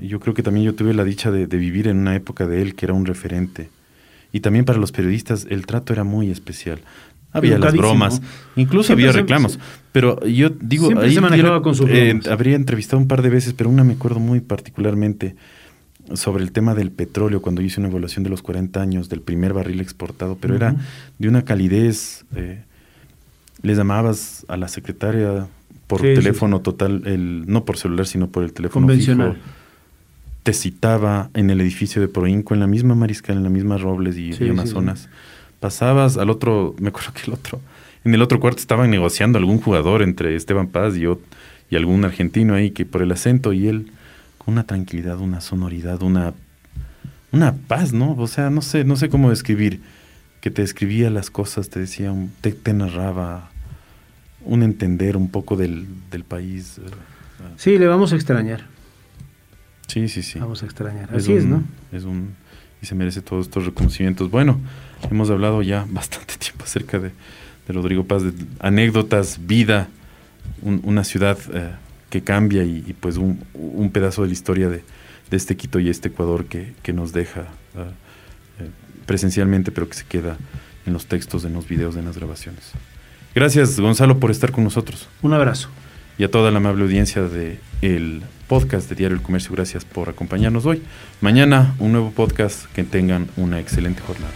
yo 0.00 0.18
creo 0.18 0.34
que 0.34 0.42
también 0.42 0.66
yo 0.66 0.74
tuve 0.74 0.92
la 0.92 1.04
dicha 1.04 1.30
de 1.30 1.46
vivir 1.46 1.86
en 1.86 1.98
una 1.98 2.16
época 2.16 2.48
de 2.48 2.62
él 2.62 2.74
que 2.74 2.86
era 2.86 2.94
un 2.94 3.06
referente. 3.06 3.70
Y 4.32 4.40
también 4.40 4.64
para 4.64 4.80
los 4.80 4.90
periodistas 4.90 5.46
el 5.48 5.66
trato 5.66 5.92
era 5.92 6.02
muy 6.02 6.32
especial. 6.32 6.80
Había 7.30 7.58
las 7.58 7.76
bromas, 7.76 8.20
incluso 8.56 8.92
había 8.92 9.12
reclamos. 9.12 9.60
pero 9.92 10.20
yo 10.26 10.48
digo, 10.48 10.90
ahí 10.98 11.16
eh, 11.86 12.20
habría 12.28 12.56
entrevistado 12.56 13.00
un 13.00 13.06
par 13.06 13.22
de 13.22 13.28
veces, 13.28 13.52
pero 13.52 13.70
una 13.70 13.84
me 13.84 13.92
acuerdo 13.92 14.18
muy 14.18 14.40
particularmente 14.40 15.36
sobre 16.14 16.42
el 16.42 16.50
tema 16.50 16.74
del 16.74 16.90
petróleo, 16.90 17.40
cuando 17.40 17.62
hice 17.62 17.78
una 17.78 17.88
evaluación 17.88 18.24
de 18.24 18.30
los 18.30 18.42
40 18.42 18.80
años 18.80 19.08
del 19.08 19.20
primer 19.20 19.52
barril 19.52 19.80
exportado, 19.80 20.38
pero 20.40 20.56
era 20.56 20.74
de 21.18 21.28
una 21.28 21.44
calidez. 21.44 22.24
Eh, 22.34 22.64
le 23.60 23.74
llamabas 23.74 24.44
a 24.48 24.56
la 24.56 24.68
secretaria 24.68 25.48
por 25.88 26.00
teléfono 26.00 26.60
total, 26.60 27.02
el, 27.06 27.44
no 27.46 27.64
por 27.64 27.76
celular, 27.76 28.06
sino 28.06 28.28
por 28.28 28.44
el 28.44 28.52
teléfono 28.52 28.86
convencional. 28.86 29.38
te 30.44 30.52
citaba 30.52 31.30
en 31.34 31.50
el 31.50 31.60
edificio 31.60 32.00
de 32.00 32.06
Proinco, 32.06 32.54
en 32.54 32.60
la 32.60 32.68
misma 32.68 32.94
Mariscal, 32.94 33.36
en 33.36 33.42
la 33.42 33.50
misma 33.50 33.76
Robles 33.78 34.16
y, 34.16 34.30
y 34.38 34.48
Amazonas 34.48 35.08
pasabas 35.60 36.16
al 36.16 36.30
otro, 36.30 36.74
me 36.80 36.88
acuerdo 36.88 37.12
que 37.12 37.22
el 37.26 37.32
otro, 37.34 37.60
en 38.04 38.14
el 38.14 38.22
otro 38.22 38.40
cuarto 38.40 38.60
estaban 38.60 38.90
negociando 38.90 39.38
algún 39.38 39.60
jugador 39.60 40.02
entre 40.02 40.34
Esteban 40.36 40.68
Paz 40.68 40.96
y, 40.96 41.04
y 41.70 41.76
algún 41.76 42.04
argentino 42.04 42.54
ahí 42.54 42.70
que 42.70 42.86
por 42.86 43.02
el 43.02 43.12
acento 43.12 43.52
y 43.52 43.68
él 43.68 43.92
con 44.38 44.54
una 44.54 44.64
tranquilidad, 44.64 45.18
una 45.18 45.40
sonoridad, 45.40 46.02
una, 46.02 46.32
una 47.32 47.54
paz, 47.54 47.92
¿no? 47.92 48.14
O 48.16 48.26
sea, 48.26 48.50
no 48.50 48.62
sé, 48.62 48.84
no 48.84 48.96
sé 48.96 49.08
cómo 49.08 49.30
describir, 49.30 49.80
que 50.40 50.50
te 50.50 50.62
describía 50.62 51.10
las 51.10 51.30
cosas, 51.30 51.68
te 51.68 51.80
decía, 51.80 52.14
te, 52.40 52.52
te 52.52 52.72
narraba 52.72 53.50
un 54.44 54.62
entender 54.62 55.16
un 55.16 55.30
poco 55.30 55.56
del, 55.56 55.86
del 56.10 56.24
país. 56.24 56.78
Eh, 56.78 56.82
sí, 57.56 57.78
le 57.78 57.86
vamos 57.86 58.12
a 58.12 58.16
extrañar. 58.16 58.66
Sí, 59.86 60.08
sí, 60.08 60.22
sí. 60.22 60.38
Vamos 60.38 60.62
a 60.62 60.66
extrañar. 60.66 61.08
Así 61.14 61.32
es, 61.32 61.44
¿no? 61.44 61.62
Es 61.92 62.04
un 62.04 62.34
y 62.80 62.86
se 62.86 62.94
merece 62.94 63.22
todos 63.22 63.46
estos 63.46 63.66
reconocimientos. 63.66 64.30
Bueno, 64.30 64.60
hemos 65.10 65.30
hablado 65.30 65.62
ya 65.62 65.86
bastante 65.90 66.34
tiempo 66.36 66.64
acerca 66.64 66.98
de, 66.98 67.12
Rodrigo 67.68 68.04
Paz, 68.04 68.22
de 68.22 68.32
anécdotas, 68.60 69.46
vida, 69.46 69.88
una 70.62 71.04
ciudad 71.04 71.38
eh, 71.52 71.72
que 72.08 72.22
cambia 72.22 72.64
y, 72.64 72.96
pues 72.98 73.18
un, 73.18 73.90
pedazo 73.92 74.22
de 74.22 74.28
la 74.28 74.32
historia 74.32 74.70
de, 74.70 74.82
este 75.30 75.54
Quito 75.54 75.78
y 75.78 75.90
este 75.90 76.08
Ecuador 76.08 76.46
que, 76.46 76.92
nos 76.94 77.12
deja 77.12 77.42
eh, 77.42 77.44
eh, 78.60 78.70
presencialmente, 79.04 79.70
pero 79.70 79.86
que 79.86 79.96
se 79.96 80.06
queda 80.06 80.38
en 80.86 80.94
los 80.94 81.04
textos, 81.04 81.44
en 81.44 81.52
los 81.52 81.68
videos, 81.68 81.96
en 81.96 82.06
las 82.06 82.16
grabaciones. 82.16 82.72
Gracias, 83.34 83.78
Gonzalo, 83.78 84.18
por 84.18 84.30
estar 84.30 84.52
con 84.52 84.64
nosotros. 84.64 85.08
Un 85.22 85.34
abrazo. 85.34 85.68
Y 86.18 86.24
a 86.24 86.30
toda 86.30 86.50
la 86.50 86.56
amable 86.58 86.82
audiencia 86.82 87.22
de 87.22 87.60
el 87.82 88.22
podcast 88.48 88.88
de 88.88 88.96
Diario 88.96 89.16
El 89.16 89.22
Comercio. 89.22 89.52
Gracias 89.52 89.84
por 89.84 90.08
acompañarnos 90.08 90.66
hoy. 90.66 90.82
Mañana 91.20 91.74
un 91.78 91.92
nuevo 91.92 92.10
podcast. 92.10 92.64
Que 92.72 92.82
tengan 92.82 93.28
una 93.36 93.60
excelente 93.60 94.00
jornada. 94.00 94.32